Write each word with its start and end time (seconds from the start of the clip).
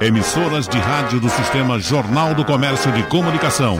Emissoras 0.00 0.66
de 0.66 0.78
rádio 0.78 1.20
do 1.20 1.28
Sistema 1.28 1.78
Jornal 1.78 2.34
do 2.34 2.44
Comércio 2.44 2.90
de 2.92 3.02
Comunicação. 3.04 3.76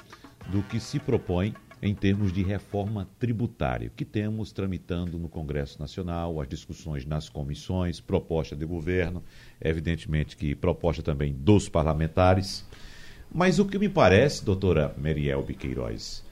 do 0.47 0.63
que 0.63 0.81
se 0.81 0.99
propõe 0.99 1.55
em 1.85 1.95
termos 1.95 2.33
de 2.33 2.43
reforma 2.43 3.07
tributária, 3.19 3.93
que 3.95 4.07
temos 4.07 4.51
tramitando 4.51 5.19
no 5.19 5.29
Congresso 5.29 5.79
Nacional, 5.79 6.41
as 6.41 6.49
discussões 6.49 7.05
nas 7.05 7.29
comissões, 7.29 8.01
proposta 8.01 8.57
de 8.57 8.65
governo, 8.65 9.23
evidentemente 9.61 10.35
que 10.35 10.55
proposta 10.55 11.03
também 11.03 11.35
dos 11.35 11.69
parlamentares. 11.69 12.65
Mas 13.31 13.59
o 13.59 13.67
que 13.67 13.79
me 13.79 13.91
parece, 13.91 14.43
doutora 14.43 14.95
Meriel 14.97 15.43
Biqueiroz, 15.43 16.25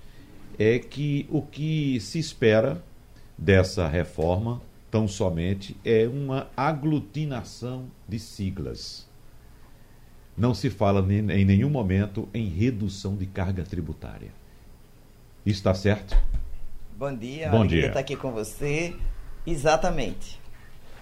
é 0.58 0.78
que 0.78 1.26
o 1.28 1.42
que 1.42 2.00
se 2.00 2.18
espera 2.18 2.82
dessa 3.36 3.86
reforma, 3.86 4.58
tão 4.90 5.06
somente, 5.06 5.76
é 5.84 6.08
uma 6.08 6.48
aglutinação 6.56 7.90
de 8.08 8.18
siglas. 8.18 9.06
Não 10.34 10.54
se 10.54 10.70
fala 10.70 11.06
em 11.12 11.44
nenhum 11.44 11.68
momento 11.68 12.26
em 12.32 12.48
redução 12.48 13.16
de 13.16 13.26
carga 13.26 13.64
tributária. 13.64 14.41
Isso 15.44 15.58
está 15.58 15.74
certo? 15.74 16.16
Bom 16.96 17.14
dia, 17.14 17.48
Bom 17.50 17.66
dia. 17.66 17.88
estar 17.88 18.00
aqui 18.00 18.14
com 18.14 18.30
você. 18.30 18.94
Exatamente. 19.44 20.40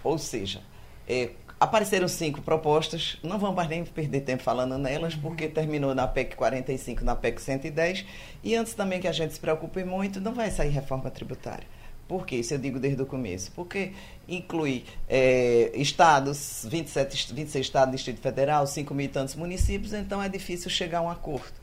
Ou 0.03 0.17
seja, 0.17 0.63
é, 1.07 1.31
apareceram 1.59 2.09
cinco 2.09 2.41
propostas, 2.41 3.19
não 3.23 3.39
vamos 3.39 3.55
mais 3.55 3.69
nem 3.69 3.85
perder 3.85 4.23
tempo 4.23 4.43
falando 4.43 4.79
nelas, 4.79 5.15
porque 5.15 5.47
terminou 5.47 5.95
na 5.95 6.09
PEC 6.09 6.37
45, 6.37 7.05
na 7.05 7.15
PEC 7.15 7.41
110, 7.41 8.07
e 8.43 8.57
antes 8.57 8.73
também 8.73 8.99
que 8.99 9.07
a 9.07 9.13
gente 9.13 9.35
se 9.35 9.41
preocupe 9.41 9.85
muito, 9.85 10.23
não 10.23 10.33
vai 10.33 10.51
sair 10.51 10.71
reforma 10.71 11.11
tributária. 11.11 11.67
Por 12.09 12.27
quê? 12.27 12.37
Isso 12.37 12.55
eu 12.55 12.59
digo 12.59 12.81
desde 12.81 13.01
o 13.01 13.07
começo. 13.07 13.53
Porque 13.53 13.93
inclui 14.27 14.85
é, 15.09 15.71
estados, 15.75 16.67
27, 16.69 17.33
26 17.33 17.67
estados 17.67 17.93
do 17.93 17.95
Distrito 17.95 18.21
Federal, 18.21 18.67
5 18.67 18.93
mil 18.95 19.07
e 19.07 19.09
tantos 19.09 19.37
municípios, 19.37 19.93
então 19.93 20.21
é 20.21 20.29
difícil 20.29 20.69
chegar 20.71 20.99
a 20.99 21.03
um 21.03 21.11
acordo. 21.11 21.60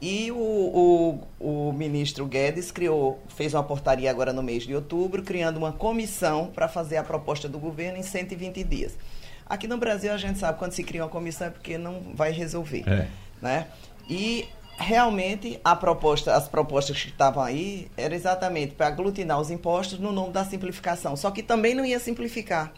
E 0.00 0.30
o, 0.30 0.36
o, 0.36 1.68
o, 1.68 1.72
ministro 1.72 2.26
Guedes 2.26 2.70
criou, 2.70 3.22
fez 3.28 3.54
uma 3.54 3.62
portaria 3.62 4.10
agora 4.10 4.32
no 4.32 4.42
mês 4.42 4.64
de 4.64 4.74
outubro, 4.74 5.22
criando 5.22 5.56
uma 5.56 5.72
comissão 5.72 6.50
para 6.54 6.68
fazer 6.68 6.96
a 6.96 7.04
proposta 7.04 7.48
do 7.48 7.58
governo 7.58 7.98
em 7.98 8.02
120 8.02 8.64
dias. 8.64 8.98
Aqui 9.46 9.66
no 9.66 9.76
Brasil 9.76 10.12
a 10.12 10.16
gente 10.16 10.38
sabe 10.38 10.58
quando 10.58 10.72
se 10.72 10.82
cria 10.82 11.02
uma 11.02 11.08
comissão 11.08 11.46
é 11.46 11.50
porque 11.50 11.78
não 11.78 12.00
vai 12.14 12.32
resolver. 12.32 12.82
É. 12.88 13.08
Né? 13.40 13.66
E 14.08 14.48
realmente 14.76 15.60
a 15.64 15.76
proposta, 15.76 16.34
as 16.34 16.48
propostas 16.48 17.00
que 17.00 17.08
estavam 17.08 17.42
aí 17.42 17.88
eram 17.96 18.14
exatamente 18.14 18.74
para 18.74 18.88
aglutinar 18.88 19.40
os 19.40 19.50
impostos 19.50 19.98
no 19.98 20.12
nome 20.12 20.32
da 20.32 20.44
simplificação. 20.44 21.16
Só 21.16 21.30
que 21.30 21.42
também 21.42 21.74
não 21.74 21.84
ia 21.84 22.00
simplificar. 22.00 22.72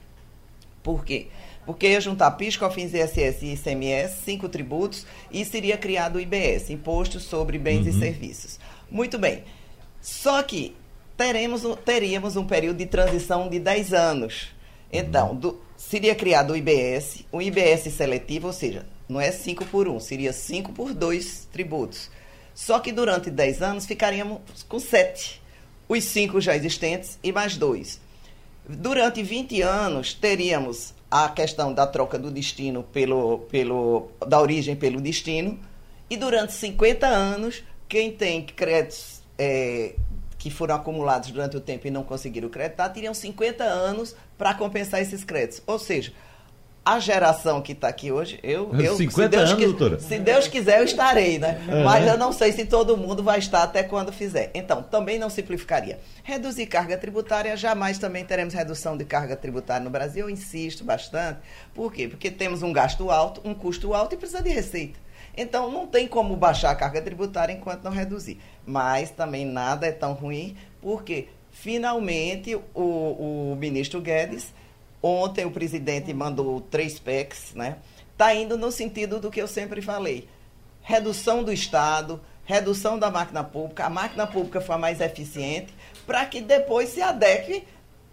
Por 0.83 1.05
quê? 1.05 1.29
Porque 1.29 1.37
ia 1.83 2.01
juntar 2.01 2.31
PIS, 2.33 2.57
COFINS, 2.57 2.95
ISS 2.95 3.43
e 3.43 3.55
ICMS, 3.55 4.23
cinco 4.25 4.49
tributos, 4.49 5.07
e 5.31 5.45
seria 5.45 5.77
criado 5.77 6.17
o 6.17 6.21
IBS, 6.21 6.71
Imposto 6.71 7.19
sobre 7.19 7.59
Bens 7.59 7.87
uhum. 7.87 7.89
e 7.89 7.99
Serviços. 7.99 8.59
Muito 8.91 9.19
bem. 9.19 9.43
Só 10.01 10.43
que 10.43 10.77
teremos, 11.17 11.63
teríamos 11.85 12.37
um 12.37 12.45
período 12.45 12.77
de 12.77 12.87
transição 12.87 13.49
de 13.49 13.59
10 13.59 13.93
anos. 13.93 14.49
Então, 14.93 15.35
do, 15.35 15.61
seria 15.77 16.15
criado 16.15 16.53
o 16.53 16.57
IBS, 16.57 17.25
o 17.33 17.43
IBS 17.43 17.93
seletivo, 17.93 18.49
ou 18.49 18.53
seja, 18.53 18.87
não 19.09 19.21
é 19.21 19.33
5 19.33 19.65
por 19.67 19.89
1, 19.89 19.97
um, 19.97 20.01
seria 20.01 20.33
5 20.33 20.73
por 20.73 20.93
2 20.93 21.49
tributos. 21.53 22.11
Só 22.55 22.79
que 22.81 22.93
durante 22.93 23.31
10 23.31 23.63
anos 23.63 23.87
ficaríamos 23.87 24.41
com 24.69 24.79
7. 24.79 25.43
Os 25.89 26.05
5 26.05 26.41
já 26.41 26.57
existentes 26.57 27.19
e 27.23 27.31
mais 27.33 27.57
2. 27.57 28.01
Durante 28.69 29.23
20 29.23 29.61
anos 29.63 30.15
teríamos 30.15 30.95
a 31.11 31.29
questão 31.29 31.73
da 31.73 31.87
troca 31.87 32.19
do 32.19 32.31
destino 32.31 32.83
pelo, 32.83 33.41
pelo 33.51 34.11
da 34.27 34.41
origem 34.41 34.75
pelo 34.75 35.01
destino 35.01 35.59
e 36.11 36.17
durante 36.17 36.53
50 36.53 37.07
anos 37.07 37.63
quem 37.89 38.13
tem 38.13 38.45
créditos 38.45 39.23
é, 39.39 39.95
que 40.39 40.51
foram 40.51 40.75
acumulados 40.75 41.31
durante 41.31 41.57
o 41.57 41.61
tempo 41.61 41.87
e 41.87 41.91
não 41.91 42.03
conseguiram 42.03 42.49
creditar 42.49 42.93
teriam 42.93 43.15
50 43.15 43.63
anos 43.65 44.15
para 44.37 44.55
compensar 44.55 45.01
esses 45.01 45.25
créditos. 45.25 45.63
Ou 45.67 45.79
seja, 45.79 46.13
a 46.87 47.01
geração 47.01 47.61
que 47.61 47.73
está 47.73 47.89
aqui 47.89 48.13
hoje, 48.13 48.39
eu, 48.45 48.73
eu 48.81 48.97
50 48.97 49.11
se 49.11 49.29
Deus 49.29 49.51
anos, 49.51 49.65
doutora. 49.65 49.99
se 49.99 50.19
Deus 50.21 50.47
quiser, 50.47 50.79
eu 50.79 50.85
estarei, 50.85 51.37
né? 51.37 51.61
Mas 51.85 52.07
eu 52.07 52.17
não 52.17 52.33
sei 52.33 52.53
se 52.53 52.65
todo 52.65 52.97
mundo 52.97 53.25
vai 53.25 53.41
estar 53.41 53.65
até 53.65 53.83
quando 53.83 54.13
fizer. 54.13 54.53
Então, 54.55 54.85
também 54.85 55.19
não 55.19 55.29
simplificaria. 55.29 55.99
Reduzir 56.23 56.67
carga 56.67 56.97
tributária, 56.97 57.57
jamais 57.57 57.99
também 57.99 58.25
teremos 58.25 58.55
redução 58.55 58.97
de 58.97 59.05
carga 59.05 59.35
tributária 59.35 59.83
no 59.83 59.91
Brasil, 59.91 60.27
eu 60.27 60.31
insisto 60.31 60.85
bastante. 60.85 61.41
Por 61.75 61.93
quê? 61.93 62.07
Porque 62.07 62.31
temos 62.31 62.63
um 62.63 62.73
gasto 62.73 63.11
alto, 63.11 63.41
um 63.45 63.53
custo 63.53 63.93
alto 63.93 64.15
e 64.15 64.19
precisa 64.19 64.41
de 64.41 64.51
receita. 64.51 65.01
Então, 65.37 65.73
não 65.73 65.89
tem 65.89 66.07
como 66.07 66.37
baixar 66.37 66.71
a 66.71 66.77
carga 66.77 67.03
tributária 67.03 67.53
enquanto 67.53 67.83
não 67.83 67.91
reduzir. 67.91 68.39
Mas 68.65 69.11
também 69.11 69.45
nada 69.45 69.89
é 69.89 69.93
tão 69.93 70.13
ruim, 70.13 70.57
porque 70.81 71.27
finalmente 71.51 72.55
o, 72.55 73.51
o 73.53 73.57
ministro 73.59 74.01
Guedes 74.01 74.55
Ontem 75.03 75.45
o 75.45 75.51
presidente 75.51 76.13
mandou 76.13 76.61
três 76.61 76.99
PECs, 76.99 77.55
né? 77.55 77.77
Está 78.13 78.35
indo 78.35 78.57
no 78.57 78.73
sentido 78.73 79.21
do 79.21 79.31
que 79.31 79.41
eu 79.41 79.47
sempre 79.47 79.83
falei. 79.83 80.29
Redução 80.83 81.45
do 81.45 81.53
Estado, 81.53 82.21
redução 82.47 82.99
da 82.99 83.11
máquina 83.11 83.45
pública, 83.45 83.85
a 83.85 83.91
máquina 83.91 84.27
pública 84.27 84.61
for 84.61 84.79
mais 84.79 85.01
eficiente, 85.01 85.75
para 86.07 86.25
que 86.25 86.41
depois 86.41 86.91
se 86.91 87.03
adeque, 87.03 87.65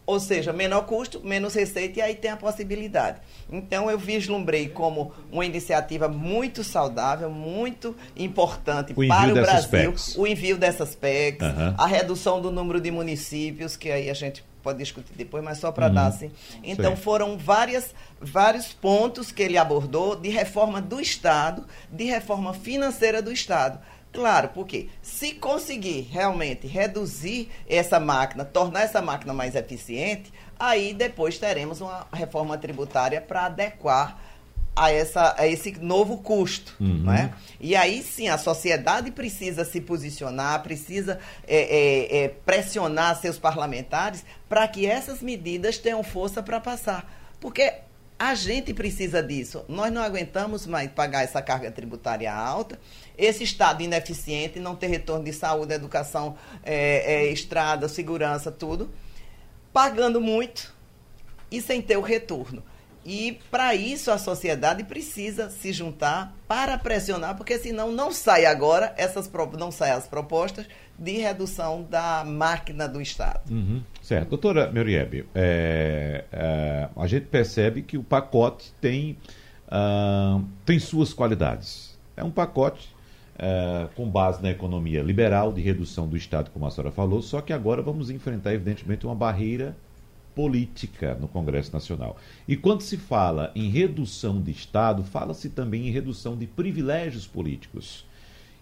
ou 0.05 0.19
seja, 0.19 0.51
menor 0.51 0.85
custo, 0.85 1.21
menos 1.23 1.53
receita, 1.53 1.99
e 1.99 2.01
aí 2.01 2.16
tem 2.16 2.31
a 2.31 2.35
possibilidade. 2.35 3.21
Então, 3.50 3.89
eu 3.89 3.97
vislumbrei 3.97 4.67
como 4.67 5.13
uma 5.31 5.45
iniciativa 5.45 6.09
muito 6.09 6.63
saudável, 6.63 7.29
muito 7.29 7.95
importante 8.17 8.91
o 8.91 9.07
para 9.07 9.31
o 9.31 9.35
Brasil, 9.35 9.69
PECs. 9.69 10.17
o 10.17 10.27
envio 10.27 10.57
dessas 10.57 10.95
PECs, 10.95 11.47
uhum. 11.47 11.75
a 11.77 11.85
redução 11.85 12.41
do 12.41 12.51
número 12.51 12.81
de 12.81 12.91
municípios, 12.91 13.77
que 13.77 13.89
aí 13.89 14.09
a 14.09 14.13
gente 14.13 14.44
pode 14.63 14.79
discutir 14.79 15.13
depois, 15.13 15.44
mas 15.44 15.57
só 15.57 15.72
para 15.72 15.88
uhum. 15.88 15.94
dar 15.94 16.07
assim. 16.07 16.31
Então, 16.63 16.96
Sim. 16.96 17.01
foram 17.01 17.38
várias, 17.38 17.94
vários 18.19 18.68
pontos 18.74 19.31
que 19.31 19.44
ele 19.44 19.57
abordou 19.57 20.16
de 20.16 20.29
reforma 20.29 20.81
do 20.81 21.00
Estado, 21.00 21.66
de 21.91 22.06
reforma 22.06 22.53
financeira 22.53 23.22
do 23.22 23.31
Estado. 23.31 23.79
Claro, 24.13 24.50
porque 24.53 24.90
se 25.01 25.34
conseguir 25.34 26.07
realmente 26.12 26.68
reduzir 26.68 27.50
essa 27.68 28.00
máquina, 28.00 28.46
tornar 28.46 28.84
essa 28.84 29.01
máquina 29.01 29.34
mais 29.34 29.56
eficiente, 29.56 30.31
aí 30.57 30.94
depois 30.94 31.40
teremos 31.40 31.81
uma 31.81 32.07
reforma 32.13 32.57
tributária 32.57 33.19
para 33.19 33.47
adequar 33.47 34.19
a, 34.75 34.91
essa, 34.91 35.35
a 35.38 35.47
esse 35.47 35.72
novo 35.79 36.17
custo. 36.17 36.75
Uhum. 36.79 37.03
Né? 37.03 37.34
E 37.59 37.75
aí 37.75 38.01
sim, 38.01 38.28
a 38.28 38.38
sociedade 38.38 39.11
precisa 39.11 39.63
se 39.63 39.79
posicionar, 39.81 40.61
precisa 40.63 41.19
é, 41.47 41.57
é, 41.57 42.23
é, 42.23 42.28
pressionar 42.29 43.19
seus 43.19 43.38
parlamentares 43.38 44.25
para 44.50 44.67
que 44.67 44.85
essas 44.85 45.22
medidas 45.22 45.78
tenham 45.78 46.03
força 46.03 46.41
para 46.41 46.59
passar. 46.59 47.12
Porque 47.39 47.73
a 48.17 48.35
gente 48.35 48.73
precisa 48.73 49.22
disso. 49.22 49.66
Nós 49.67 49.91
não 49.91 50.01
aguentamos 50.01 50.66
mais 50.66 50.89
pagar 50.91 51.23
essa 51.23 51.41
carga 51.41 51.72
tributária 51.72 52.33
alta, 52.33 52.79
esse 53.17 53.44
Estado 53.44 53.83
ineficiente, 53.83 54.59
não 54.59 54.75
ter 54.75 54.88
retorno 54.88 55.25
de 55.25 55.33
saúde, 55.33 55.73
educação, 55.73 56.38
é, 56.63 57.13
é, 57.13 57.31
estrada, 57.31 57.89
segurança, 57.89 58.51
tudo, 58.51 58.89
pagando 59.73 60.22
muito 60.22 60.73
e 61.51 61.62
sem 61.62 61.81
ter 61.81 61.97
o 61.97 62.01
retorno. 62.01 62.63
E 63.06 63.38
para 63.52 63.75
isso 63.75 64.12
a 64.12 64.18
sociedade 64.18 64.84
precisa 64.84 65.50
se 65.50 65.74
juntar 65.74 66.36
para 66.47 66.78
pressionar, 66.78 67.36
porque 67.36 67.58
senão 67.58 67.92
não 67.92 68.12
sai 68.12 68.45
agora 68.45 68.94
essas 68.98 69.30
não 69.57 69.72
saem 69.72 69.94
as 69.94 70.07
propostas 70.07 70.66
de 70.98 71.18
redução 71.18 71.86
da 71.89 72.24
máquina 72.25 72.88
do 72.88 73.01
Estado. 73.01 73.42
Uhum. 73.51 73.81
Certo. 74.01 74.30
Doutora 74.30 74.72
Meriebe, 74.72 75.25
é, 75.33 76.24
é, 76.31 76.89
a 76.95 77.07
gente 77.07 77.25
percebe 77.25 77.81
que 77.81 77.98
o 77.98 78.04
pacote 78.04 78.74
tem, 78.80 79.18
uh, 79.68 80.44
tem 80.66 80.80
suas 80.80 81.13
qualidades. 81.13 81.98
É 82.16 82.24
um 82.24 82.31
pacote 82.31 82.94
uh, 83.36 83.89
com 83.95 84.07
base 84.07 84.42
na 84.42 84.51
economia 84.51 85.01
liberal, 85.01 85.51
de 85.51 85.62
redução 85.62 86.07
do 86.07 86.16
Estado, 86.16 86.51
como 86.51 86.66
a 86.66 86.72
senhora 86.72 86.92
falou, 86.92 87.22
só 87.22 87.42
que 87.42 87.51
agora 87.51 87.81
vamos 87.81 88.10
enfrentar, 88.10 88.54
evidentemente, 88.54 89.06
uma 89.06 89.16
barreira 89.16 89.75
política 90.35 91.15
no 91.19 91.27
Congresso 91.27 91.71
Nacional. 91.71 92.18
E 92.47 92.56
quando 92.56 92.81
se 92.81 92.97
fala 92.97 93.51
em 93.56 93.69
redução 93.69 94.41
de 94.41 94.51
Estado, 94.51 95.03
fala-se 95.03 95.50
também 95.50 95.88
em 95.88 95.91
redução 95.91 96.38
de 96.38 96.47
privilégios 96.47 97.27
políticos. 97.27 98.06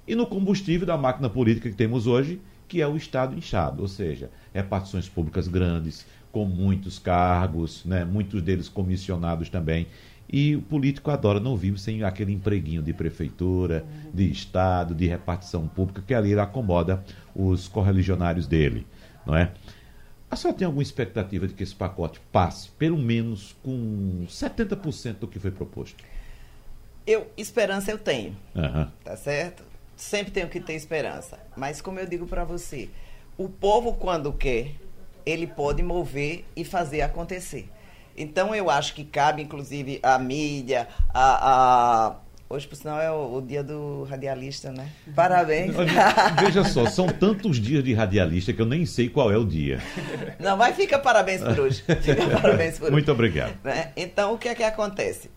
E 0.08 0.16
no 0.16 0.26
combustível 0.26 0.86
da 0.86 0.98
máquina 0.98 1.30
política 1.30 1.70
que 1.70 1.76
temos 1.76 2.08
hoje, 2.08 2.42
que 2.68 2.82
é 2.82 2.88
o 2.88 2.96
Estado 2.96 3.38
inchado, 3.38 3.82
ou 3.82 3.88
seja, 3.88 4.30
repartições 4.54 5.08
públicas 5.08 5.48
grandes, 5.48 6.06
com 6.32 6.46
muitos 6.46 6.98
cargos, 6.98 7.84
né, 7.86 8.06
muitos 8.06 8.42
deles 8.42 8.70
comissionados 8.70 9.50
também. 9.50 9.88
E 10.32 10.56
o 10.56 10.62
político 10.62 11.12
adora 11.12 11.42
não 11.42 11.58
vive 11.58 11.78
sem 11.78 12.04
aquele 12.04 12.32
empreguinho 12.32 12.82
de 12.82 12.94
prefeitura, 12.94 13.86
de 14.14 14.32
Estado, 14.32 14.96
de 14.96 15.06
repartição 15.06 15.68
pública, 15.68 16.02
que 16.06 16.14
ali 16.14 16.32
ele 16.32 16.40
acomoda 16.40 17.04
os 17.36 17.68
correligionários 17.68 18.48
dele, 18.48 18.88
não 19.26 19.36
é? 19.36 19.52
A 20.32 20.36
senhora 20.38 20.58
tem 20.58 20.66
alguma 20.66 20.82
expectativa 20.82 21.46
de 21.46 21.54
que 21.54 21.62
esse 21.62 21.76
pacote 21.76 22.22
passe, 22.32 22.70
pelo 22.80 22.98
menos 22.98 23.54
com 23.62 24.26
70% 24.30 25.16
do 25.20 25.28
que 25.28 25.38
foi 25.40 25.52
proposto? 25.52 26.02
Eu, 27.06 27.30
esperança 27.36 27.92
eu 27.92 27.98
tenho, 27.98 28.36
Aham. 28.56 28.90
tá 29.04 29.18
certo? 29.18 29.62
Sempre 29.98 30.32
tenho 30.32 30.48
que 30.48 30.62
ter 30.62 30.74
esperança. 30.74 31.38
Mas 31.58 31.82
como 31.82 32.00
eu 32.00 32.08
digo 32.08 32.26
para 32.26 32.46
você, 32.46 32.90
o 33.38 33.50
povo 33.50 33.94
quando 33.96 34.32
quer, 34.32 34.72
ele 35.26 35.46
pode 35.46 35.84
mover 35.84 36.46
e 36.56 36.64
fazer 36.64 37.02
acontecer. 37.02 37.70
Então 38.16 38.56
eu 38.56 38.70
acho 38.70 38.94
que 38.94 39.04
cabe, 39.04 39.42
inclusive, 39.42 40.00
a 40.02 40.18
mídia, 40.18 40.88
a- 41.14 42.16
Hoje, 42.52 42.68
por 42.68 42.76
sinal, 42.76 43.00
é 43.00 43.10
o, 43.10 43.38
o 43.38 43.42
dia 43.42 43.64
do 43.64 44.04
radialista, 44.04 44.74
né? 44.74 44.90
Parabéns. 45.16 45.74
Veja 46.42 46.66
só, 46.66 46.86
são 46.86 47.08
tantos 47.08 47.62
dias 47.62 47.82
de 47.82 47.94
radialista 47.94 48.52
que 48.52 48.62
eu 48.62 48.66
nem 48.66 48.86
sei 48.86 49.08
qual 49.08 49.32
é 49.32 49.38
o 49.38 49.46
dia. 49.46 49.80
Não, 50.38 50.58
mas 50.58 50.76
fica 50.76 51.00
parabéns 51.00 51.42
por 51.42 51.58
hoje. 51.58 51.82
Fica 51.82 52.28
parabéns 52.42 52.78
por 52.78 52.86
hoje. 52.86 52.92
Muito 52.92 53.10
obrigado. 53.10 53.58
né? 53.64 53.94
Então, 53.96 54.34
o 54.34 54.38
que 54.38 54.50
é 54.50 54.56
que 54.56 54.64
acontece? 54.64 55.32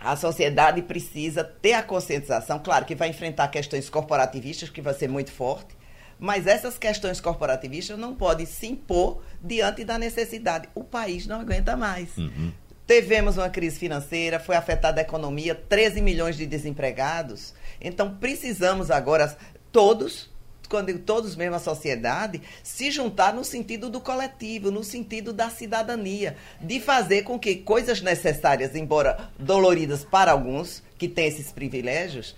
A 0.00 0.16
sociedade 0.16 0.80
precisa 0.80 1.44
ter 1.44 1.74
a 1.74 1.82
conscientização, 1.82 2.58
claro 2.58 2.86
que 2.86 2.94
vai 2.94 3.10
enfrentar 3.10 3.46
questões 3.48 3.90
corporativistas, 3.90 4.70
que 4.70 4.80
vai 4.80 4.94
ser 4.94 5.10
muito 5.10 5.30
forte, 5.30 5.76
mas 6.18 6.46
essas 6.46 6.78
questões 6.78 7.20
corporativistas 7.20 7.98
não 7.98 8.14
podem 8.14 8.46
se 8.46 8.66
impor 8.66 9.22
diante 9.42 9.84
da 9.84 9.98
necessidade. 9.98 10.70
O 10.74 10.84
país 10.84 11.26
não 11.26 11.40
aguenta 11.40 11.76
mais. 11.76 12.16
Uhum. 12.16 12.50
Tivemos 12.90 13.36
uma 13.36 13.48
crise 13.48 13.78
financeira, 13.78 14.40
foi 14.40 14.56
afetada 14.56 15.00
a 15.00 15.02
economia, 15.02 15.54
13 15.54 16.02
milhões 16.02 16.36
de 16.36 16.44
desempregados. 16.44 17.54
Então, 17.80 18.16
precisamos 18.16 18.90
agora, 18.90 19.38
todos, 19.70 20.28
quando 20.68 20.98
todos 20.98 21.36
mesmo, 21.36 21.54
a 21.54 21.60
sociedade, 21.60 22.42
se 22.64 22.90
juntar 22.90 23.32
no 23.32 23.44
sentido 23.44 23.88
do 23.88 24.00
coletivo, 24.00 24.72
no 24.72 24.82
sentido 24.82 25.32
da 25.32 25.48
cidadania, 25.48 26.36
de 26.60 26.80
fazer 26.80 27.22
com 27.22 27.38
que 27.38 27.54
coisas 27.54 28.02
necessárias, 28.02 28.74
embora 28.74 29.30
doloridas 29.38 30.04
para 30.04 30.32
alguns 30.32 30.82
que 30.98 31.06
têm 31.06 31.28
esses 31.28 31.52
privilégios, 31.52 32.34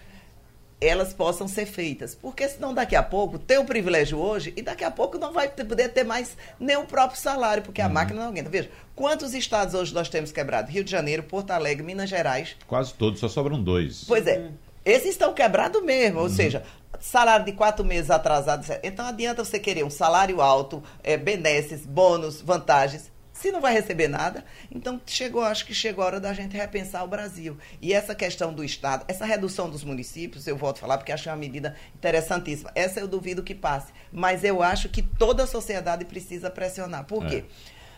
elas 0.86 1.12
possam 1.14 1.46
ser 1.48 1.66
feitas. 1.66 2.14
Porque 2.14 2.48
senão 2.48 2.74
daqui 2.74 2.96
a 2.96 3.02
pouco 3.02 3.38
tem 3.38 3.58
o 3.58 3.64
privilégio 3.64 4.18
hoje 4.18 4.52
e 4.56 4.62
daqui 4.62 4.84
a 4.84 4.90
pouco 4.90 5.18
não 5.18 5.32
vai 5.32 5.48
ter- 5.48 5.64
poder 5.64 5.88
ter 5.90 6.04
mais 6.04 6.36
nem 6.58 6.76
o 6.76 6.84
próprio 6.84 7.20
salário, 7.20 7.62
porque 7.62 7.80
a 7.80 7.88
máquina 7.88 8.20
não 8.22 8.28
aguenta. 8.28 8.50
Veja, 8.50 8.70
quantos 8.94 9.34
estados 9.34 9.74
hoje 9.74 9.94
nós 9.94 10.08
temos 10.08 10.32
quebrado? 10.32 10.70
Rio 10.70 10.84
de 10.84 10.90
Janeiro, 10.90 11.22
Porto 11.22 11.50
Alegre, 11.52 11.84
Minas 11.84 12.10
Gerais. 12.10 12.56
Quase 12.66 12.94
todos, 12.94 13.20
só 13.20 13.28
sobram 13.28 13.62
dois. 13.62 14.04
Pois 14.06 14.26
é, 14.26 14.50
esses 14.84 15.10
estão 15.10 15.32
quebrados 15.32 15.82
mesmo, 15.82 16.20
ou 16.20 16.28
seja, 16.28 16.62
salário 17.00 17.44
de 17.44 17.52
quatro 17.52 17.84
meses 17.84 18.10
atrasado. 18.10 18.64
Então 18.82 19.06
adianta 19.06 19.44
você 19.44 19.58
querer 19.58 19.84
um 19.84 19.90
salário 19.90 20.40
alto, 20.40 20.82
é, 21.02 21.16
benesses, 21.16 21.86
bônus, 21.86 22.40
vantagens. 22.40 23.10
Se 23.42 23.50
não 23.50 23.60
vai 23.60 23.72
receber 23.72 24.06
nada, 24.06 24.44
então 24.70 25.00
chegou, 25.04 25.42
acho 25.42 25.66
que 25.66 25.74
chegou 25.74 26.04
a 26.04 26.06
hora 26.06 26.20
da 26.20 26.32
gente 26.32 26.56
repensar 26.56 27.02
o 27.02 27.08
Brasil. 27.08 27.58
E 27.80 27.92
essa 27.92 28.14
questão 28.14 28.54
do 28.54 28.62
Estado, 28.62 29.04
essa 29.08 29.24
redução 29.24 29.68
dos 29.68 29.82
municípios, 29.82 30.46
eu 30.46 30.56
volto 30.56 30.76
a 30.76 30.80
falar 30.82 30.96
porque 30.96 31.10
acho 31.10 31.28
uma 31.28 31.34
medida 31.34 31.74
interessantíssima. 31.92 32.70
Essa 32.72 33.00
eu 33.00 33.08
duvido 33.08 33.42
que 33.42 33.52
passe. 33.52 33.92
Mas 34.12 34.44
eu 34.44 34.62
acho 34.62 34.88
que 34.88 35.02
toda 35.02 35.42
a 35.42 35.46
sociedade 35.48 36.04
precisa 36.04 36.50
pressionar. 36.50 37.04
Por 37.04 37.26
quê? 37.26 37.42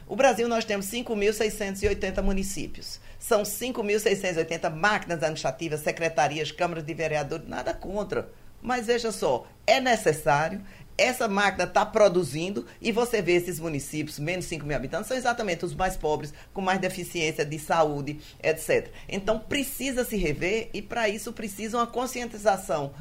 O 0.09 0.17
Brasil 0.17 0.49
nós 0.49 0.65
temos 0.65 0.87
5.680 0.87 2.23
municípios. 2.23 2.99
São 3.19 3.43
5.680 3.43 4.75
máquinas 4.75 5.19
administrativas, 5.19 5.81
secretarias, 5.81 6.53
câmaras 6.53 6.87
de 6.87 6.95
vereadores, 6.95 7.47
nada 7.47 7.75
contra. 7.75 8.31
Mas 8.63 8.87
veja 8.87 9.13
só, 9.13 9.47
é 9.67 9.79
necessário, 9.79 10.63
essa 10.97 11.27
máquina 11.29 11.65
está 11.65 11.85
produzindo 11.85 12.67
e 12.81 12.93
você 12.93 13.21
vê 13.21 13.33
esses 13.33 13.59
municípios, 13.59 14.19
menos 14.19 14.45
5 14.47 14.65
mil 14.65 14.77
habitantes, 14.77 15.09
são 15.09 15.17
exatamente 15.17 15.65
os 15.65 15.75
mais 15.75 15.97
pobres, 15.97 16.33
com 16.53 16.61
mais 16.61 16.81
deficiência 16.81 17.45
de 17.45 17.59
saúde, 17.59 18.19
etc. 18.43 18.91
Então 19.09 19.39
precisa 19.39 20.05
se 20.05 20.17
rever 20.17 20.71
e 20.73 20.81
para 20.81 21.09
isso 21.09 21.33
precisa 21.33 21.79
uma 21.79 21.87
conscientização 21.87 22.93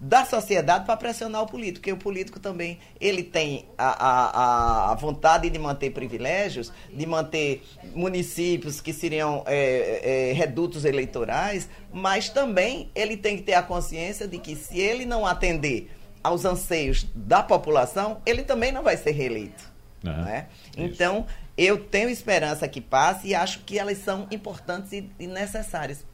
da 0.00 0.24
sociedade 0.24 0.84
para 0.84 0.96
pressionar 0.96 1.42
o 1.42 1.46
político, 1.46 1.80
porque 1.80 1.92
o 1.92 1.96
político 1.96 2.38
também 2.38 2.78
ele 3.00 3.22
tem 3.22 3.66
a, 3.76 4.06
a, 4.06 4.92
a 4.92 4.94
vontade 4.94 5.50
de 5.50 5.58
manter 5.58 5.90
privilégios, 5.90 6.72
de 6.92 7.06
manter 7.06 7.62
municípios 7.94 8.80
que 8.80 8.92
seriam 8.92 9.42
é, 9.46 10.30
é, 10.30 10.32
redutos 10.32 10.84
eleitorais, 10.84 11.68
mas 11.92 12.28
também 12.28 12.90
ele 12.94 13.16
tem 13.16 13.36
que 13.36 13.42
ter 13.42 13.54
a 13.54 13.62
consciência 13.62 14.26
de 14.28 14.38
que 14.38 14.54
se 14.54 14.78
ele 14.78 15.04
não 15.04 15.26
atender 15.26 15.90
aos 16.22 16.44
anseios 16.44 17.06
da 17.14 17.42
população, 17.42 18.20
ele 18.24 18.42
também 18.42 18.72
não 18.72 18.82
vai 18.82 18.96
ser 18.96 19.12
reeleito. 19.12 19.70
Aham, 20.04 20.22
né? 20.22 20.46
Então, 20.76 21.26
eu 21.56 21.78
tenho 21.78 22.08
esperança 22.08 22.66
que 22.66 22.80
passe 22.80 23.28
e 23.28 23.34
acho 23.34 23.60
que 23.60 23.78
elas 23.78 23.98
são 23.98 24.26
importantes 24.30 24.92
e, 24.92 25.10
e 25.18 25.26
necessárias. 25.26 26.04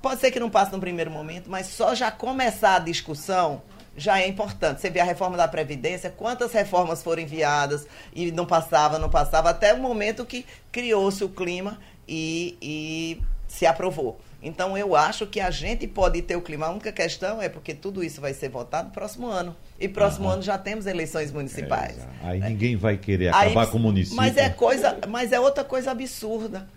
Pode 0.00 0.20
ser 0.20 0.30
que 0.30 0.38
não 0.38 0.48
passe 0.48 0.72
no 0.72 0.78
primeiro 0.78 1.10
momento, 1.10 1.50
mas 1.50 1.66
só 1.66 1.94
já 1.94 2.10
começar 2.10 2.76
a 2.76 2.78
discussão 2.78 3.62
já 3.96 4.20
é 4.20 4.28
importante. 4.28 4.80
Você 4.80 4.88
vê 4.88 5.00
a 5.00 5.04
reforma 5.04 5.36
da 5.36 5.48
Previdência, 5.48 6.08
quantas 6.08 6.52
reformas 6.52 7.02
foram 7.02 7.20
enviadas 7.20 7.86
e 8.14 8.30
não 8.30 8.46
passava, 8.46 8.98
não 8.98 9.10
passava, 9.10 9.50
até 9.50 9.74
o 9.74 9.78
momento 9.78 10.24
que 10.24 10.46
criou-se 10.70 11.22
o 11.24 11.28
clima 11.28 11.78
e, 12.06 12.56
e 12.62 13.20
se 13.48 13.66
aprovou. 13.66 14.20
Então, 14.40 14.78
eu 14.78 14.94
acho 14.94 15.26
que 15.26 15.40
a 15.40 15.50
gente 15.50 15.86
pode 15.88 16.22
ter 16.22 16.36
o 16.36 16.40
clima. 16.40 16.66
A 16.66 16.70
única 16.70 16.92
questão 16.92 17.42
é 17.42 17.48
porque 17.48 17.74
tudo 17.74 18.04
isso 18.04 18.20
vai 18.20 18.32
ser 18.32 18.48
votado 18.48 18.88
no 18.88 18.94
próximo 18.94 19.26
ano. 19.26 19.56
E 19.80 19.88
próximo 19.88 20.26
Aham. 20.26 20.34
ano 20.34 20.42
já 20.42 20.56
temos 20.56 20.86
eleições 20.86 21.32
municipais. 21.32 21.98
É. 21.98 22.28
Aí 22.28 22.40
ninguém 22.40 22.76
vai 22.76 22.96
querer 22.96 23.34
Aí, 23.34 23.50
acabar 23.50 23.66
com 23.66 23.78
o 23.78 23.80
município. 23.80 24.16
Mas 24.16 24.36
é 24.36 24.48
coisa, 24.48 24.96
mas 25.08 25.32
é 25.32 25.40
outra 25.40 25.64
coisa 25.64 25.90
absurda. 25.90 26.68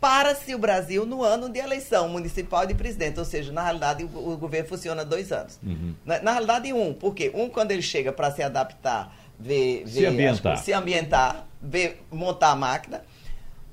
Para-se 0.00 0.54
o 0.54 0.58
Brasil 0.58 1.04
no 1.04 1.24
ano 1.24 1.48
de 1.48 1.58
eleição 1.58 2.08
municipal 2.08 2.62
e 2.64 2.68
de 2.68 2.74
presidente, 2.74 3.18
ou 3.18 3.24
seja, 3.24 3.50
na 3.52 3.64
realidade 3.64 4.04
o, 4.04 4.32
o 4.32 4.36
governo 4.36 4.68
funciona 4.68 5.04
dois 5.04 5.32
anos. 5.32 5.58
Uhum. 5.60 5.94
Na, 6.04 6.20
na 6.22 6.32
realidade 6.32 6.72
um, 6.72 6.94
porque 6.94 7.32
um 7.34 7.48
quando 7.48 7.72
ele 7.72 7.82
chega 7.82 8.12
para 8.12 8.30
se 8.30 8.40
adaptar, 8.42 9.12
ver, 9.40 9.82
Se 9.88 10.06
ambientar. 10.06 10.58
se 10.58 10.72
ambientar, 10.72 11.46
ver, 11.60 12.00
montar 12.12 12.50
a 12.50 12.56
máquina. 12.56 13.02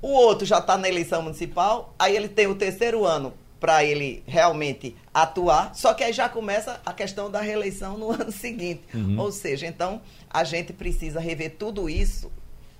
O 0.00 0.08
outro 0.08 0.46
já 0.46 0.58
está 0.58 0.76
na 0.76 0.88
eleição 0.88 1.22
municipal, 1.22 1.94
aí 1.98 2.14
ele 2.14 2.28
tem 2.28 2.46
o 2.46 2.54
terceiro 2.54 3.04
ano 3.04 3.32
para 3.58 3.82
ele 3.84 4.22
realmente 4.26 4.94
atuar, 5.12 5.74
só 5.74 5.94
que 5.94 6.04
aí 6.04 6.12
já 6.12 6.28
começa 6.28 6.80
a 6.84 6.92
questão 6.92 7.30
da 7.30 7.40
reeleição 7.40 7.96
no 7.96 8.10
ano 8.12 8.30
seguinte. 8.30 8.82
Uhum. 8.94 9.18
Ou 9.18 9.32
seja, 9.32 9.66
então 9.66 10.00
a 10.30 10.44
gente 10.44 10.72
precisa 10.72 11.18
rever 11.18 11.56
tudo 11.58 11.88
isso, 11.88 12.30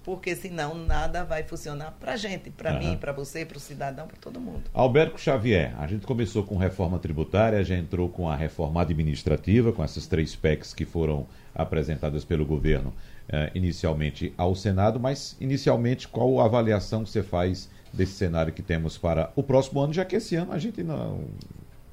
porque 0.07 0.37
senão 0.37 0.73
nada 0.73 1.25
vai 1.25 1.43
funcionar 1.43 1.91
para 1.99 2.13
a 2.13 2.17
gente, 2.17 2.49
para 2.49 2.71
Aham. 2.71 2.79
mim, 2.79 2.97
para 2.97 3.11
você, 3.11 3.45
para 3.45 3.57
o 3.57 3.61
cidadão, 3.61 4.07
para 4.07 4.17
todo 4.17 4.41
mundo. 4.41 4.63
Alberto 4.73 5.21
Xavier, 5.21 5.75
a 5.81 5.87
gente 5.89 6.07
começou 6.07 6.45
com 6.45 6.57
reforma 6.57 6.97
tributária, 7.01 7.65
já 7.65 7.77
entrou 7.77 8.09
com 8.09 8.31
a 8.31 8.37
reforma 8.37 8.81
administrativa, 8.81 9.73
com 9.73 9.83
essas 9.83 10.07
três 10.07 10.37
PECs 10.37 10.73
que 10.73 10.85
foram 10.85 11.27
apresentadas 11.53 12.25
pelo 12.25 12.47
governo 12.47 12.95
eh, 13.29 13.51
inicialmente 13.53 14.33
ao 14.39 14.55
Senado, 14.55 15.01
mas 15.01 15.37
inicialmente 15.41 16.07
qual 16.07 16.41
a 16.41 16.45
avaliação 16.45 17.03
que 17.03 17.11
você 17.11 17.25
faz 17.25 17.69
desse 17.93 18.13
cenário 18.13 18.53
que 18.53 18.63
temos 18.63 18.97
para 18.97 19.33
o 19.35 19.43
próximo 19.43 19.81
ano, 19.81 19.93
já 19.93 20.05
que 20.05 20.15
esse 20.15 20.37
ano 20.37 20.53
a 20.53 20.59
gente 20.61 20.85
não, 20.85 21.25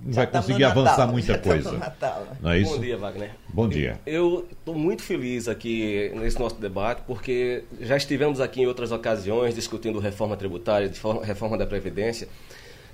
não 0.03 0.13
vai 0.13 0.27
conseguir 0.27 0.63
Natal, 0.63 0.81
avançar 0.81 1.05
já 1.05 1.07
muita 1.07 1.37
coisa. 1.37 1.71
Natal? 1.71 2.27
Não 2.41 2.51
é 2.51 2.59
isso? 2.59 2.75
Bom 2.75 2.81
dia, 2.81 2.97
Wagner. 2.97 3.31
Bom 3.47 3.69
dia. 3.69 3.99
Eu 4.05 4.47
estou 4.51 4.75
muito 4.75 5.01
feliz 5.01 5.47
aqui 5.47 6.11
nesse 6.15 6.37
nosso 6.37 6.55
debate, 6.55 7.03
porque 7.07 7.63
já 7.79 7.95
estivemos 7.95 8.41
aqui 8.41 8.61
em 8.61 8.67
outras 8.67 8.91
ocasiões 8.91 9.55
discutindo 9.55 9.99
reforma 9.99 10.35
tributária, 10.35 10.91
reforma 11.23 11.57
da 11.57 11.65
Previdência 11.65 12.27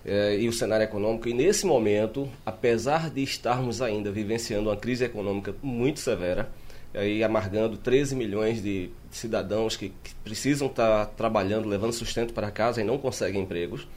eh, 0.05 0.37
e 0.39 0.47
o 0.47 0.53
cenário 0.53 0.83
econômico. 0.83 1.27
E 1.27 1.33
nesse 1.33 1.65
momento, 1.65 2.29
apesar 2.45 3.09
de 3.09 3.23
estarmos 3.23 3.81
ainda 3.81 4.11
vivenciando 4.11 4.69
uma 4.69 4.77
crise 4.77 5.03
econômica 5.03 5.55
muito 5.63 5.99
severa, 5.99 6.49
aí 6.93 7.23
amargando 7.23 7.77
13 7.77 8.15
milhões 8.15 8.61
de 8.61 8.91
cidadãos 9.09 9.75
que, 9.75 9.89
que 10.03 10.13
precisam 10.23 10.67
estar 10.67 11.07
trabalhando, 11.07 11.67
levando 11.67 11.91
sustento 11.91 12.33
para 12.33 12.51
casa 12.51 12.81
e 12.81 12.83
não 12.83 12.97
conseguem 12.97 13.41
empregos, 13.41 13.87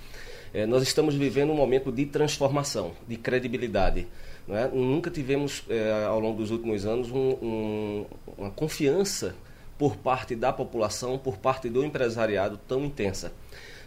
eh, 0.54 0.66
nós 0.66 0.82
estamos 0.82 1.14
vivendo 1.14 1.50
um 1.50 1.56
momento 1.56 1.90
de 1.92 2.06
transformação, 2.06 2.92
de 3.08 3.16
credibilidade. 3.16 4.06
é? 4.48 4.66
Nunca 4.72 5.08
tivemos, 5.10 5.62
eh, 5.68 6.04
ao 6.08 6.18
longo 6.18 6.38
dos 6.38 6.50
últimos 6.50 6.84
anos, 6.84 7.10
um- 7.12 7.36
um- 7.40 8.06
uma 8.36 8.50
confiança 8.50 9.36
por 9.78 9.96
parte 9.96 10.34
da 10.34 10.52
população, 10.52 11.16
por 11.16 11.36
parte 11.38 11.68
do 11.68 11.84
empresariado 11.84 12.58
tão 12.68 12.84
intensa. 12.84 13.32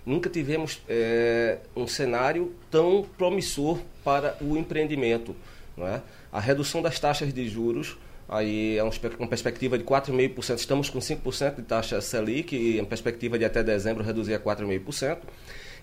Nunca 0.06 0.30
tivemos 0.30 0.82
eh, 0.88 1.58
um 1.76 1.86
cenário 1.88 2.54
tão 2.72 3.06
promissor 3.18 3.80
para 4.04 4.38
o 4.42 4.56
empreendimento. 4.56 5.36
É? 5.78 6.00
A 6.32 6.40
redução 6.40 6.82
das 6.82 6.98
taxas 7.00 7.34
de 7.34 7.50
juros 7.50 7.98
aí 8.30 8.78
é 8.78 8.84
uma 8.84 9.28
perspectiva 9.28 9.78
de 9.78 9.84
4,5%. 9.84 10.58
Estamos 10.60 10.90
com 10.90 11.00
5% 11.02 11.58
de 11.58 11.64
taxa 11.64 12.00
Selic 12.00 12.56
e 12.56 12.80
em 12.80 12.86
perspectiva 12.86 13.38
de 13.38 13.44
até 13.44 13.62
dezembro 13.62 14.04
reduzir 14.04 14.34
a 14.36 14.40
4,5%. 14.40 15.20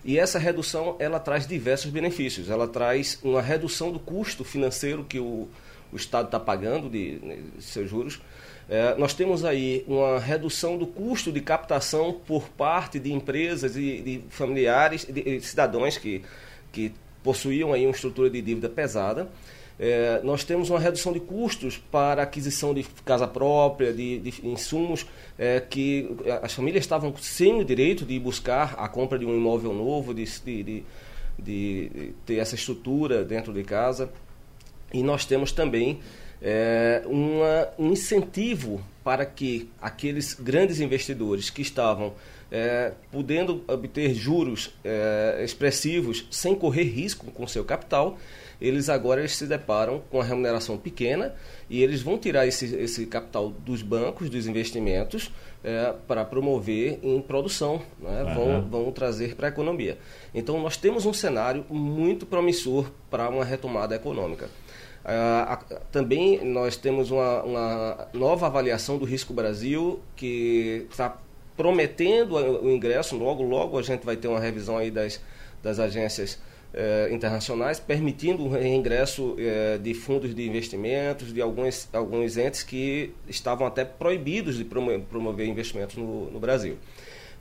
E 0.05 0.19
essa 0.19 0.37
redução 0.37 0.95
ela 0.99 1.19
traz 1.19 1.47
diversos 1.47 1.89
benefícios. 1.89 2.49
Ela 2.49 2.67
traz 2.67 3.17
uma 3.23 3.41
redução 3.41 3.91
do 3.91 3.99
custo 3.99 4.43
financeiro 4.43 5.03
que 5.03 5.19
o, 5.19 5.47
o 5.91 5.95
Estado 5.95 6.25
está 6.25 6.39
pagando 6.39 6.89
de, 6.89 7.19
de, 7.19 7.63
seus 7.63 7.89
juros. 7.89 8.21
É, 8.69 8.95
nós 8.95 9.13
temos 9.13 9.45
aí 9.45 9.83
uma 9.87 10.19
redução 10.19 10.77
do 10.77 10.87
custo 10.87 11.31
de 11.31 11.41
captação 11.41 12.13
por 12.25 12.49
parte 12.49 12.99
de 12.99 13.11
empresas 13.13 13.75
e 13.75 14.01
de 14.01 14.21
familiares, 14.29 15.05
de, 15.05 15.21
de 15.21 15.41
cidadãos 15.41 15.97
que, 15.97 16.21
que 16.71 16.93
possuíam 17.21 17.71
aí 17.71 17.85
uma 17.85 17.91
estrutura 17.91 18.29
de 18.29 18.41
dívida 18.41 18.69
pesada. 18.69 19.29
É, 19.79 20.21
nós 20.23 20.43
temos 20.43 20.69
uma 20.69 20.79
redução 20.79 21.11
de 21.11 21.19
custos 21.19 21.77
para 21.77 22.23
aquisição 22.23 22.73
de 22.73 22.83
casa 23.03 23.27
própria, 23.27 23.91
de, 23.91 24.19
de 24.19 24.47
insumos 24.47 25.05
é, 25.37 25.59
que 25.59 26.09
as 26.41 26.53
famílias 26.53 26.83
estavam 26.83 27.13
sem 27.17 27.59
o 27.59 27.65
direito 27.65 28.05
de 28.05 28.19
buscar 28.19 28.75
a 28.77 28.87
compra 28.87 29.17
de 29.17 29.25
um 29.25 29.35
imóvel 29.35 29.73
novo, 29.73 30.13
de, 30.13 30.25
de, 30.25 30.83
de 31.39 32.13
ter 32.25 32.35
essa 32.35 32.55
estrutura 32.55 33.23
dentro 33.23 33.51
de 33.51 33.63
casa. 33.63 34.11
E 34.93 35.01
nós 35.01 35.25
temos 35.25 35.51
também 35.51 35.99
é, 36.41 37.01
uma, 37.05 37.69
um 37.79 37.91
incentivo 37.91 38.83
para 39.03 39.25
que 39.25 39.69
aqueles 39.81 40.33
grandes 40.35 40.79
investidores 40.79 41.49
que 41.49 41.61
estavam 41.61 42.13
é, 42.51 42.91
podendo 43.11 43.63
obter 43.67 44.13
juros 44.13 44.71
é, 44.83 45.41
expressivos 45.43 46.27
sem 46.29 46.53
correr 46.53 46.83
risco 46.83 47.31
com 47.31 47.47
seu 47.47 47.65
capital, 47.65 48.19
eles 48.59 48.89
agora 48.89 49.21
eles 49.21 49.35
se 49.35 49.45
deparam 49.45 50.01
com 50.09 50.21
a 50.21 50.23
remuneração 50.23 50.77
pequena 50.77 51.33
e 51.69 51.81
eles 51.81 52.01
vão 52.01 52.17
tirar 52.17 52.47
esse, 52.47 52.75
esse 52.75 53.05
capital 53.05 53.49
dos 53.49 53.81
bancos, 53.81 54.29
dos 54.29 54.47
investimentos, 54.47 55.31
é, 55.63 55.93
para 56.07 56.25
promover 56.25 56.99
em 57.01 57.21
produção, 57.21 57.81
né? 57.99 58.23
uhum. 58.23 58.33
vão, 58.33 58.61
vão 58.83 58.91
trazer 58.91 59.35
para 59.35 59.47
a 59.47 59.49
economia. 59.49 59.97
Então, 60.33 60.59
nós 60.61 60.75
temos 60.75 61.05
um 61.05 61.13
cenário 61.13 61.65
muito 61.69 62.25
promissor 62.25 62.91
para 63.09 63.29
uma 63.29 63.45
retomada 63.45 63.95
econômica. 63.95 64.49
Uh, 65.03 65.81
também 65.91 66.43
nós 66.45 66.77
temos 66.77 67.11
uma, 67.11 67.43
uma, 67.43 68.07
nova 68.13 68.45
avaliação 68.45 68.97
do 68.97 69.03
Risco 69.03 69.33
Brasil 69.33 69.99
que 70.15 70.87
está 70.89 71.17
prometendo 71.57 72.35
o 72.35 72.71
ingresso, 72.71 73.17
logo, 73.17 73.43
logo 73.43 73.77
a 73.77 73.81
gente 73.81 74.05
vai 74.05 74.15
ter 74.15 74.29
uma 74.29 74.39
revisão 74.39 74.77
aí 74.77 74.89
das, 74.89 75.19
das 75.61 75.77
agências 75.77 76.39
eh, 76.73 77.09
internacionais, 77.11 77.79
permitindo 77.79 78.43
o 78.43 78.49
reingresso 78.49 79.35
eh, 79.37 79.77
de 79.77 79.93
fundos 79.93 80.33
de 80.33 80.47
investimentos, 80.47 81.31
de 81.31 81.39
alguns, 81.39 81.87
alguns 81.93 82.35
entes 82.35 82.63
que 82.63 83.13
estavam 83.27 83.67
até 83.67 83.85
proibidos 83.85 84.57
de 84.57 84.65
promover 84.65 85.47
investimentos 85.47 85.95
no, 85.95 86.31
no 86.31 86.39
Brasil. 86.39 86.77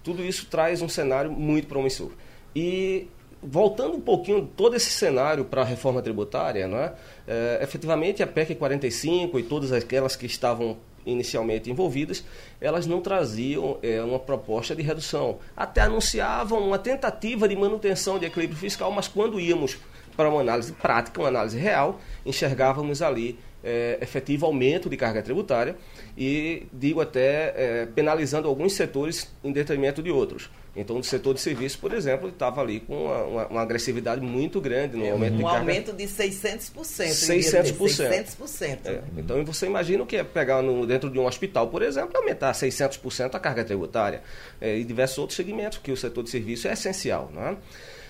Tudo 0.05 0.23
isso 0.23 0.47
traz 0.51 0.83
um 0.83 0.89
cenário 0.89 1.31
muito 1.31 1.67
promissor. 1.67 2.11
E 2.55 3.09
voltando 3.43 3.97
um 3.97 4.01
pouquinho 4.01 4.47
todo 4.57 4.77
esse 4.77 4.91
cenário 4.91 5.45
para 5.47 5.63
a 5.63 5.65
reforma 5.65 6.03
tributária, 6.03 6.69
não 6.69 6.79
é? 6.79 6.93
é? 7.27 7.61
efetivamente 7.63 8.23
a 8.23 8.27
PEC 8.27 8.55
45 8.55 9.39
e 9.39 9.43
todas 9.43 9.73
aquelas 9.73 10.15
que 10.15 10.27
estavam 10.27 10.77
inicialmente 11.05 11.71
envolvidas, 11.71 12.25
elas 12.61 12.87
não 12.87 13.01
traziam 13.01 13.79
é, 13.83 14.03
uma 14.03 14.19
proposta 14.19 14.75
de 14.75 14.83
redução. 14.83 15.39
Até 15.57 15.83
anunciavam 15.83 16.67
uma 16.67 16.79
tentativa 16.79 17.49
de 17.49 17.57
manutenção 17.57 18.19
de 18.19 18.27
equilíbrio 18.27 18.59
fiscal, 18.59 18.91
mas 18.91 19.09
quando 19.09 19.41
íamos 19.41 19.79
para 20.17 20.29
uma 20.29 20.41
análise 20.41 20.73
prática, 20.73 21.21
uma 21.21 21.29
análise 21.29 21.59
real, 21.59 22.01
enxergávamos 22.25 23.03
ali 23.03 23.39
é, 23.65 23.99
efetivo 24.01 24.47
aumento 24.47 24.91
de 24.91 24.97
carga 24.97 25.23
tributária 25.23 25.77
e, 26.17 26.67
digo 26.73 27.01
até, 27.01 27.55
é, 27.57 27.87
penalizando 27.87 28.49
alguns 28.49 28.75
setores 28.75 29.33
em 29.43 29.53
detrimento 29.53 30.03
de 30.03 30.11
outros. 30.11 30.51
Então, 30.75 30.99
o 30.99 31.05
setor 31.05 31.35
de 31.35 31.41
serviços, 31.41 31.77
por 31.77 31.93
exemplo, 31.93 32.31
estava 32.31 32.63
ali 32.63 32.81
com 32.81 33.05
uma, 33.05 33.25
uma, 33.25 33.47
uma, 33.49 33.61
agressividade 33.61 34.23
muito 34.23 34.59
grande 34.59 34.97
no 34.97 35.05
é, 35.05 35.11
aumento 35.11 35.35
um 35.35 35.37
de 35.37 35.43
carga. 35.43 35.57
Um 35.57 35.61
aumento 35.61 35.93
de 35.93 36.05
600%. 36.05 36.73
600%. 36.73 38.37
600%. 38.39 38.79
É, 38.87 39.03
então, 39.19 39.45
você 39.45 39.67
imagina 39.67 40.03
o 40.03 40.07
que 40.07 40.17
é 40.17 40.25
pegar 40.25 40.63
no, 40.63 40.87
dentro 40.87 41.11
de 41.11 41.19
um 41.19 41.27
hospital, 41.27 41.69
por 41.69 41.83
exemplo, 41.83 42.17
aumentar 42.17 42.53
600% 42.53 43.35
a 43.35 43.39
carga 43.39 43.65
tributária. 43.65 44.23
É, 44.59 44.79
e 44.79 44.85
diversos 44.85 45.19
outros 45.19 45.37
segmentos, 45.37 45.77
que 45.77 45.93
o 45.93 45.97
setor 45.97 46.25
de 46.25 46.31
serviço 46.31 46.67
é 46.67 46.73
essencial. 46.73 47.31
Né? 47.35 47.55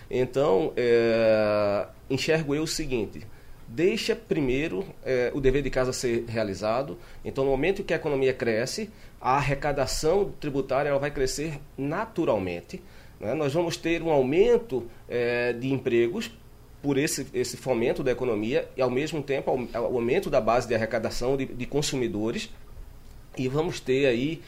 Então, 0.08 0.72
é, 0.76 1.86
enxergo 2.08 2.54
eu 2.54 2.62
o 2.62 2.66
seguinte 2.66 3.26
deixa 3.72 4.14
primeiro 4.14 4.84
é, 5.04 5.30
o 5.34 5.40
dever 5.40 5.62
de 5.62 5.70
casa 5.70 5.92
ser 5.92 6.26
realizado. 6.28 6.98
Então, 7.24 7.44
no 7.44 7.50
momento 7.50 7.80
em 7.80 7.84
que 7.84 7.94
a 7.94 7.96
economia 7.96 8.32
cresce, 8.34 8.90
a 9.22 9.36
arrecadação 9.36 10.34
tributária 10.40 10.88
ela 10.90 10.98
vai 10.98 11.12
crescer 11.12 11.60
naturalmente. 11.78 12.82
Né? 13.20 13.32
Nós 13.34 13.54
vamos 13.54 13.76
ter 13.76 14.02
um 14.02 14.10
aumento 14.10 14.90
é, 15.08 15.52
de 15.52 15.72
empregos 15.72 16.32
por 16.82 16.98
esse, 16.98 17.28
esse 17.32 17.56
fomento 17.56 18.02
da 18.02 18.10
economia 18.10 18.68
e, 18.76 18.82
ao 18.82 18.90
mesmo 18.90 19.22
tempo, 19.22 19.52
o 19.52 19.76
aumento 19.76 20.28
da 20.28 20.40
base 20.40 20.66
de 20.66 20.74
arrecadação 20.74 21.36
de, 21.36 21.46
de 21.46 21.64
consumidores. 21.64 22.50
E 23.38 23.46
vamos 23.46 23.78
ter 23.78 24.06
aí, 24.06 24.42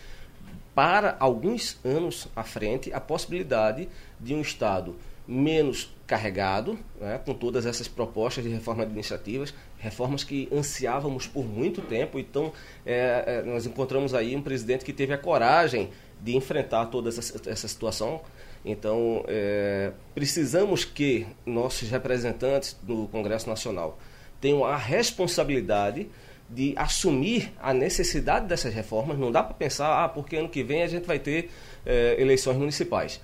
para 0.74 1.16
alguns 1.20 1.78
anos 1.84 2.26
à 2.34 2.42
frente, 2.42 2.92
a 2.92 3.00
possibilidade 3.00 3.88
de 4.18 4.34
um 4.34 4.40
Estado 4.40 4.96
menos 5.26 5.94
carregado, 6.06 6.78
né, 7.00 7.18
com 7.24 7.32
todas 7.32 7.64
essas 7.64 7.88
propostas 7.88 8.44
de 8.44 8.50
reforma 8.50 8.82
administrativas, 8.82 9.54
reformas 9.78 10.22
que 10.22 10.48
ansiávamos 10.52 11.26
por 11.26 11.44
muito 11.44 11.80
tempo. 11.80 12.18
Então, 12.18 12.52
é, 12.84 13.24
é, 13.26 13.42
nós 13.42 13.64
encontramos 13.64 14.14
aí 14.14 14.36
um 14.36 14.42
presidente 14.42 14.84
que 14.84 14.92
teve 14.92 15.14
a 15.14 15.18
coragem 15.18 15.90
de 16.20 16.36
enfrentar 16.36 16.86
toda 16.86 17.08
essa, 17.08 17.50
essa 17.50 17.68
situação. 17.68 18.20
Então, 18.64 19.24
é, 19.26 19.92
precisamos 20.14 20.84
que 20.84 21.26
nossos 21.44 21.88
representantes 21.90 22.76
do 22.82 23.08
Congresso 23.08 23.48
Nacional 23.48 23.98
tenham 24.40 24.64
a 24.64 24.76
responsabilidade 24.76 26.08
de 26.48 26.74
assumir 26.76 27.52
a 27.60 27.72
necessidade 27.72 28.46
dessas 28.46 28.74
reformas. 28.74 29.18
Não 29.18 29.32
dá 29.32 29.42
para 29.42 29.54
pensar, 29.54 30.04
ah, 30.04 30.08
porque 30.08 30.36
ano 30.36 30.48
que 30.48 30.62
vem 30.62 30.82
a 30.82 30.86
gente 30.86 31.06
vai 31.06 31.18
ter 31.18 31.50
é, 31.84 32.16
eleições 32.18 32.56
municipais. 32.56 33.20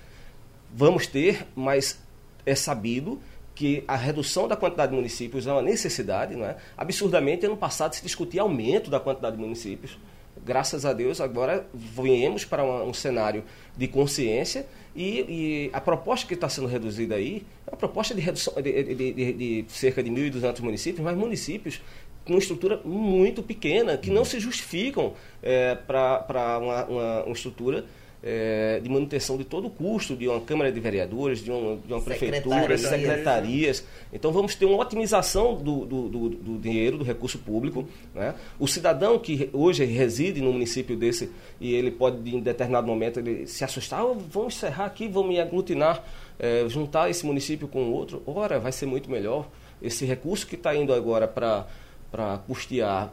Vamos 0.73 1.07
ter, 1.07 1.45
mas 1.55 1.99
é 2.45 2.55
sabido 2.55 3.21
que 3.53 3.83
a 3.87 3.95
redução 3.95 4.47
da 4.47 4.55
quantidade 4.55 4.91
de 4.91 4.95
municípios 4.95 5.45
é 5.45 5.51
uma 5.51 5.61
necessidade. 5.61 6.35
Não 6.35 6.45
é? 6.45 6.57
Absurdamente, 6.77 7.45
ano 7.45 7.57
passado 7.57 7.93
se 7.93 8.01
discutia 8.01 8.41
aumento 8.41 8.89
da 8.89 8.99
quantidade 8.99 9.35
de 9.35 9.41
municípios. 9.41 9.97
Graças 10.43 10.85
a 10.85 10.93
Deus, 10.93 11.21
agora 11.21 11.67
viemos 11.73 12.45
para 12.45 12.63
um, 12.63 12.93
cenário 12.93 13.43
de 13.77 13.87
consciência 13.87 14.65
e, 14.95 15.19
e, 15.19 15.69
a 15.73 15.79
proposta 15.79 16.25
que 16.25 16.33
está 16.33 16.49
sendo 16.49 16.67
reduzida 16.67 17.15
aí 17.15 17.45
é 17.67 17.71
uma 17.71 17.77
proposta 17.77 18.15
de 18.15 18.21
redução 18.21 18.53
de, 18.55 18.95
de, 18.95 19.13
de, 19.13 19.63
de 19.63 19.71
cerca 19.71 20.01
de 20.01 20.09
1.200 20.09 20.61
municípios, 20.61 21.03
mas 21.03 21.15
municípios 21.15 21.81
com 22.25 22.37
estrutura 22.37 22.79
muito 22.83 23.43
pequena, 23.43 23.97
que 23.97 24.09
não 24.09 24.23
se 24.23 24.39
justificam 24.39 25.13
é, 25.43 25.75
para 25.75 26.59
uma, 26.59 26.85
uma, 26.85 27.23
uma 27.23 27.33
estrutura 27.33 27.85
é, 28.23 28.79
de 28.79 28.89
manutenção 28.89 29.37
de 29.37 29.43
todo 29.43 29.67
o 29.67 29.69
custo 29.69 30.15
de 30.15 30.27
uma 30.27 30.39
Câmara 30.41 30.71
de 30.71 30.79
Vereadores, 30.79 31.43
de 31.43 31.51
uma, 31.51 31.77
de 31.77 31.91
uma 31.91 32.01
prefeitura, 32.01 32.77
secretarias. 32.77 33.83
Então 34.13 34.31
vamos 34.31 34.53
ter 34.53 34.65
uma 34.65 34.77
otimização 34.77 35.55
do, 35.55 35.85
do, 35.85 36.09
do, 36.09 36.29
do 36.29 36.59
dinheiro, 36.59 36.97
do 36.97 37.03
recurso 37.03 37.39
público. 37.39 37.87
Né? 38.13 38.35
O 38.59 38.67
cidadão 38.67 39.17
que 39.17 39.49
hoje 39.51 39.83
reside 39.85 40.41
no 40.41 40.53
município 40.53 40.95
desse 40.95 41.31
e 41.59 41.73
ele 41.73 41.91
pode, 41.91 42.35
em 42.35 42.39
determinado 42.39 42.85
momento, 42.85 43.19
ele 43.19 43.47
se 43.47 43.63
assustar, 43.63 44.05
oh, 44.05 44.15
vamos 44.15 44.55
encerrar 44.55 44.85
aqui, 44.85 45.07
vamos 45.07 45.29
me 45.29 45.39
aglutinar, 45.39 46.03
é, 46.37 46.65
juntar 46.69 47.09
esse 47.09 47.25
município 47.25 47.67
com 47.67 47.85
o 47.85 47.91
outro. 47.91 48.21
Ora, 48.25 48.59
vai 48.59 48.71
ser 48.71 48.85
muito 48.85 49.09
melhor. 49.09 49.49
Esse 49.81 50.05
recurso 50.05 50.45
que 50.45 50.55
está 50.55 50.75
indo 50.75 50.93
agora 50.93 51.27
para 51.27 52.37
custear 52.45 53.11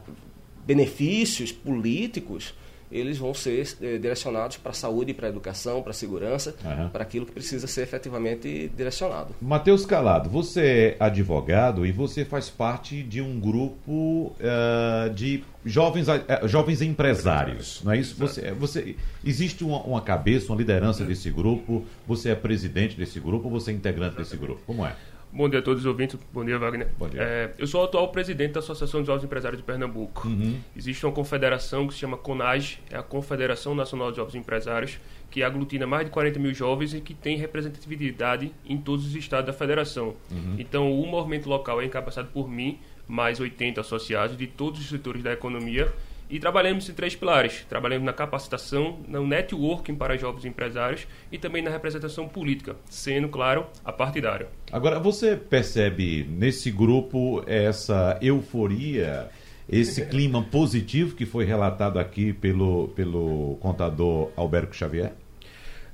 benefícios 0.65 1.51
políticos, 1.51 2.53
eles 2.91 3.17
vão 3.17 3.33
ser 3.33 3.67
eh, 3.81 3.97
direcionados 3.97 4.57
para 4.57 4.71
a 4.71 4.73
saúde, 4.73 5.13
para 5.13 5.27
a 5.27 5.29
educação, 5.29 5.81
para 5.81 5.91
a 5.91 5.93
segurança, 5.93 6.55
uhum. 6.63 6.89
para 6.89 7.03
aquilo 7.03 7.25
que 7.25 7.31
precisa 7.31 7.67
ser 7.67 7.81
efetivamente 7.81 8.71
direcionado. 8.75 9.35
Matheus 9.41 9.85
Calado, 9.85 10.29
você 10.29 10.95
é 10.99 11.03
advogado 11.03 11.85
e 11.85 11.91
você 11.91 12.25
faz 12.25 12.49
parte 12.49 13.03
de 13.03 13.21
um 13.21 13.39
grupo 13.39 14.33
uh, 14.39 15.09
de 15.13 15.43
jovens, 15.65 16.07
uh, 16.07 16.47
jovens 16.47 16.81
empresários, 16.81 17.81
não 17.83 17.91
é 17.91 17.97
isso? 17.97 18.15
Você, 18.17 18.51
você, 18.51 18.95
existe 19.23 19.63
uma, 19.63 19.81
uma 19.83 20.01
cabeça, 20.01 20.51
uma 20.51 20.57
liderança 20.57 21.03
desse 21.05 21.29
grupo? 21.29 21.85
Você 22.07 22.29
é 22.29 22.35
presidente 22.35 22.95
desse 22.95 23.19
grupo 23.19 23.47
ou 23.47 23.51
você 23.51 23.71
é 23.71 23.73
integrante 23.73 24.15
desse 24.15 24.35
grupo? 24.35 24.61
Como 24.65 24.85
é? 24.85 24.95
Bom 25.31 25.47
dia 25.47 25.59
a 25.59 25.61
todos 25.61 25.81
os 25.81 25.85
ouvintes. 25.85 26.17
Bom 26.33 26.43
dia, 26.43 26.57
Wagner. 26.57 26.87
Bom 26.97 27.07
dia. 27.07 27.21
É, 27.21 27.51
eu 27.57 27.67
sou 27.67 27.81
o 27.81 27.83
atual 27.83 28.07
presidente 28.09 28.53
da 28.53 28.59
Associação 28.59 29.01
dos 29.01 29.07
Jovens 29.07 29.23
Empresários 29.23 29.59
de 29.59 29.65
Pernambuco. 29.65 30.27
Uhum. 30.27 30.59
Existe 30.75 31.05
uma 31.05 31.11
confederação 31.11 31.87
que 31.87 31.93
se 31.93 31.99
chama 31.99 32.17
CONAGE, 32.17 32.79
é 32.89 32.97
a 32.97 33.03
Confederação 33.03 33.75
Nacional 33.75 34.07
dos 34.07 34.17
Jovens 34.17 34.35
Empresários, 34.35 34.99
que 35.29 35.43
aglutina 35.43 35.85
mais 35.85 36.05
de 36.05 36.11
40 36.11 36.39
mil 36.39 36.53
jovens 36.53 36.95
e 36.95 37.01
que 37.01 37.13
tem 37.13 37.37
representatividade 37.37 38.51
em 38.65 38.77
todos 38.77 39.05
os 39.05 39.15
estados 39.15 39.45
da 39.45 39.53
federação. 39.53 40.15
Uhum. 40.31 40.55
Então, 40.57 40.91
o 40.91 41.05
movimento 41.05 41.47
local 41.47 41.79
é 41.79 41.85
encabeçado 41.85 42.29
por 42.33 42.49
mim, 42.49 42.79
mais 43.07 43.39
80 43.39 43.81
associados 43.81 44.35
de 44.35 44.47
todos 44.47 44.79
os 44.79 44.89
setores 44.89 45.21
da 45.21 45.31
economia 45.31 45.93
E 46.29 46.39
trabalhamos 46.39 46.87
em 46.87 46.93
três 46.93 47.15
pilares. 47.15 47.65
Trabalhamos 47.67 48.05
na 48.05 48.13
capacitação, 48.13 48.99
no 49.07 49.25
networking 49.25 49.95
para 49.95 50.15
jovens 50.15 50.45
empresários 50.45 51.07
e 51.31 51.39
também 51.39 51.63
na 51.63 51.71
representação 51.71 52.27
política, 52.27 52.75
sendo, 52.87 53.27
claro, 53.29 53.65
a 53.83 53.91
partidária. 53.91 54.47
Agora, 54.71 54.99
você 54.99 55.35
percebe 55.35 56.23
nesse 56.29 56.69
grupo 56.69 57.43
essa 57.47 58.19
euforia, 58.21 59.27
esse 59.67 60.05
clima 60.07 60.43
positivo 60.43 61.15
que 61.15 61.25
foi 61.25 61.45
relatado 61.45 61.97
aqui 61.97 62.31
pelo, 62.31 62.89
pelo 62.89 63.57
contador 63.59 64.29
Alberto 64.35 64.75
Xavier? 64.75 65.13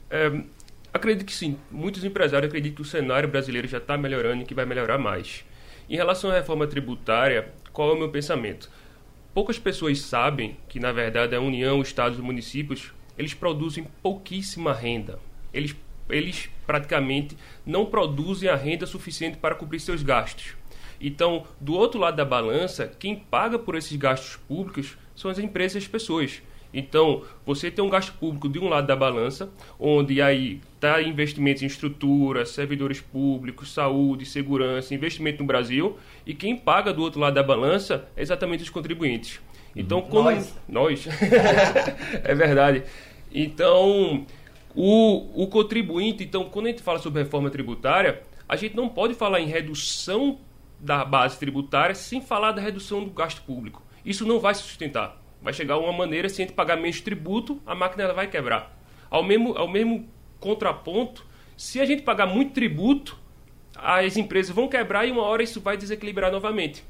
É, 0.10 0.34
acredito 0.94 1.25
que 1.25 1.34
sim. 1.34 1.58
Muitos 1.72 2.04
empresários 2.04 2.50
acreditam 2.50 2.75
que 2.75 2.82
o 2.82 2.86
cenário 2.86 3.30
brasileiro 3.30 3.70
já 3.70 3.77
está 3.77 3.98
melhorando 3.98 4.44
e 4.44 4.46
que 4.46 4.54
vai 4.54 4.65
melhorar 4.65 4.98
mais. 4.98 5.46
Em 5.89 5.96
relação 5.96 6.30
à 6.30 6.34
reforma 6.34 6.68
tributária, 6.68 7.54
qual 7.72 7.92
é 7.92 7.94
o 7.94 7.98
meu 7.98 8.10
pensamento? 8.10 8.70
Poucas 9.36 9.60
pessoas 9.60 10.00
sabem 10.00 10.56
que, 10.70 10.80
na 10.80 10.94
verdade, 10.94 11.36
a 11.36 11.42
União, 11.42 11.82
os 11.82 11.89
estados 11.89 12.18
e 12.18 12.22
municípios, 12.22 12.94
eles 13.18 13.34
produzem 13.34 13.86
pouquíssima 14.01 14.72
renda. 14.72 15.20
Eles, 15.54 15.75
eles 16.10 16.50
praticamente 16.65 17.36
não 17.65 17.86
produzem 17.86 18.48
a 18.48 18.56
renda 18.56 18.86
suficiente 18.86 19.38
para 19.38 19.54
cobrir 19.54 19.82
seus 19.82 20.01
gastos. 20.01 20.56
Então, 21.01 21.46
do 21.60 21.74
outro 21.74 22.00
lado 22.00 22.15
da 22.15 22.24
balança, 22.24 22.88
quem 22.98 23.13
paga 23.13 23.60
por 23.60 23.75
esses 23.75 23.98
gastos 23.98 24.38
públicos 24.38 24.98
são 25.13 25.30
as 25.30 25.38
empresas 25.38 25.75
e 25.75 25.86
as 25.86 25.88
pessoas. 25.92 26.42
Então, 26.77 27.22
você 27.46 27.72
tem 27.72 27.84
um 27.84 27.89
gasto 27.89 28.12
público 28.20 28.50
de 28.50 28.60
um 28.60 28.67
lado 28.67 28.86
da 28.86 28.98
balança, 28.98 29.50
onde 29.79 30.22
aí 30.22 30.60
está 30.75 31.01
investimentos 31.01 31.63
em 31.63 31.67
estrutura, 31.67 32.46
servidores 32.46 33.00
públicos, 33.00 33.72
saúde, 33.74 34.25
segurança, 34.25 34.94
investimento 34.94 35.41
no 35.41 35.48
Brasil, 35.48 35.98
e 36.25 36.34
quem 36.34 36.53
paga 36.58 36.91
do 36.91 37.01
outro 37.01 37.22
lado 37.22 37.34
da 37.34 37.41
balança 37.41 38.10
é 38.17 38.22
exatamente 38.22 38.62
os 38.62 38.70
contribuintes. 38.70 39.39
Então, 39.74 40.00
uhum. 40.00 40.08
quando 40.10 40.25
nós, 40.25 40.58
nós. 40.67 41.08
é 42.22 42.36
verdade. 42.36 42.84
Então, 43.34 44.25
o, 44.75 45.44
o 45.44 45.48
contribuinte, 45.48 46.25
então, 46.25 46.44
quando 46.44 46.65
a 46.65 46.70
gente 46.72 46.84
fala 46.84 47.00
sobre 47.00 47.24
reforma 47.24 47.50
tributária, 47.50 48.22
a 48.50 48.58
gente 48.58 48.75
não 48.75 48.89
pode 48.89 49.13
falar 49.13 49.39
em 49.39 49.48
redução 49.48 50.39
da 50.77 51.05
base 51.05 51.39
tributária 51.39 51.96
sem 51.96 52.20
falar 52.20 52.51
da 52.51 52.62
redução 52.62 53.01
do 53.01 53.12
gasto 53.12 53.41
público. 53.44 53.82
Isso 54.05 54.25
não 54.27 54.41
vai 54.41 54.53
se 54.53 54.62
sustentar. 54.62 55.25
Vai 55.45 55.53
chegar 55.53 55.77
uma 55.77 55.93
maneira, 55.93 56.27
se 56.27 56.41
a 56.41 56.45
gente 56.45 56.55
pagar 56.55 56.75
menos 56.75 56.99
tributo, 57.01 57.61
a 57.67 57.75
máquina 57.75 58.11
vai 58.11 58.25
quebrar. 58.25 58.75
Ao 59.11 59.21
mesmo, 59.21 59.55
ao 59.55 59.67
mesmo 59.67 60.09
contraponto, 60.39 61.23
se 61.55 61.79
a 61.79 61.85
gente 61.85 62.01
pagar 62.01 62.25
muito 62.25 62.51
tributo, 62.51 63.15
as 63.75 64.17
empresas 64.17 64.55
vão 64.55 64.67
quebrar 64.67 65.05
e 65.05 65.11
uma 65.11 65.21
hora 65.21 65.43
isso 65.43 65.61
vai 65.61 65.77
desequilibrar 65.77 66.31
novamente. 66.31 66.83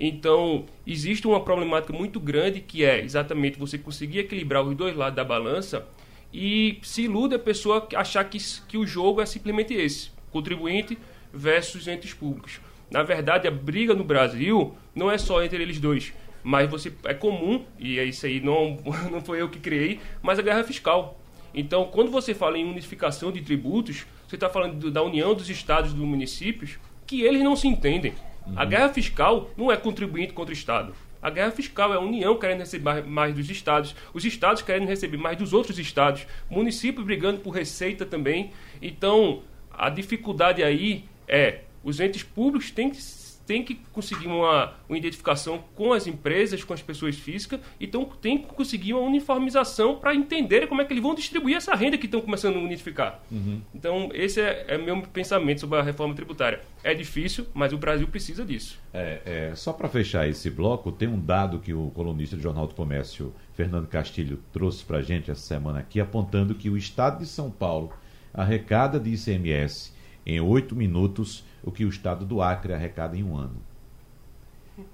Então, 0.00 0.64
existe 0.84 1.28
uma 1.28 1.44
problemática 1.44 1.92
muito 1.92 2.18
grande 2.18 2.60
que 2.60 2.84
é 2.84 2.98
exatamente 3.00 3.56
você 3.56 3.78
conseguir 3.78 4.18
equilibrar 4.18 4.64
os 4.64 4.74
dois 4.74 4.96
lados 4.96 5.14
da 5.14 5.22
balança 5.22 5.86
e 6.34 6.80
se 6.82 7.02
ilude 7.02 7.36
a 7.36 7.38
pessoa 7.38 7.86
achar 7.94 8.24
que, 8.24 8.38
que 8.66 8.76
o 8.76 8.84
jogo 8.84 9.20
é 9.20 9.26
simplesmente 9.26 9.74
esse: 9.74 10.10
contribuinte 10.32 10.98
versus 11.32 11.86
entes 11.86 12.12
públicos. 12.12 12.60
Na 12.90 13.04
verdade, 13.04 13.46
a 13.46 13.50
briga 13.52 13.94
no 13.94 14.02
Brasil 14.02 14.74
não 14.92 15.08
é 15.08 15.16
só 15.16 15.40
entre 15.44 15.62
eles 15.62 15.78
dois 15.78 16.12
mas 16.42 16.70
você 16.70 16.92
é 17.04 17.14
comum, 17.14 17.64
e 17.78 17.98
é 17.98 18.04
isso 18.04 18.26
aí 18.26 18.40
não, 18.40 18.78
não 19.10 19.20
foi 19.20 19.40
eu 19.40 19.48
que 19.48 19.58
criei, 19.58 20.00
mas 20.22 20.38
a 20.38 20.42
guerra 20.42 20.64
fiscal. 20.64 21.18
Então, 21.54 21.84
quando 21.86 22.10
você 22.10 22.34
fala 22.34 22.58
em 22.58 22.64
unificação 22.64 23.30
de 23.30 23.42
tributos, 23.42 24.06
você 24.26 24.36
está 24.36 24.48
falando 24.48 24.76
do, 24.76 24.90
da 24.90 25.02
união 25.02 25.34
dos 25.34 25.50
estados 25.50 25.92
e 25.92 25.94
dos 25.94 26.04
municípios, 26.04 26.78
que 27.06 27.22
eles 27.22 27.42
não 27.42 27.54
se 27.54 27.68
entendem. 27.68 28.14
Uhum. 28.46 28.54
A 28.56 28.64
guerra 28.64 28.88
fiscal 28.88 29.50
não 29.56 29.70
é 29.70 29.76
contribuinte 29.76 30.32
contra 30.32 30.50
o 30.50 30.56
Estado. 30.56 30.94
A 31.20 31.30
guerra 31.30 31.52
fiscal 31.52 31.92
é 31.92 31.96
a 31.96 32.00
União 32.00 32.36
querendo 32.36 32.60
receber 32.60 33.04
mais 33.04 33.34
dos 33.34 33.48
estados, 33.48 33.94
os 34.12 34.24
estados 34.24 34.62
querendo 34.62 34.88
receber 34.88 35.18
mais 35.18 35.36
dos 35.36 35.52
outros 35.52 35.78
estados, 35.78 36.26
município 36.50 37.04
brigando 37.04 37.40
por 37.40 37.50
receita 37.50 38.04
também. 38.04 38.50
Então, 38.80 39.42
a 39.70 39.88
dificuldade 39.88 40.64
aí 40.64 41.04
é 41.28 41.60
os 41.84 42.00
entes 42.00 42.24
públicos 42.24 42.70
têm 42.70 42.90
que 42.90 43.00
tem 43.46 43.62
que 43.62 43.74
conseguir 43.92 44.26
uma, 44.26 44.74
uma 44.88 44.96
identificação 44.96 45.62
com 45.74 45.92
as 45.92 46.06
empresas, 46.06 46.62
com 46.64 46.72
as 46.72 46.82
pessoas 46.82 47.16
físicas, 47.16 47.60
então 47.80 48.04
tem 48.04 48.38
que 48.38 48.46
conseguir 48.46 48.94
uma 48.94 49.02
uniformização 49.02 49.96
para 49.96 50.14
entender 50.14 50.66
como 50.66 50.80
é 50.80 50.84
que 50.84 50.92
eles 50.92 51.02
vão 51.02 51.14
distribuir 51.14 51.56
essa 51.56 51.74
renda 51.74 51.98
que 51.98 52.06
estão 52.06 52.20
começando 52.20 52.56
a 52.56 52.58
unificar. 52.58 53.22
Uhum. 53.30 53.60
Então, 53.74 54.10
esse 54.12 54.40
é, 54.40 54.64
é 54.68 54.78
meu 54.78 55.02
pensamento 55.02 55.60
sobre 55.60 55.78
a 55.78 55.82
reforma 55.82 56.14
tributária. 56.14 56.60
É 56.82 56.94
difícil, 56.94 57.46
mas 57.54 57.72
o 57.72 57.78
Brasil 57.78 58.06
precisa 58.08 58.44
disso. 58.44 58.78
É, 58.92 59.20
é 59.24 59.54
só 59.54 59.72
para 59.72 59.88
fechar 59.88 60.28
esse 60.28 60.50
bloco, 60.50 60.92
tem 60.92 61.08
um 61.08 61.20
dado 61.20 61.58
que 61.58 61.72
o 61.72 61.90
colunista 61.90 62.36
do 62.36 62.42
Jornal 62.42 62.66
do 62.66 62.74
Comércio, 62.74 63.34
Fernando 63.54 63.86
Castilho, 63.86 64.40
trouxe 64.52 64.84
para 64.84 64.98
a 64.98 65.02
gente 65.02 65.30
essa 65.30 65.40
semana 65.40 65.80
aqui, 65.80 66.00
apontando 66.00 66.54
que 66.54 66.70
o 66.70 66.76
Estado 66.76 67.18
de 67.18 67.26
São 67.26 67.50
Paulo 67.50 67.92
arrecada 68.32 68.98
de 68.98 69.10
ICMS 69.10 69.92
em 70.24 70.40
oito 70.40 70.74
minutos 70.74 71.44
o 71.62 71.70
que 71.70 71.84
o 71.84 71.88
estado 71.88 72.24
do 72.24 72.40
Acre 72.42 72.72
arrecada 72.72 73.16
em 73.16 73.22
um 73.22 73.36
ano. 73.36 73.56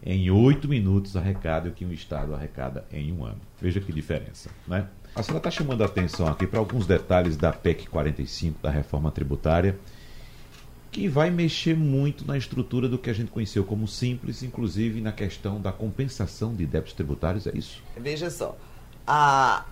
Em 0.03 0.31
oito 0.31 0.69
minutos 0.69 1.17
arrecada 1.17 1.69
o 1.69 1.73
que 1.73 1.85
um 1.85 1.93
estado 1.93 2.35
arrecada 2.35 2.85
em 2.93 3.13
um 3.13 3.25
ano. 3.25 3.41
Veja 3.61 3.81
que 3.81 3.93
diferença, 3.93 4.51
né? 4.67 4.89
A 5.15 5.23
senhora 5.23 5.39
está 5.39 5.51
chamando 5.51 5.83
a 5.83 5.87
atenção 5.87 6.27
aqui 6.27 6.47
para 6.47 6.59
alguns 6.59 6.87
detalhes 6.87 7.37
da 7.37 7.53
PEC 7.53 7.89
45, 7.89 8.61
da 8.61 8.71
reforma 8.71 9.11
tributária, 9.11 9.79
que 10.91 11.09
vai 11.09 11.31
mexer 11.31 11.77
muito 11.77 12.27
na 12.27 12.37
estrutura 12.37 12.89
do 12.89 12.99
que 12.99 13.09
a 13.09 13.13
gente 13.13 13.31
conheceu 13.31 13.65
como 13.65 13.87
simples, 13.87 14.43
inclusive 14.43 15.01
na 15.01 15.13
questão 15.13 15.61
da 15.61 15.71
compensação 15.71 16.55
de 16.55 16.67
débitos 16.67 16.95
tributários, 16.95 17.47
é 17.47 17.53
isso? 17.55 17.83
Veja 17.97 18.31
só, 18.31 18.57
a... 19.07 19.65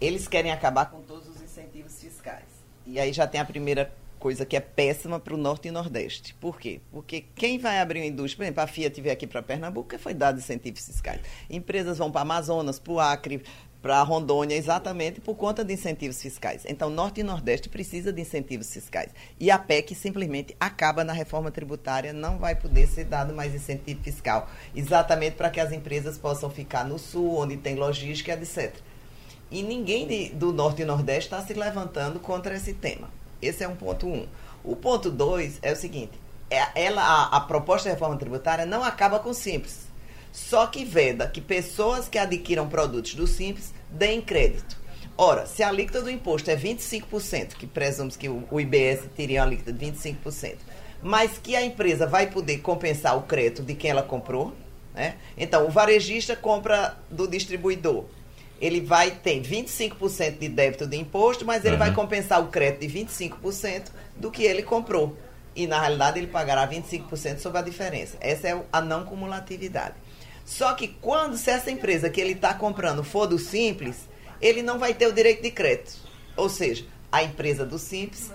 eles 0.00 0.28
querem 0.28 0.52
acabar 0.52 0.86
com 0.86 1.00
todos 1.02 1.28
os 1.28 1.40
incentivos 1.42 2.00
fiscais. 2.00 2.44
E 2.86 3.00
aí 3.00 3.12
já 3.12 3.26
tem 3.26 3.40
a 3.40 3.44
primeira 3.44 3.92
coisa 4.26 4.44
que 4.44 4.56
é 4.56 4.60
péssima 4.60 5.20
para 5.20 5.34
o 5.34 5.36
Norte 5.36 5.68
e 5.68 5.70
Nordeste. 5.70 6.34
Por 6.40 6.58
quê? 6.58 6.80
Porque 6.90 7.26
quem 7.36 7.60
vai 7.60 7.78
abrir 7.78 8.00
uma 8.00 8.06
indústria, 8.06 8.38
por 8.38 8.42
exemplo, 8.42 8.60
a 8.64 8.66
Fiat 8.66 9.00
veio 9.00 9.12
aqui 9.12 9.24
para 9.24 9.40
Pernambuco, 9.40 9.96
foi 10.00 10.14
dado 10.14 10.40
incentivos 10.40 10.84
fiscais. 10.84 11.20
Empresas 11.48 11.98
vão 11.98 12.10
para 12.10 12.22
Amazonas, 12.22 12.80
para 12.80 12.92
o 12.92 12.98
Acre, 12.98 13.40
para 13.80 14.02
Rondônia, 14.02 14.56
exatamente 14.56 15.20
por 15.20 15.36
conta 15.36 15.64
de 15.64 15.72
incentivos 15.72 16.20
fiscais. 16.20 16.64
Então, 16.66 16.90
Norte 16.90 17.20
e 17.20 17.22
Nordeste 17.22 17.68
precisa 17.68 18.12
de 18.12 18.20
incentivos 18.20 18.72
fiscais. 18.72 19.12
E 19.38 19.48
a 19.48 19.60
PEC 19.60 19.94
simplesmente 19.94 20.56
acaba 20.58 21.04
na 21.04 21.12
reforma 21.12 21.52
tributária, 21.52 22.12
não 22.12 22.36
vai 22.36 22.56
poder 22.56 22.88
ser 22.88 23.04
dado 23.04 23.32
mais 23.32 23.54
incentivo 23.54 24.02
fiscal, 24.02 24.50
exatamente 24.74 25.36
para 25.36 25.50
que 25.50 25.60
as 25.60 25.70
empresas 25.70 26.18
possam 26.18 26.50
ficar 26.50 26.84
no 26.84 26.98
Sul, 26.98 27.36
onde 27.36 27.56
tem 27.58 27.76
logística, 27.76 28.32
etc. 28.32 28.74
E 29.52 29.62
ninguém 29.62 30.04
de, 30.08 30.30
do 30.30 30.52
Norte 30.52 30.82
e 30.82 30.84
Nordeste 30.84 31.32
está 31.32 31.40
se 31.46 31.54
levantando 31.54 32.18
contra 32.18 32.56
esse 32.56 32.74
tema. 32.74 33.08
Esse 33.40 33.64
é 33.64 33.68
um 33.68 33.76
ponto 33.76 34.06
um. 34.06 34.26
O 34.64 34.74
ponto 34.74 35.10
dois 35.10 35.58
é 35.62 35.72
o 35.72 35.76
seguinte: 35.76 36.12
é, 36.50 36.66
ela, 36.74 37.02
a, 37.02 37.36
a 37.36 37.40
proposta 37.40 37.88
de 37.88 37.94
reforma 37.94 38.16
tributária 38.16 38.66
não 38.66 38.82
acaba 38.82 39.18
com 39.18 39.30
o 39.30 39.34
Simples. 39.34 39.86
Só 40.32 40.66
que 40.66 40.84
veda 40.84 41.28
que 41.28 41.40
pessoas 41.40 42.08
que 42.08 42.18
adquiram 42.18 42.68
produtos 42.68 43.14
do 43.14 43.26
Simples 43.26 43.72
deem 43.90 44.20
crédito. 44.20 44.76
Ora, 45.16 45.46
se 45.46 45.62
a 45.62 45.68
alíquota 45.68 46.02
do 46.02 46.10
imposto 46.10 46.50
é 46.50 46.56
25%, 46.56 47.54
que 47.54 47.66
presumos 47.66 48.16
que 48.16 48.28
o, 48.28 48.46
o 48.50 48.60
IBS 48.60 49.08
teria 49.16 49.40
uma 49.40 49.46
alíquota 49.46 49.72
de 49.72 49.86
25%, 49.86 50.56
mas 51.02 51.38
que 51.38 51.56
a 51.56 51.64
empresa 51.64 52.06
vai 52.06 52.26
poder 52.26 52.58
compensar 52.58 53.16
o 53.16 53.22
crédito 53.22 53.62
de 53.62 53.74
quem 53.74 53.90
ela 53.90 54.02
comprou, 54.02 54.52
né? 54.94 55.16
Então, 55.38 55.66
o 55.66 55.70
varejista 55.70 56.36
compra 56.36 56.98
do 57.10 57.26
distribuidor 57.26 58.04
ele 58.60 58.80
vai 58.80 59.10
ter 59.10 59.40
25% 59.40 60.38
de 60.38 60.48
débito 60.48 60.86
de 60.86 60.96
imposto, 60.96 61.44
mas 61.44 61.64
ele 61.64 61.74
uhum. 61.74 61.78
vai 61.78 61.94
compensar 61.94 62.42
o 62.42 62.48
crédito 62.48 62.80
de 62.80 62.88
25% 62.88 63.90
do 64.16 64.30
que 64.30 64.42
ele 64.42 64.62
comprou. 64.62 65.16
E 65.54 65.66
na 65.66 65.80
realidade 65.80 66.18
ele 66.18 66.26
pagará 66.26 66.66
25% 66.68 67.38
sobre 67.38 67.58
a 67.58 67.62
diferença. 67.62 68.16
Essa 68.20 68.48
é 68.48 68.62
a 68.72 68.80
não 68.80 69.04
cumulatividade. 69.04 69.94
Só 70.44 70.74
que 70.74 70.88
quando 70.88 71.36
se 71.36 71.50
essa 71.50 71.70
empresa 71.70 72.08
que 72.08 72.20
ele 72.20 72.32
está 72.32 72.54
comprando 72.54 73.02
for 73.02 73.26
do 73.26 73.38
Simples, 73.38 74.08
ele 74.40 74.62
não 74.62 74.78
vai 74.78 74.94
ter 74.94 75.06
o 75.06 75.12
direito 75.12 75.42
de 75.42 75.50
crédito. 75.50 75.96
Ou 76.36 76.48
seja, 76.48 76.84
a 77.10 77.22
empresa 77.22 77.64
do 77.64 77.78
Simples, 77.78 78.30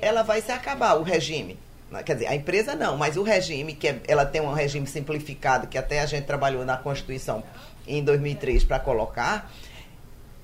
ela 0.00 0.22
vai 0.22 0.42
se 0.42 0.52
acabar 0.52 0.94
o 0.94 1.02
regime. 1.02 1.58
Quer 2.04 2.14
dizer, 2.14 2.26
a 2.26 2.34
empresa 2.34 2.74
não, 2.74 2.96
mas 2.96 3.16
o 3.16 3.22
regime, 3.22 3.72
que 3.72 3.88
é, 3.88 4.00
ela 4.08 4.26
tem 4.26 4.40
um 4.40 4.52
regime 4.52 4.86
simplificado, 4.86 5.68
que 5.68 5.78
até 5.78 6.00
a 6.00 6.06
gente 6.06 6.24
trabalhou 6.24 6.64
na 6.64 6.76
Constituição 6.76 7.44
em 7.86 8.02
2003 8.02 8.64
para 8.64 8.78
colocar. 8.78 9.52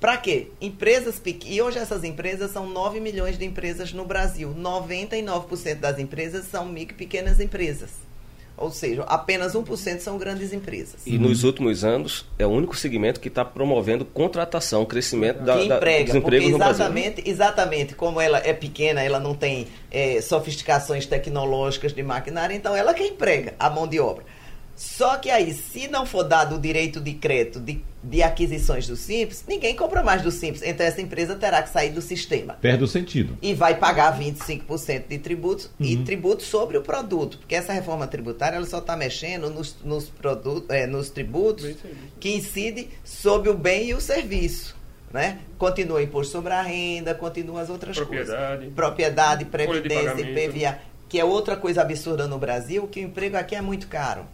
Para 0.00 0.16
quê? 0.16 0.48
Empresas 0.60 1.20
pequenas. 1.20 1.56
E 1.56 1.62
hoje 1.62 1.78
essas 1.78 2.02
empresas 2.02 2.50
são 2.50 2.68
9 2.68 2.98
milhões 2.98 3.38
de 3.38 3.44
empresas 3.44 3.92
no 3.92 4.04
Brasil. 4.04 4.52
99% 4.52 5.76
das 5.76 5.98
empresas 5.98 6.46
são 6.46 6.66
micro 6.66 6.96
e 6.96 6.98
pequenas 6.98 7.38
empresas. 7.38 7.90
Ou 8.56 8.70
seja, 8.70 9.02
apenas 9.04 9.54
1% 9.54 10.00
são 10.00 10.18
grandes 10.18 10.52
empresas. 10.52 11.00
E 11.06 11.18
nos 11.18 11.42
últimos 11.42 11.84
anos, 11.84 12.26
é 12.38 12.46
o 12.46 12.50
único 12.50 12.76
segmento 12.76 13.18
que 13.18 13.28
está 13.28 13.44
promovendo 13.44 14.04
contratação, 14.04 14.84
crescimento 14.84 15.42
da, 15.42 15.56
que 15.56 15.64
emprega, 15.66 16.12
da, 16.14 16.20
porque 16.20 16.36
exatamente, 16.36 17.22
exatamente 17.28 17.94
como 17.94 18.20
ela 18.20 18.38
é 18.38 18.52
pequena, 18.52 19.02
ela 19.02 19.18
não 19.18 19.34
tem 19.34 19.66
é, 19.90 20.20
sofisticações 20.20 21.06
tecnológicas 21.06 21.92
de 21.92 22.02
maquinário, 22.02 22.54
então 22.54 22.76
ela 22.76 22.92
que 22.92 23.04
emprega 23.04 23.54
a 23.58 23.70
mão 23.70 23.88
de 23.88 23.98
obra. 23.98 24.24
Só 24.74 25.16
que 25.16 25.30
aí, 25.30 25.52
se 25.52 25.86
não 25.88 26.04
for 26.04 26.24
dado 26.24 26.56
o 26.56 26.58
direito 26.58 27.00
de 27.00 27.14
crédito 27.14 27.60
de, 27.60 27.80
de 28.02 28.22
aquisições 28.22 28.86
do 28.86 28.96
Simples, 28.96 29.44
ninguém 29.46 29.76
compra 29.76 30.02
mais 30.02 30.22
do 30.22 30.30
Simples. 30.30 30.62
Então 30.62 30.84
essa 30.84 31.00
empresa 31.00 31.34
terá 31.36 31.62
que 31.62 31.70
sair 31.70 31.90
do 31.90 32.00
sistema. 32.00 32.54
Perde 32.54 32.82
o 32.82 32.88
sentido. 32.88 33.36
E 33.40 33.54
vai 33.54 33.76
pagar 33.76 34.18
25% 34.18 35.08
de 35.08 35.18
tributos 35.18 35.66
uhum. 35.78 35.86
e 35.86 35.96
tributos 35.98 36.46
sobre 36.46 36.76
o 36.76 36.82
produto. 36.82 37.38
Porque 37.38 37.54
essa 37.54 37.72
reforma 37.72 38.06
tributária 38.06 38.56
ela 38.56 38.66
só 38.66 38.78
está 38.78 38.96
mexendo 38.96 39.50
nos, 39.50 39.76
nos, 39.84 40.08
produtos, 40.08 40.68
é, 40.70 40.86
nos 40.86 41.10
tributos 41.10 41.76
que 42.18 42.34
incidem 42.34 42.88
sobre 43.04 43.50
o 43.50 43.54
bem 43.54 43.90
e 43.90 43.94
o 43.94 44.00
serviço. 44.00 44.74
Né? 45.12 45.40
Continua 45.58 45.98
o 45.98 46.00
imposto 46.00 46.32
sobre 46.32 46.54
a 46.54 46.62
renda, 46.62 47.14
continua 47.14 47.60
as 47.60 47.68
outras 47.68 47.94
Propriedade. 47.94 48.56
coisas. 48.56 48.74
Propriedade, 48.74 49.44
previdência, 49.44 50.22
IPVA, 50.22 50.78
que 51.06 51.20
é 51.20 51.24
outra 51.24 51.54
coisa 51.54 51.82
absurda 51.82 52.26
no 52.26 52.38
Brasil, 52.38 52.88
que 52.88 53.00
o 53.00 53.02
emprego 53.02 53.36
aqui 53.36 53.54
é 53.54 53.60
muito 53.60 53.86
caro. 53.88 54.26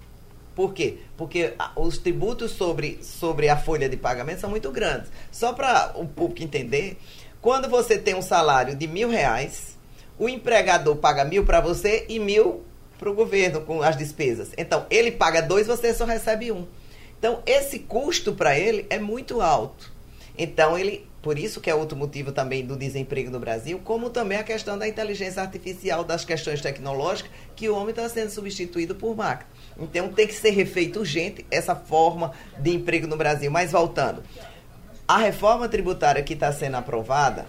Por 0.59 0.75
quê? 0.75 0.97
Porque 1.17 1.55
os 1.77 1.99
tributos 1.99 2.51
sobre, 2.51 2.99
sobre 3.01 3.49
a 3.49 3.57
folha 3.57 3.89
de 3.89 3.97
pagamento 3.97 4.41
são 4.41 4.51
muito 4.51 4.73
grandes. 4.73 5.09
Só 5.31 5.53
para 5.53 5.93
o 5.95 6.05
público 6.05 6.43
entender, 6.43 6.99
quando 7.41 7.69
você 7.69 7.97
tem 7.97 8.17
um 8.17 8.23
salário 8.23 8.75
de 8.75 8.89
mil 8.89 9.09
reais, 9.09 9.79
o 10.19 10.29
empregador 10.29 10.97
paga 10.97 11.25
mil 11.25 11.45
para 11.45 11.61
você 11.61 12.07
e 12.09 12.19
mil 12.19 12.65
para 12.99 13.09
o 13.09 13.15
governo 13.15 13.61
com 13.61 13.83
as 13.83 13.97
despesas. 13.97 14.51
Então, 14.59 14.85
ele 14.91 15.13
paga 15.13 15.41
dois, 15.41 15.69
você 15.69 15.95
só 15.95 16.05
recebe 16.05 16.51
um. 16.51 16.67
Então, 17.17 17.41
esse 17.47 17.79
custo 17.79 18.33
para 18.33 18.59
ele 18.59 18.85
é 18.91 18.99
muito 18.99 19.41
alto. 19.41 19.93
Então, 20.37 20.77
ele 20.77 21.07
por 21.23 21.39
isso 21.39 21.61
que 21.61 21.69
é 21.69 21.75
outro 21.75 21.97
motivo 21.97 22.31
também 22.33 22.65
do 22.65 22.77
desemprego 22.77 23.31
no 23.31 23.41
Brasil, 23.41 23.81
como 23.85 24.09
também 24.09 24.39
a 24.39 24.45
questão 24.45 24.79
da 24.79 24.87
inteligência 24.87 25.43
artificial, 25.43 26.05
das 26.05 26.25
questões 26.25 26.61
tecnológicas, 26.61 27.31
que 27.57 27.69
o 27.69 27.75
homem 27.75 27.91
está 27.91 28.09
sendo 28.09 28.31
substituído 28.31 28.95
por 28.95 29.17
máquina. 29.17 29.51
Então 29.79 30.09
tem 30.09 30.27
que 30.27 30.35
ser 30.35 30.51
refeito 30.51 31.01
urgente 31.01 31.47
essa 31.51 31.75
forma 31.75 32.33
de 32.59 32.71
emprego 32.71 33.07
no 33.07 33.17
Brasil. 33.17 33.51
Mas 33.51 33.73
voltando, 33.73 34.23
a 35.07 35.19
reforma 35.19 35.69
tributária 35.69 36.23
que 36.23 36.35
está 36.35 36.53
sendo 36.53 36.77
aprovada, 36.77 37.47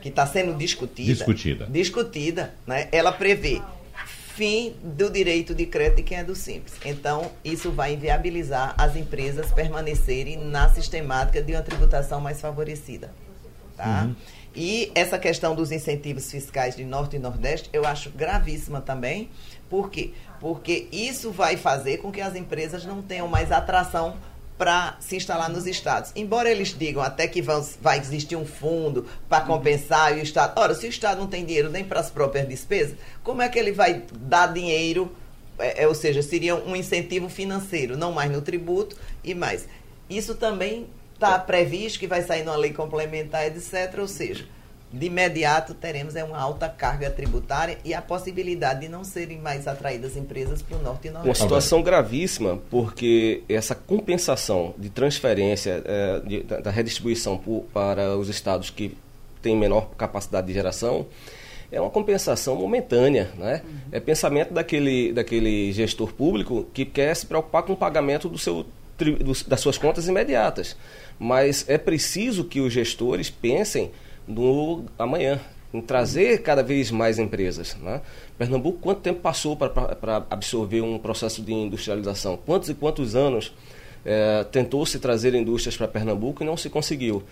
que 0.00 0.08
está 0.08 0.26
sendo 0.26 0.54
discutida, 0.54 1.12
discutida, 1.12 1.66
discutida, 1.66 2.54
né? 2.66 2.88
Ela 2.90 3.12
prevê 3.12 3.60
fim 4.34 4.74
do 4.82 5.10
direito 5.10 5.54
de 5.54 5.66
crédito 5.66 5.96
de 5.96 6.02
quem 6.02 6.18
é 6.18 6.24
do 6.24 6.34
Simples. 6.34 6.74
Então, 6.84 7.30
isso 7.44 7.70
vai 7.70 7.94
inviabilizar 7.94 8.74
as 8.78 8.96
empresas 8.96 9.52
permanecerem 9.52 10.38
na 10.38 10.68
sistemática 10.70 11.42
de 11.42 11.52
uma 11.52 11.62
tributação 11.62 12.20
mais 12.20 12.40
favorecida. 12.40 13.12
Tá? 13.76 14.04
Uhum. 14.04 14.16
E 14.54 14.90
essa 14.94 15.18
questão 15.18 15.54
dos 15.54 15.72
incentivos 15.72 16.30
fiscais 16.30 16.76
de 16.76 16.84
Norte 16.84 17.16
e 17.16 17.18
Nordeste, 17.18 17.70
eu 17.72 17.86
acho 17.86 18.10
gravíssima 18.10 18.80
também. 18.80 19.30
Por 19.72 19.88
quê? 19.88 20.10
Porque 20.38 20.86
isso 20.92 21.30
vai 21.30 21.56
fazer 21.56 21.96
com 21.96 22.12
que 22.12 22.20
as 22.20 22.36
empresas 22.36 22.84
não 22.84 23.00
tenham 23.00 23.26
mais 23.26 23.50
atração 23.50 24.18
para 24.58 24.98
se 25.00 25.16
instalar 25.16 25.48
nos 25.48 25.66
estados. 25.66 26.12
Embora 26.14 26.50
eles 26.50 26.76
digam 26.78 27.02
até 27.02 27.26
que 27.26 27.40
vão, 27.40 27.66
vai 27.80 27.98
existir 27.98 28.36
um 28.36 28.44
fundo 28.44 29.06
para 29.30 29.46
compensar 29.46 30.14
e 30.14 30.20
o 30.20 30.22
estado. 30.22 30.60
Ora, 30.60 30.74
se 30.74 30.86
o 30.86 30.90
estado 30.90 31.20
não 31.20 31.26
tem 31.26 31.46
dinheiro 31.46 31.70
nem 31.70 31.82
para 31.82 32.00
as 32.00 32.10
próprias 32.10 32.46
despesas, 32.46 32.98
como 33.24 33.40
é 33.40 33.48
que 33.48 33.58
ele 33.58 33.72
vai 33.72 34.02
dar 34.12 34.52
dinheiro? 34.52 35.10
É, 35.58 35.84
é, 35.84 35.88
ou 35.88 35.94
seja, 35.94 36.20
seria 36.20 36.54
um 36.54 36.76
incentivo 36.76 37.30
financeiro, 37.30 37.96
não 37.96 38.12
mais 38.12 38.30
no 38.30 38.42
tributo 38.42 38.94
e 39.24 39.34
mais. 39.34 39.66
Isso 40.10 40.34
também 40.34 40.86
está 41.14 41.38
previsto 41.38 41.98
que 41.98 42.06
vai 42.06 42.20
sair 42.20 42.44
numa 42.44 42.56
lei 42.56 42.74
complementar, 42.74 43.46
etc. 43.46 43.98
Ou 43.98 44.06
seja, 44.06 44.44
de 44.92 45.06
imediato 45.06 45.72
teremos 45.72 46.14
é 46.16 46.22
uma 46.22 46.38
alta 46.38 46.68
carga 46.68 47.10
tributária 47.10 47.78
e 47.84 47.94
a 47.94 48.02
possibilidade 48.02 48.80
de 48.80 48.88
não 48.88 49.02
serem 49.04 49.38
mais 49.38 49.66
atraídas 49.66 50.16
empresas 50.16 50.60
para 50.60 50.76
o 50.76 50.82
norte 50.82 51.08
e 51.08 51.10
nordeste. 51.10 51.28
Uma 51.28 51.34
situação 51.34 51.82
gravíssima, 51.82 52.60
porque 52.70 53.42
essa 53.48 53.74
compensação 53.74 54.74
de 54.76 54.90
transferência 54.90 55.82
é, 55.84 56.20
de, 56.20 56.42
da, 56.42 56.70
redistribuição 56.70 57.38
por, 57.38 57.64
para 57.72 58.16
os 58.16 58.28
estados 58.28 58.68
que 58.68 58.94
têm 59.40 59.56
menor 59.56 59.90
capacidade 59.96 60.46
de 60.46 60.52
geração 60.52 61.06
é 61.70 61.80
uma 61.80 61.90
compensação 61.90 62.54
momentânea, 62.54 63.30
né? 63.38 63.62
Uhum. 63.64 63.78
É 63.92 63.98
pensamento 63.98 64.52
daquele, 64.52 65.10
daquele 65.10 65.72
gestor 65.72 66.12
público 66.12 66.66
que 66.74 66.84
quer 66.84 67.16
se 67.16 67.24
preocupar 67.24 67.62
com 67.62 67.72
o 67.72 67.76
pagamento 67.76 68.28
do 68.28 68.36
seu, 68.36 68.66
do, 68.98 69.48
das 69.48 69.60
suas 69.60 69.78
contas 69.78 70.06
imediatas. 70.06 70.76
Mas 71.18 71.64
é 71.66 71.78
preciso 71.78 72.44
que 72.44 72.60
os 72.60 72.70
gestores 72.70 73.30
pensem 73.30 73.90
no 74.26 74.84
amanhã, 74.98 75.40
em 75.72 75.80
trazer 75.80 76.42
cada 76.42 76.62
vez 76.62 76.90
mais 76.90 77.18
empresas. 77.18 77.76
Né? 77.76 78.00
Pernambuco, 78.36 78.78
quanto 78.78 79.00
tempo 79.00 79.20
passou 79.20 79.56
para 79.56 80.26
absorver 80.30 80.82
um 80.82 80.98
processo 80.98 81.42
de 81.42 81.52
industrialização? 81.52 82.36
Quantos 82.36 82.68
e 82.68 82.74
quantos 82.74 83.16
anos 83.16 83.52
é, 84.04 84.44
tentou-se 84.44 84.98
trazer 84.98 85.34
indústrias 85.34 85.76
para 85.76 85.88
Pernambuco 85.88 86.42
e 86.42 86.46
não 86.46 86.56
se 86.56 86.68
conseguiu? 86.68 87.22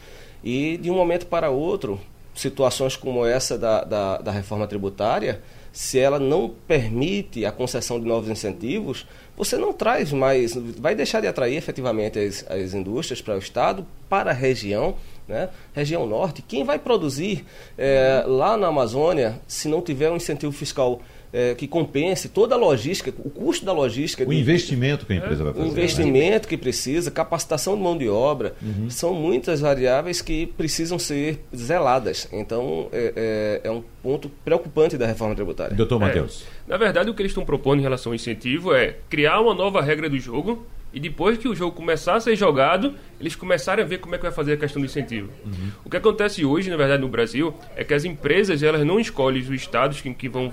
E 0.42 0.78
de 0.78 0.90
um 0.90 0.94
momento 0.94 1.26
para 1.26 1.50
outro, 1.50 2.00
situações 2.34 2.96
como 2.96 3.26
essa 3.26 3.58
da, 3.58 3.84
da, 3.84 4.18
da 4.18 4.30
reforma 4.30 4.66
tributária, 4.66 5.42
se 5.72 5.98
ela 5.98 6.18
não 6.18 6.52
permite 6.66 7.44
a 7.44 7.52
concessão 7.52 8.00
de 8.00 8.06
novos 8.06 8.28
incentivos, 8.28 9.06
você 9.36 9.56
não 9.56 9.72
traz 9.72 10.12
mais, 10.12 10.54
vai 10.54 10.94
deixar 10.94 11.20
de 11.20 11.26
atrair 11.26 11.56
efetivamente 11.56 12.18
as, 12.18 12.44
as 12.50 12.74
indústrias 12.74 13.22
para 13.22 13.36
o 13.36 13.38
Estado, 13.38 13.86
para 14.08 14.30
a 14.30 14.34
região, 14.34 14.96
né? 15.26 15.48
região 15.72 16.06
norte. 16.06 16.42
Quem 16.42 16.64
vai 16.64 16.78
produzir 16.78 17.44
é, 17.78 18.24
lá 18.26 18.56
na 18.56 18.66
Amazônia 18.66 19.40
se 19.46 19.68
não 19.68 19.80
tiver 19.80 20.10
um 20.10 20.16
incentivo 20.16 20.52
fiscal 20.52 21.00
é, 21.32 21.54
que 21.54 21.66
compense 21.66 22.28
toda 22.28 22.54
a 22.54 22.58
logística, 22.58 23.12
o 23.18 23.30
custo 23.30 23.64
da 23.64 23.72
logística. 23.72 24.24
O 24.24 24.30
de, 24.30 24.38
investimento 24.38 25.06
que 25.06 25.12
a 25.12 25.16
empresa 25.16 25.44
vai 25.44 25.52
fazer. 25.52 25.64
O 25.64 25.66
né? 25.66 25.72
investimento 25.72 26.46
né? 26.46 26.48
que 26.48 26.56
precisa, 26.56 27.10
capacitação 27.10 27.76
de 27.76 27.82
mão 27.82 27.96
de 27.96 28.08
obra, 28.08 28.54
uhum. 28.62 28.90
são 28.90 29.14
muitas 29.14 29.60
variáveis 29.60 30.20
que 30.20 30.46
precisam 30.46 30.98
ser 30.98 31.40
zeladas. 31.54 32.28
Então, 32.32 32.88
é, 32.92 33.60
é, 33.64 33.68
é 33.68 33.70
um 33.70 33.82
ponto 34.02 34.28
preocupante 34.44 34.96
da 34.96 35.06
reforma 35.06 35.34
tributária. 35.34 35.76
Doutor 35.76 36.00
Matheus. 36.00 36.44
É, 36.66 36.70
na 36.70 36.76
verdade, 36.76 37.10
o 37.10 37.14
que 37.14 37.22
eles 37.22 37.30
estão 37.30 37.44
propondo 37.44 37.80
em 37.80 37.82
relação 37.82 38.10
ao 38.12 38.16
incentivo 38.16 38.74
é 38.74 38.96
criar 39.08 39.40
uma 39.40 39.54
nova 39.54 39.80
regra 39.80 40.08
do 40.08 40.18
jogo 40.18 40.66
e 40.92 40.98
depois 40.98 41.38
que 41.38 41.46
o 41.46 41.54
jogo 41.54 41.76
começar 41.76 42.16
a 42.16 42.20
ser 42.20 42.34
jogado, 42.34 42.94
eles 43.20 43.36
começarem 43.36 43.84
a 43.84 43.86
ver 43.86 43.98
como 43.98 44.14
é 44.14 44.18
que 44.18 44.24
vai 44.24 44.32
fazer 44.32 44.54
a 44.54 44.56
questão 44.56 44.82
do 44.82 44.86
incentivo. 44.86 45.30
Uhum. 45.44 45.70
O 45.84 45.90
que 45.90 45.96
acontece 45.96 46.44
hoje, 46.44 46.68
na 46.68 46.76
verdade, 46.76 47.00
no 47.00 47.08
Brasil, 47.08 47.54
é 47.76 47.84
que 47.84 47.94
as 47.94 48.04
empresas 48.04 48.62
elas 48.62 48.84
não 48.84 48.98
escolhem 48.98 49.40
os 49.40 49.50
estados 49.50 50.00
que, 50.00 50.12
que 50.12 50.28
vão 50.28 50.52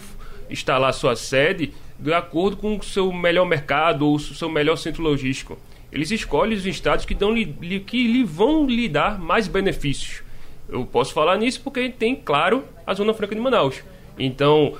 instalar 0.49 0.93
sua 0.93 1.15
sede 1.15 1.73
de 1.99 2.13
acordo 2.13 2.57
com 2.57 2.77
o 2.77 2.83
seu 2.83 3.11
melhor 3.11 3.45
mercado 3.45 4.05
ou 4.05 4.15
o 4.15 4.19
seu 4.19 4.49
melhor 4.49 4.75
centro 4.75 5.01
logístico. 5.01 5.57
Eles 5.91 6.11
escolhem 6.11 6.57
os 6.57 6.65
estados 6.65 7.05
que, 7.05 7.15
dão, 7.15 7.33
que 7.85 8.07
lhe 8.07 8.23
vão 8.23 8.67
lhe 8.67 8.87
dar 8.87 9.19
mais 9.19 9.47
benefícios. 9.47 10.21
Eu 10.69 10.85
posso 10.85 11.13
falar 11.13 11.37
nisso 11.37 11.61
porque 11.63 11.89
tem, 11.89 12.15
claro, 12.15 12.63
a 12.85 12.93
Zona 12.93 13.13
Franca 13.13 13.33
de 13.33 13.41
Manaus. 13.41 13.81
Então, 14.19 14.73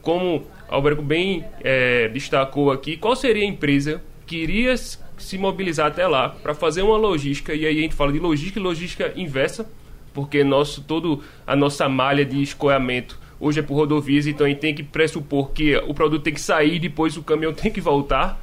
como 0.00 0.46
Alberto 0.68 1.02
bem 1.02 1.44
é, 1.62 2.08
destacou 2.08 2.70
aqui, 2.70 2.96
qual 2.96 3.14
seria 3.14 3.42
a 3.42 3.46
empresa 3.46 4.02
que 4.26 4.36
iria 4.36 4.74
se 4.76 5.38
mobilizar 5.38 5.86
até 5.86 6.06
lá 6.06 6.30
para 6.30 6.54
fazer 6.54 6.82
uma 6.82 6.96
logística, 6.96 7.54
e 7.54 7.66
aí 7.66 7.78
a 7.78 7.82
gente 7.82 7.94
fala 7.94 8.12
de 8.12 8.18
logística 8.18 8.58
e 8.58 8.62
logística 8.62 9.12
inversa, 9.16 9.70
porque 10.12 10.42
nosso, 10.42 10.82
todo 10.82 11.22
a 11.46 11.54
nossa 11.54 11.88
malha 11.88 12.24
de 12.24 12.40
escoamento 12.40 13.18
hoje 13.44 13.60
é 13.60 13.62
por 13.62 13.74
rodovias, 13.74 14.26
então 14.26 14.46
a 14.46 14.48
gente 14.48 14.58
tem 14.58 14.74
que 14.74 14.82
pressupor 14.82 15.50
que 15.50 15.76
o 15.76 15.92
produto 15.92 16.22
tem 16.22 16.32
que 16.32 16.40
sair, 16.40 16.78
depois 16.78 17.14
o 17.16 17.22
caminhão 17.22 17.52
tem 17.52 17.70
que 17.70 17.80
voltar, 17.80 18.40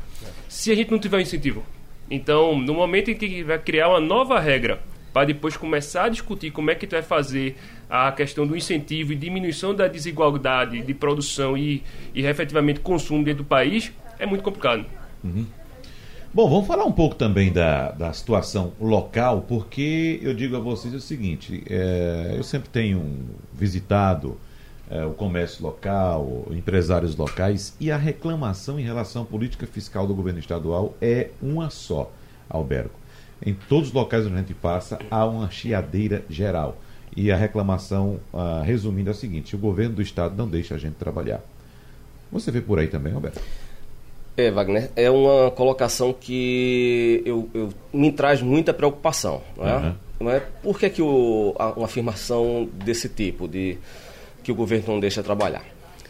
se 0.47 0.71
a 0.71 0.75
gente 0.75 0.91
não 0.91 0.99
tiver 0.99 1.17
um 1.17 1.21
incentivo. 1.21 1.63
Então, 2.09 2.57
no 2.59 2.75
momento 2.75 3.09
em 3.09 3.15
que 3.15 3.43
vai 3.43 3.57
criar 3.57 3.89
uma 3.89 3.99
nova 3.99 4.39
regra, 4.39 4.79
para 5.11 5.25
depois 5.25 5.57
começar 5.57 6.05
a 6.05 6.09
discutir 6.09 6.51
como 6.51 6.69
é 6.69 6.75
que 6.75 6.85
tu 6.85 6.91
vai 6.91 7.01
fazer 7.01 7.57
a 7.89 8.11
questão 8.11 8.45
do 8.45 8.55
incentivo 8.55 9.11
e 9.11 9.15
diminuição 9.15 9.73
da 9.73 9.87
desigualdade 9.87 10.81
de 10.81 10.93
produção 10.93 11.57
e, 11.57 11.83
e 12.13 12.25
efetivamente 12.25 12.79
consumo 12.79 13.23
dentro 13.23 13.43
do 13.43 13.47
país, 13.47 13.91
é 14.19 14.25
muito 14.25 14.43
complicado. 14.43 14.85
Uhum. 15.23 15.45
Bom, 16.33 16.49
vamos 16.49 16.67
falar 16.67 16.85
um 16.85 16.91
pouco 16.91 17.15
também 17.15 17.51
da, 17.51 17.91
da 17.91 18.13
situação 18.13 18.71
local, 18.79 19.43
porque 19.47 20.19
eu 20.21 20.33
digo 20.33 20.55
a 20.55 20.59
vocês 20.59 20.93
o 20.93 21.01
seguinte: 21.01 21.61
é, 21.69 22.35
eu 22.37 22.43
sempre 22.43 22.69
tenho 22.69 23.03
visitado 23.53 24.37
é, 24.91 25.05
o 25.05 25.13
comércio 25.13 25.63
local, 25.63 26.45
empresários 26.51 27.15
locais, 27.15 27.73
e 27.79 27.89
a 27.89 27.95
reclamação 27.95 28.77
em 28.77 28.83
relação 28.83 29.21
à 29.21 29.25
política 29.25 29.65
fiscal 29.65 30.05
do 30.05 30.13
governo 30.13 30.39
estadual 30.39 30.93
é 31.01 31.29
uma 31.41 31.69
só, 31.69 32.11
Alberto. 32.49 32.91
Em 33.43 33.53
todos 33.53 33.87
os 33.87 33.93
locais 33.93 34.25
onde 34.25 34.35
a 34.35 34.39
gente 34.39 34.53
passa, 34.53 34.99
há 35.09 35.25
uma 35.25 35.49
chiadeira 35.49 36.25
geral. 36.29 36.77
E 37.15 37.31
a 37.31 37.37
reclamação, 37.37 38.19
ah, 38.33 38.61
resumindo, 38.63 39.09
é 39.09 39.11
a 39.11 39.15
seguinte: 39.15 39.55
o 39.55 39.59
governo 39.59 39.95
do 39.95 40.01
estado 40.01 40.35
não 40.35 40.47
deixa 40.47 40.75
a 40.75 40.77
gente 40.77 40.95
trabalhar. 40.95 41.41
Você 42.31 42.51
vê 42.51 42.61
por 42.61 42.77
aí 42.77 42.87
também, 42.87 43.13
Alberto? 43.13 43.41
É, 44.37 44.51
Wagner, 44.51 44.91
é 44.95 45.09
uma 45.09 45.51
colocação 45.51 46.13
que 46.13 47.21
eu, 47.25 47.49
eu 47.53 47.69
me 47.93 48.11
traz 48.11 48.41
muita 48.41 48.73
preocupação. 48.73 49.41
Não 49.57 49.67
é? 49.67 49.77
Uhum. 49.77 49.95
Não 50.19 50.31
é? 50.31 50.39
Por 50.39 50.79
que, 50.79 50.89
que 50.89 51.01
o, 51.01 51.55
uma 51.75 51.85
afirmação 51.85 52.69
desse 52.73 53.09
tipo, 53.09 53.47
de 53.47 53.77
que 54.43 54.51
o 54.51 54.55
governo 54.55 54.93
não 54.93 54.99
deixa 54.99 55.21
trabalhar? 55.23 55.63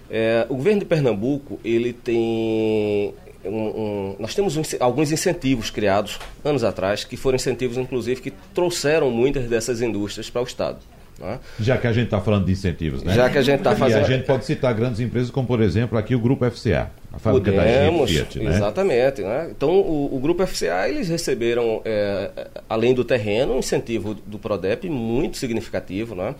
É, 0.09 0.45
o 0.49 0.55
governo 0.55 0.79
de 0.79 0.85
Pernambuco 0.85 1.59
ele 1.63 1.93
tem 1.93 3.13
um, 3.45 3.49
um, 3.49 4.15
nós 4.19 4.35
temos 4.35 4.57
um, 4.57 4.61
alguns 4.79 5.11
incentivos 5.11 5.69
criados 5.69 6.19
anos 6.43 6.63
atrás, 6.63 7.03
que 7.03 7.17
foram 7.17 7.35
incentivos, 7.35 7.77
inclusive, 7.77 8.21
que 8.21 8.31
trouxeram 8.53 9.09
muitas 9.09 9.45
dessas 9.49 9.81
indústrias 9.81 10.29
para 10.29 10.41
o 10.41 10.45
Estado. 10.45 10.79
Né? 11.19 11.39
Já 11.59 11.77
que 11.77 11.85
a 11.85 11.93
gente 11.93 12.05
está 12.05 12.19
falando 12.19 12.45
de 12.45 12.51
incentivos, 12.51 13.03
né? 13.03 13.13
Já 13.13 13.29
que 13.29 13.37
a 13.37 13.41
gente 13.41 13.59
está 13.59 13.75
fazendo. 13.75 14.01
E 14.01 14.03
a 14.03 14.07
gente 14.07 14.25
pode 14.25 14.43
citar 14.43 14.73
grandes 14.73 14.99
empresas 14.99 15.29
como, 15.29 15.47
por 15.47 15.61
exemplo, 15.61 15.97
aqui 15.97 16.15
o 16.15 16.19
Grupo 16.19 16.49
FCA, 16.49 16.89
a 17.13 17.19
fábrica 17.19 17.51
Podemos, 17.51 18.11
da 18.11 18.25
Fiat, 18.25 18.39
né? 18.39 18.55
Exatamente. 18.55 19.21
Né? 19.21 19.49
Então, 19.51 19.69
o, 19.69 20.15
o, 20.15 20.19
Grupo 20.19 20.45
FCA, 20.45 20.89
eles 20.89 21.07
receberam, 21.09 21.81
é, 21.85 22.47
além 22.67 22.93
do 22.93 23.03
terreno, 23.03 23.53
um 23.53 23.59
incentivo 23.59 24.15
do 24.15 24.39
PRODEP 24.39 24.89
muito 24.89 25.37
significativo, 25.37 26.15
né? 26.15 26.33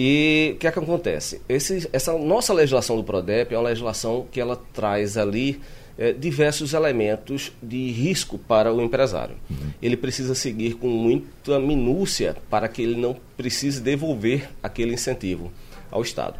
E 0.00 0.52
o 0.54 0.58
que 0.58 0.68
é 0.68 0.70
que 0.70 0.78
acontece? 0.78 1.40
Esse, 1.48 1.90
essa 1.92 2.16
nossa 2.16 2.54
legislação 2.54 2.94
do 2.96 3.02
PRODEP 3.02 3.52
é 3.52 3.58
uma 3.58 3.68
legislação 3.68 4.28
que 4.30 4.40
ela 4.40 4.54
traz 4.72 5.16
ali 5.16 5.60
é, 5.98 6.12
diversos 6.12 6.72
elementos 6.72 7.50
de 7.60 7.90
risco 7.90 8.38
para 8.38 8.72
o 8.72 8.80
empresário. 8.80 9.34
Uhum. 9.50 9.56
Ele 9.82 9.96
precisa 9.96 10.36
seguir 10.36 10.74
com 10.74 10.86
muita 10.86 11.58
minúcia 11.58 12.36
para 12.48 12.68
que 12.68 12.80
ele 12.80 12.94
não 12.94 13.16
precise 13.36 13.80
devolver 13.80 14.48
aquele 14.62 14.94
incentivo 14.94 15.50
ao 15.90 16.00
Estado. 16.00 16.36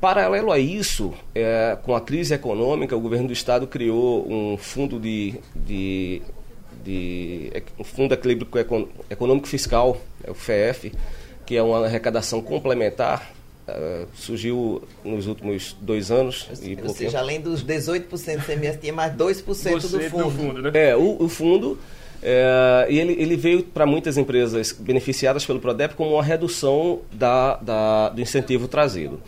Paralelo 0.00 0.52
a 0.52 0.58
isso, 0.60 1.12
é, 1.34 1.76
com 1.82 1.92
a 1.92 2.00
crise 2.00 2.34
econômica, 2.34 2.96
o 2.96 3.00
governo 3.00 3.26
do 3.26 3.32
Estado 3.32 3.66
criou 3.66 4.32
um 4.32 4.56
fundo 4.56 5.00
de, 5.00 5.34
de, 5.56 6.22
de 6.84 7.50
um 7.76 7.82
fundo 7.82 8.10
de 8.10 8.14
equilíbrio 8.14 8.48
econômico 9.10 9.48
fiscal, 9.48 10.00
é 10.22 10.30
o 10.30 10.34
FEF, 10.34 10.92
que 11.46 11.56
é 11.56 11.62
uma 11.62 11.86
arrecadação 11.86 12.42
complementar 12.42 13.36
Uh, 13.68 14.06
surgiu 14.14 14.80
nos 15.04 15.26
últimos 15.26 15.76
dois 15.80 16.12
anos. 16.12 16.48
E 16.62 16.78
Ou 16.80 16.94
seja, 16.94 17.18
além 17.18 17.40
dos 17.40 17.64
18% 17.64 18.06
do 18.08 18.44
CMS, 18.44 18.78
tinha 18.80 18.92
mais 18.92 19.12
2% 19.12 19.80
do 19.80 20.00
fundo. 20.08 20.24
Do 20.24 20.30
fundo 20.30 20.62
né? 20.62 20.70
É, 20.72 20.96
o, 20.96 21.24
o 21.24 21.28
fundo. 21.28 21.76
É, 22.22 22.86
e 22.88 22.96
ele, 22.96 23.20
ele 23.20 23.36
veio 23.36 23.64
para 23.64 23.84
muitas 23.84 24.16
empresas 24.16 24.70
beneficiadas 24.70 25.44
pelo 25.44 25.58
PRODEP 25.58 25.96
como 25.96 26.12
uma 26.12 26.22
redução 26.22 27.00
da, 27.12 27.56
da 27.56 28.08
do 28.10 28.20
incentivo 28.20 28.68
trazido. 28.68 29.20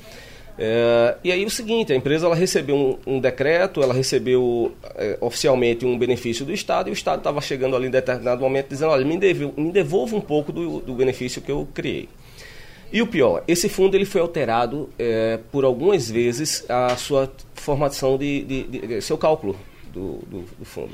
É, 0.61 1.17
e 1.23 1.31
aí 1.31 1.45
o 1.45 1.51
seguinte, 1.51 1.93
a 1.93 1.97
empresa 1.97 2.27
ela 2.27 2.35
recebeu 2.35 2.75
um, 2.75 3.15
um 3.15 3.21
decreto, 3.21 3.81
ela 3.81 3.95
recebeu 3.95 4.75
é, 4.97 5.17
oficialmente 5.21 5.87
um 5.87 5.97
benefício 5.97 6.45
do 6.45 6.53
Estado 6.53 6.89
e 6.89 6.91
o 6.91 6.93
Estado 6.93 7.19
estava 7.19 7.41
chegando 7.41 7.77
ali 7.77 7.87
em 7.87 7.91
determinado 7.91 8.41
momento 8.41 8.69
dizendo, 8.69 8.91
olha, 8.91 9.05
me, 9.05 9.17
me 9.17 9.73
devolva 9.73 10.17
um 10.17 10.21
pouco 10.21 10.51
do, 10.51 10.81
do 10.81 10.95
benefício 10.95 11.41
que 11.41 11.53
eu 11.53 11.69
criei. 11.73 12.09
E 12.93 13.01
o 13.01 13.07
pior, 13.07 13.45
esse 13.47 13.69
fundo 13.69 13.97
ele 13.97 14.05
foi 14.05 14.21
alterado 14.21 14.89
é, 14.99 15.39
por 15.53 15.65
algumas 15.65 16.11
vezes 16.11 16.65
a 16.69 16.97
sua 16.97 17.31
formação 17.55 18.19
de, 18.19 18.43
de, 18.43 18.63
de 18.65 19.01
seu 19.01 19.17
cálculo 19.17 19.55
do, 19.93 20.21
do, 20.27 20.45
do, 20.59 20.65
fundo. 20.65 20.93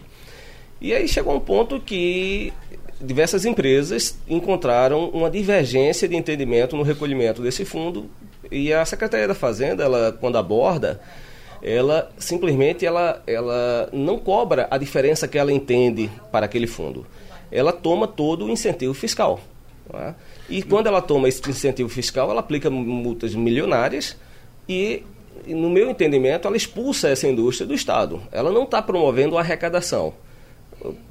E 0.80 0.92
aí 0.92 1.08
chegou 1.08 1.34
um 1.34 1.40
ponto 1.40 1.80
que 1.80 2.52
diversas 3.00 3.44
empresas 3.46 4.18
encontraram 4.28 5.08
uma 5.10 5.30
divergência 5.30 6.08
de 6.08 6.16
entendimento 6.16 6.76
no 6.76 6.82
recolhimento 6.82 7.40
desse 7.40 7.64
fundo 7.64 8.10
e 8.50 8.72
a 8.72 8.84
Secretaria 8.84 9.28
da 9.28 9.34
Fazenda, 9.34 9.84
ela 9.84 10.16
quando 10.20 10.36
aborda, 10.36 11.00
ela 11.62 12.10
simplesmente 12.18 12.84
ela, 12.84 13.22
ela 13.26 13.88
não 13.92 14.18
cobra 14.18 14.68
a 14.70 14.76
diferença 14.76 15.26
que 15.26 15.38
ela 15.38 15.52
entende 15.52 16.10
para 16.30 16.46
aquele 16.46 16.66
fundo. 16.66 17.06
Ela 17.50 17.72
toma 17.72 18.06
todo 18.06 18.44
o 18.44 18.50
incentivo 18.50 18.92
fiscal. 18.92 19.40
É? 19.92 20.14
E 20.48 20.62
quando 20.62 20.86
ela 20.86 21.00
toma 21.00 21.28
esse 21.28 21.48
incentivo 21.48 21.88
fiscal, 21.88 22.30
ela 22.30 22.40
aplica 22.40 22.68
multas 22.68 23.34
milionárias 23.34 24.16
e, 24.68 25.02
no 25.46 25.70
meu 25.70 25.90
entendimento, 25.90 26.46
ela 26.46 26.56
expulsa 26.56 27.08
essa 27.08 27.26
indústria 27.26 27.66
do 27.66 27.74
Estado. 27.74 28.22
Ela 28.30 28.50
não 28.50 28.64
está 28.64 28.82
promovendo 28.82 29.36
a 29.38 29.40
arrecadação. 29.40 30.12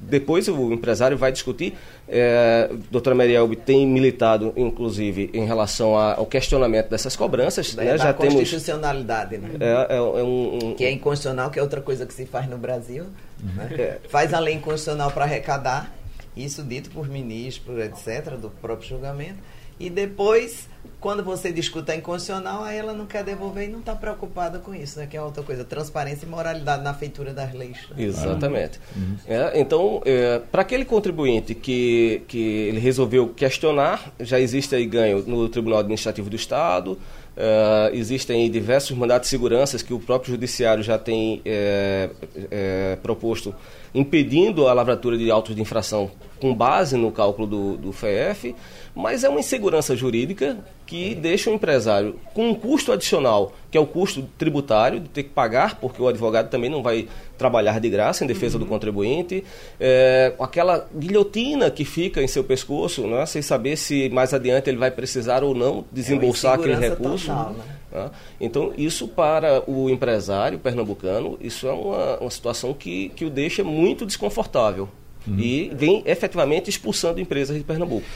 Depois 0.00 0.48
o 0.48 0.72
empresário 0.72 1.16
vai 1.16 1.32
discutir. 1.32 1.74
É, 2.08 2.70
doutora 2.90 3.14
Merielbe 3.14 3.56
tem 3.56 3.86
militado, 3.86 4.52
inclusive, 4.56 5.30
em 5.32 5.44
relação 5.44 5.96
ao 5.96 6.26
questionamento 6.26 6.88
dessas 6.88 7.16
cobranças. 7.16 7.74
Né? 7.74 7.84
da 7.84 7.96
Já 7.96 8.14
constitucionalidade, 8.14 9.30
temos, 9.30 9.50
né? 9.50 9.56
É, 9.60 9.94
é, 9.94 9.96
é 9.96 10.00
um, 10.00 10.58
um, 10.62 10.74
que 10.74 10.84
é 10.84 10.90
inconstitucional, 10.90 11.50
que 11.50 11.58
é 11.58 11.62
outra 11.62 11.80
coisa 11.80 12.06
que 12.06 12.14
se 12.14 12.26
faz 12.26 12.48
no 12.48 12.58
Brasil. 12.58 13.06
Né? 13.42 13.68
É. 13.78 13.98
Faz 14.08 14.32
a 14.34 14.38
lei 14.38 14.54
inconstitucional 14.54 15.10
para 15.10 15.24
arrecadar 15.24 15.92
isso 16.36 16.62
dito 16.62 16.90
por 16.90 17.08
ministro, 17.08 17.80
etc., 17.80 18.34
do 18.40 18.50
próprio 18.50 18.88
julgamento. 18.88 19.38
E 19.78 19.90
depois, 19.90 20.68
quando 21.00 21.22
você 21.22 21.52
discuta 21.52 21.92
a 21.92 21.96
inconstitucional, 21.96 22.62
aí 22.62 22.78
ela 22.78 22.92
não 22.92 23.06
quer 23.06 23.24
devolver 23.24 23.68
e 23.68 23.72
não 23.72 23.80
está 23.80 23.94
preocupada 23.94 24.58
com 24.58 24.74
isso, 24.74 24.98
né? 24.98 25.06
Que 25.06 25.16
é 25.16 25.22
outra 25.22 25.42
coisa, 25.42 25.64
transparência 25.64 26.26
e 26.26 26.28
moralidade 26.28 26.82
na 26.82 26.94
feitura 26.94 27.32
das 27.32 27.52
leis. 27.52 27.78
Né? 27.90 28.04
Exatamente. 28.04 28.80
Uhum. 28.96 29.16
É, 29.26 29.60
então, 29.60 30.00
é, 30.04 30.40
para 30.50 30.62
aquele 30.62 30.84
contribuinte 30.84 31.54
que, 31.54 32.22
que 32.28 32.38
ele 32.38 32.78
resolveu 32.78 33.28
questionar, 33.28 34.12
já 34.20 34.38
existe 34.38 34.74
aí 34.74 34.86
ganho 34.86 35.22
no 35.26 35.48
Tribunal 35.48 35.80
Administrativo 35.80 36.30
do 36.30 36.36
Estado, 36.36 36.98
Uh, 37.34 37.90
existem 37.92 38.48
diversos 38.48 38.96
mandatos 38.96 39.26
de 39.26 39.30
segurança 39.30 39.76
que 39.84 39.92
o 39.92 39.98
próprio 39.98 40.30
judiciário 40.30 40.84
já 40.84 40.96
tem 40.96 41.42
é, 41.44 42.08
é, 42.48 42.98
proposto 43.02 43.52
impedindo 43.92 44.68
a 44.68 44.72
lavratura 44.72 45.18
de 45.18 45.28
autos 45.32 45.52
de 45.56 45.60
infração 45.60 46.12
com 46.40 46.54
base 46.54 46.96
no 46.96 47.10
cálculo 47.10 47.48
do, 47.48 47.76
do 47.76 47.92
FEF, 47.92 48.54
mas 48.94 49.24
é 49.24 49.28
uma 49.28 49.40
insegurança 49.40 49.96
jurídica 49.96 50.56
que 50.86 51.14
deixa 51.14 51.50
o 51.50 51.54
empresário 51.54 52.16
com 52.32 52.50
um 52.50 52.54
custo 52.54 52.92
adicional, 52.92 53.52
que 53.70 53.76
é 53.76 53.80
o 53.80 53.86
custo 53.86 54.22
tributário, 54.38 55.00
de 55.00 55.08
ter 55.08 55.24
que 55.24 55.30
pagar, 55.30 55.80
porque 55.80 56.00
o 56.00 56.06
advogado 56.06 56.48
também 56.48 56.70
não 56.70 56.82
vai 56.82 57.08
trabalhar 57.36 57.80
de 57.80 57.90
graça 57.90 58.22
em 58.22 58.26
defesa 58.26 58.56
uhum. 58.56 58.64
do 58.64 58.68
contribuinte, 58.68 59.42
é, 59.80 60.32
aquela 60.38 60.86
guilhotina 60.94 61.70
que 61.70 61.84
fica 61.84 62.22
em 62.22 62.28
seu 62.28 62.44
pescoço, 62.44 63.06
né, 63.06 63.26
sem 63.26 63.42
saber 63.42 63.76
se 63.76 64.08
mais 64.10 64.32
adiante 64.32 64.70
ele 64.70 64.78
vai 64.78 64.90
precisar 64.90 65.42
ou 65.42 65.54
não 65.54 65.84
desembolsar 65.90 66.52
é 66.52 66.54
aquele 66.56 66.76
recurso. 66.76 67.26
Total, 67.26 67.52
né? 67.52 67.64
Tá? 67.90 68.10
Então, 68.40 68.72
isso 68.76 69.08
para 69.08 69.68
o 69.68 69.88
empresário 69.88 70.58
pernambucano, 70.58 71.38
isso 71.40 71.66
é 71.66 71.72
uma, 71.72 72.18
uma 72.18 72.30
situação 72.30 72.74
que, 72.74 73.08
que 73.10 73.24
o 73.24 73.30
deixa 73.30 73.64
muito 73.64 74.04
desconfortável. 74.04 74.88
Uhum. 75.26 75.38
E 75.38 75.70
vem 75.74 76.02
efetivamente 76.04 76.68
expulsando 76.68 77.20
empresas 77.20 77.56
de 77.56 77.64
Pernambuco. 77.64 78.06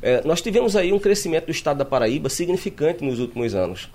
É, 0.00 0.22
nós 0.24 0.40
tivemos 0.40 0.76
aí 0.76 0.92
um 0.92 0.98
crescimento 0.98 1.46
do 1.46 1.50
estado 1.50 1.78
da 1.78 1.84
Paraíba 1.84 2.28
significante 2.28 3.04
nos 3.04 3.18
últimos 3.18 3.54
anos. 3.54 3.88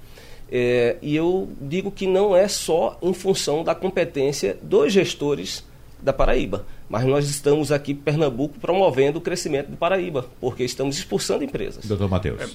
É, 0.52 0.98
e 1.02 1.16
eu 1.16 1.50
digo 1.62 1.92
que 1.92 2.08
não 2.08 2.36
é 2.36 2.48
só 2.48 2.98
em 3.02 3.14
função 3.14 3.64
da 3.64 3.76
competência 3.76 4.58
dos 4.62 4.94
gestores 4.94 5.66
da 6.02 6.14
Paraíba, 6.14 6.66
mas 6.90 7.04
nós 7.06 7.30
estamos 7.30 7.72
aqui, 7.72 7.94
Pernambuco, 7.94 8.60
promovendo 8.60 9.18
o 9.18 9.22
crescimento 9.22 9.70
do 9.70 9.78
Paraíba, 9.78 10.26
porque 10.40 10.64
estamos 10.64 10.98
expulsando 10.98 11.44
empresas. 11.44 11.86
Doutor 11.86 12.10
Matheus. 12.10 12.42
É, 12.42 12.48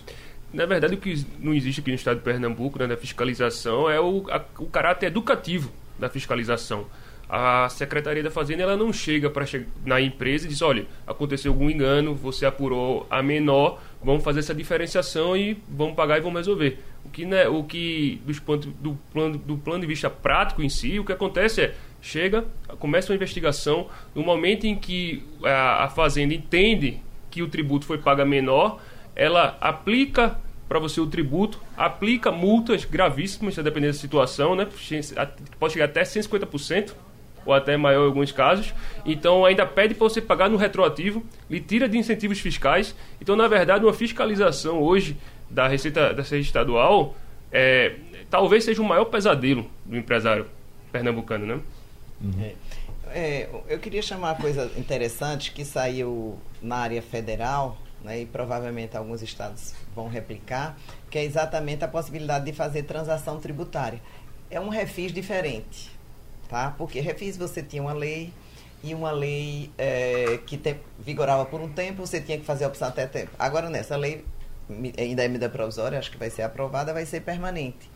na 0.53 0.67
verdade, 0.67 0.95
o 0.95 0.99
que 0.99 1.25
não 1.39 1.53
existe 1.53 1.81
aqui 1.81 1.91
no 1.91 1.97
estado 1.97 2.19
de 2.19 2.23
Pernambuco, 2.23 2.79
né, 2.79 2.87
da 2.87 2.97
fiscalização, 2.97 3.91
é 3.91 4.01
o, 4.01 4.25
a, 4.31 4.41
o 4.59 4.67
caráter 4.67 5.07
educativo 5.07 5.71
da 5.99 6.09
fiscalização. 6.09 6.87
A 7.35 7.67
Secretaria 7.71 8.23
da 8.23 8.31
Fazenda 8.31 8.63
ela 8.63 8.77
não 8.77 8.93
chega 8.93 9.31
para 9.31 9.47
na 9.87 9.99
empresa 9.99 10.45
e 10.45 10.51
diz: 10.51 10.61
olha, 10.61 10.85
aconteceu 11.07 11.51
algum 11.51 11.71
engano, 11.71 12.15
você 12.15 12.45
apurou 12.45 13.07
a 13.09 13.23
menor, 13.23 13.81
vamos 14.05 14.23
fazer 14.23 14.41
essa 14.41 14.55
diferenciação 14.55 15.35
e 15.35 15.57
vamos 15.67 15.95
pagar 15.95 16.19
e 16.19 16.21
vamos 16.21 16.37
resolver. 16.37 16.79
O 17.03 17.09
que, 17.09 17.25
né, 17.25 17.49
o 17.49 17.65
que 17.65 18.21
dos 18.27 18.39
ponto, 18.39 18.69
do, 18.69 18.99
plano, 19.11 19.39
do 19.39 19.57
plano 19.57 19.81
de 19.81 19.87
vista 19.87 20.11
prático 20.11 20.63
em 20.63 20.69
si, 20.69 20.99
o 20.99 21.07
que 21.07 21.13
acontece 21.13 21.63
é 21.63 21.75
chega, 22.03 22.45
começa 22.79 23.11
uma 23.11 23.17
investigação, 23.17 23.89
no 24.15 24.23
momento 24.23 24.67
em 24.67 24.77
que 24.77 25.25
a, 25.43 25.85
a 25.85 25.89
Fazenda 25.89 26.35
entende 26.35 27.01
que 27.31 27.43
o 27.43 27.49
tributo 27.49 27.87
foi 27.87 27.97
pago 27.97 28.27
menor, 28.27 28.79
ela 29.17 29.57
aplica 29.59 30.39
para 30.69 30.79
você 30.79 31.01
o 31.01 31.07
tributo, 31.07 31.59
aplica 31.79 32.31
multas 32.31 32.85
gravíssimas, 32.85 33.57
dependendo 33.57 33.95
da 33.95 33.99
situação, 33.99 34.55
né? 34.55 34.69
pode 35.59 35.73
chegar 35.73 35.87
até 35.87 36.03
150%, 36.03 36.93
ou 37.45 37.53
até 37.53 37.77
maior 37.77 38.05
em 38.05 38.07
alguns 38.07 38.33
casos. 38.33 38.73
Então 39.05 39.45
ainda 39.45 39.67
pede 39.67 39.95
para 39.95 40.09
você 40.09 40.21
pagar 40.21 40.49
no 40.49 40.57
retroativo, 40.57 41.23
lhe 41.51 41.61
tira 41.61 41.89
de 41.89 41.99
incentivos 41.99 42.41
fiscais. 42.41 42.95
Então, 43.21 43.37
na 43.37 43.49
verdade, 43.49 43.85
uma 43.85 43.93
fiscalização 43.93 44.81
hoje 44.81 45.17
da 45.51 45.69
Receita, 45.69 46.15
da 46.15 46.23
Receita 46.23 46.45
Estadual 46.47 47.15
é, 47.53 47.97
talvez 48.31 48.65
seja 48.65 48.81
o 48.81 48.85
maior 48.85 49.05
pesadelo 49.05 49.71
do 49.85 49.97
empresário 49.97 50.47
pernambucano, 50.91 51.47
né? 51.47 51.61
Uhum. 52.21 52.41
É, 52.41 52.55
é, 53.15 53.49
eu 53.69 53.79
queria 53.79 54.01
chamar 54.01 54.31
uma 54.31 54.41
coisa 54.41 54.71
interessante 54.77 55.53
que 55.53 55.65
saiu 55.65 56.39
na 56.63 56.77
área 56.77 57.03
federal 57.03 57.77
né, 58.03 58.23
e 58.23 58.27
provavelmente 58.27 58.97
alguns 58.97 59.21
estados 59.21 59.75
vão 59.95 60.09
replicar, 60.09 60.79
que 61.11 61.19
é 61.19 61.25
exatamente 61.25 61.85
a 61.85 61.89
possibilidade 61.89 62.47
de 62.47 62.53
fazer 62.53 62.85
transação 62.85 63.39
tributária. 63.39 64.01
É 64.51 64.59
um 64.59 64.71
refis 64.71 65.13
diferente, 65.13 65.91
tá? 66.53 66.75
Porque 66.77 67.01
refis 67.01 67.39
você 67.39 67.63
tinha 67.63 67.83
uma 67.83 67.95
lei 67.95 68.31
e 68.85 68.95
uma 68.95 69.11
lei 69.11 69.73
é, 69.79 70.39
que 70.47 70.59
te, 70.59 70.77
vigorava 70.99 71.47
por 71.47 71.63
um 71.63 71.69
tempo, 71.73 72.07
você 72.07 72.21
tinha 72.21 72.37
que 72.37 72.45
fazer 72.45 72.67
a 72.67 72.69
opção 72.69 72.89
até 72.89 73.07
tempo. 73.07 73.31
Agora 73.39 73.71
nessa 73.71 73.97
lei 73.97 74.23
ainda 74.99 75.25
é 75.25 75.29
medida 75.29 75.49
provisória, 75.49 75.99
acho 75.99 76.11
que 76.11 76.19
vai 76.19 76.29
ser 76.29 76.43
aprovada, 76.43 76.93
vai 76.93 77.07
ser 77.07 77.23
permanente. 77.23 77.91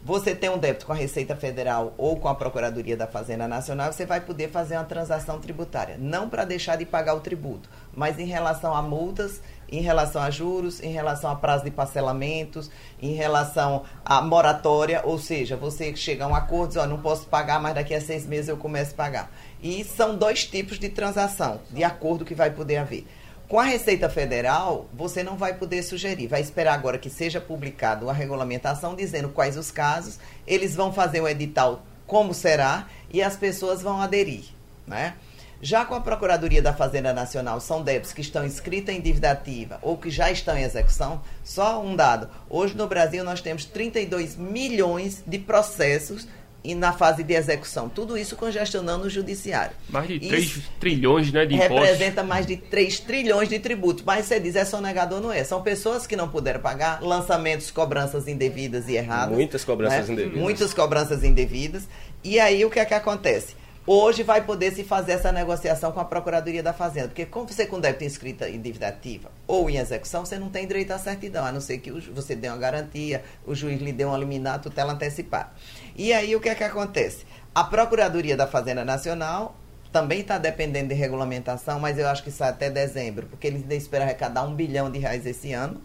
você 0.00 0.32
tem 0.32 0.48
um 0.48 0.58
débito 0.58 0.86
com 0.86 0.92
a 0.92 0.94
Receita 0.94 1.34
Federal 1.34 1.92
ou 1.98 2.16
com 2.16 2.28
a 2.28 2.36
Procuradoria 2.36 2.96
da 2.96 3.08
Fazenda 3.08 3.48
Nacional, 3.48 3.92
você 3.92 4.06
vai 4.06 4.20
poder 4.20 4.48
fazer 4.48 4.76
uma 4.76 4.84
transação 4.84 5.40
tributária. 5.40 5.96
Não 5.98 6.28
para 6.28 6.44
deixar 6.44 6.76
de 6.76 6.86
pagar 6.86 7.14
o 7.14 7.20
tributo, 7.20 7.68
mas 7.92 8.16
em 8.16 8.26
relação 8.26 8.76
a 8.76 8.80
multas, 8.80 9.42
em 9.70 9.80
relação 9.80 10.22
a 10.22 10.30
juros, 10.30 10.82
em 10.82 10.92
relação 10.92 11.30
a 11.30 11.36
prazo 11.36 11.64
de 11.64 11.70
parcelamentos, 11.70 12.70
em 13.00 13.14
relação 13.14 13.84
a 14.04 14.20
moratória, 14.22 15.02
ou 15.04 15.18
seja, 15.18 15.56
você 15.56 15.94
chega 15.94 16.24
a 16.24 16.28
um 16.28 16.34
acordo, 16.34 16.68
diz, 16.68 16.76
ó, 16.76 16.86
não 16.86 16.98
posso 16.98 17.26
pagar, 17.26 17.60
mas 17.60 17.74
daqui 17.74 17.94
a 17.94 18.00
seis 18.00 18.26
meses 18.26 18.48
eu 18.48 18.56
começo 18.56 18.92
a 18.92 18.96
pagar. 18.96 19.30
E 19.62 19.84
são 19.84 20.16
dois 20.16 20.44
tipos 20.44 20.78
de 20.78 20.88
transação, 20.88 21.60
de 21.70 21.84
acordo 21.84 22.24
que 22.24 22.34
vai 22.34 22.50
poder 22.50 22.76
haver. 22.76 23.06
Com 23.48 23.58
a 23.58 23.64
Receita 23.64 24.10
Federal, 24.10 24.86
você 24.92 25.22
não 25.22 25.34
vai 25.34 25.54
poder 25.54 25.82
sugerir. 25.82 26.26
Vai 26.26 26.42
esperar 26.42 26.74
agora 26.74 26.98
que 26.98 27.08
seja 27.08 27.40
publicado 27.40 28.10
a 28.10 28.12
regulamentação 28.12 28.94
dizendo 28.94 29.30
quais 29.30 29.56
os 29.56 29.70
casos. 29.70 30.18
Eles 30.46 30.76
vão 30.76 30.92
fazer 30.92 31.22
o 31.22 31.28
edital 31.28 31.82
como 32.06 32.34
será 32.34 32.88
e 33.10 33.22
as 33.22 33.36
pessoas 33.36 33.80
vão 33.80 34.02
aderir, 34.02 34.44
né? 34.86 35.14
Já 35.60 35.84
com 35.84 35.94
a 35.94 36.00
Procuradoria 36.00 36.62
da 36.62 36.72
Fazenda 36.72 37.12
Nacional, 37.12 37.60
são 37.60 37.82
débitos 37.82 38.12
que 38.12 38.20
estão 38.20 38.46
inscritos 38.46 38.94
em 38.94 39.00
dívida 39.00 39.32
ativa 39.32 39.78
ou 39.82 39.96
que 39.96 40.08
já 40.08 40.30
estão 40.30 40.56
em 40.56 40.62
execução. 40.62 41.20
Só 41.42 41.82
um 41.82 41.96
dado. 41.96 42.28
Hoje 42.48 42.76
no 42.76 42.86
Brasil 42.86 43.24
nós 43.24 43.40
temos 43.40 43.64
32 43.64 44.36
milhões 44.36 45.22
de 45.26 45.38
processos 45.38 46.28
e 46.62 46.74
na 46.74 46.92
fase 46.92 47.24
de 47.24 47.34
execução. 47.34 47.88
Tudo 47.88 48.16
isso 48.16 48.36
congestionando 48.36 49.06
o 49.06 49.10
judiciário. 49.10 49.72
Mais 49.88 50.06
de 50.06 50.20
3 50.20 50.44
isso 50.44 50.62
trilhões 50.78 51.32
né, 51.32 51.44
de 51.44 51.54
impostos. 51.54 51.76
Representa 51.76 52.22
mais 52.22 52.46
de 52.46 52.56
3 52.56 53.00
trilhões 53.00 53.48
de 53.48 53.58
tributos. 53.58 54.04
Mas 54.04 54.26
você 54.26 54.38
diz, 54.38 54.54
é 54.54 54.64
sonegador, 54.64 55.20
não 55.20 55.32
é. 55.32 55.42
São 55.42 55.60
pessoas 55.62 56.06
que 56.06 56.14
não 56.14 56.28
puderam 56.28 56.60
pagar, 56.60 57.02
lançamentos, 57.02 57.70
cobranças 57.70 58.28
indevidas 58.28 58.88
e 58.88 58.94
erradas. 58.94 59.34
Muitas 59.34 59.64
cobranças 59.64 60.08
né? 60.08 60.14
indevidas. 60.14 60.40
Muitas 60.40 60.74
cobranças 60.74 61.24
indevidas. 61.24 61.88
E 62.22 62.38
aí 62.38 62.64
o 62.64 62.70
que 62.70 62.78
é 62.78 62.84
que 62.84 62.94
acontece? 62.94 63.56
Hoje 63.90 64.22
vai 64.22 64.44
poder 64.44 64.70
se 64.74 64.84
fazer 64.84 65.12
essa 65.12 65.32
negociação 65.32 65.92
com 65.92 65.98
a 65.98 66.04
Procuradoria 66.04 66.62
da 66.62 66.74
Fazenda, 66.74 67.08
porque 67.08 67.24
como 67.24 67.48
você 67.48 67.64
com 67.64 67.80
débito 67.80 68.04
inscrita 68.04 68.46
em 68.46 68.60
dívida 68.60 68.88
ativa 68.88 69.30
ou 69.46 69.70
em 69.70 69.78
execução, 69.78 70.26
você 70.26 70.38
não 70.38 70.50
tem 70.50 70.66
direito 70.66 70.90
à 70.90 70.98
certidão, 70.98 71.42
a 71.46 71.50
não 71.50 71.58
ser 71.58 71.78
que 71.78 71.90
você 71.90 72.36
dê 72.36 72.48
uma 72.48 72.58
garantia, 72.58 73.24
o 73.46 73.54
juiz 73.54 73.80
lhe 73.80 73.90
dê 73.90 74.04
um 74.04 74.14
liminar, 74.14 74.60
tutela 74.60 74.92
antecipada. 74.92 75.48
E 75.96 76.12
aí 76.12 76.36
o 76.36 76.40
que 76.40 76.50
é 76.50 76.54
que 76.54 76.64
acontece? 76.64 77.24
A 77.54 77.64
Procuradoria 77.64 78.36
da 78.36 78.46
Fazenda 78.46 78.84
Nacional 78.84 79.56
também 79.90 80.20
está 80.20 80.36
dependendo 80.36 80.90
de 80.90 80.94
regulamentação, 80.94 81.80
mas 81.80 81.98
eu 81.98 82.06
acho 82.08 82.22
que 82.22 82.30
sai 82.30 82.50
até 82.50 82.68
dezembro, 82.68 83.26
porque 83.28 83.46
eles 83.46 83.64
esperam 83.70 84.04
arrecadar 84.04 84.44
um 84.44 84.54
bilhão 84.54 84.90
de 84.90 84.98
reais 84.98 85.24
esse 85.24 85.54
ano. 85.54 85.80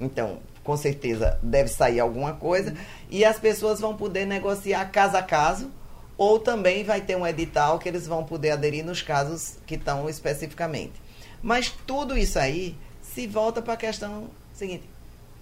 Então, 0.00 0.38
com 0.62 0.76
certeza 0.76 1.36
deve 1.42 1.70
sair 1.70 1.98
alguma 1.98 2.34
coisa. 2.34 2.72
E 3.10 3.24
as 3.24 3.40
pessoas 3.40 3.80
vão 3.80 3.96
poder 3.96 4.26
negociar 4.26 4.84
caso 4.92 5.16
a 5.16 5.22
caso 5.22 5.72
ou 6.18 6.40
também 6.40 6.82
vai 6.82 7.00
ter 7.00 7.16
um 7.16 7.24
edital 7.24 7.78
que 7.78 7.88
eles 7.88 8.06
vão 8.06 8.24
poder 8.24 8.50
aderir 8.50 8.84
nos 8.84 9.00
casos 9.00 9.56
que 9.64 9.76
estão 9.76 10.10
especificamente. 10.10 11.00
Mas 11.40 11.72
tudo 11.86 12.18
isso 12.18 12.38
aí 12.38 12.76
se 13.00 13.26
volta 13.26 13.62
para 13.62 13.74
a 13.74 13.76
questão 13.76 14.28
seguinte: 14.52 14.82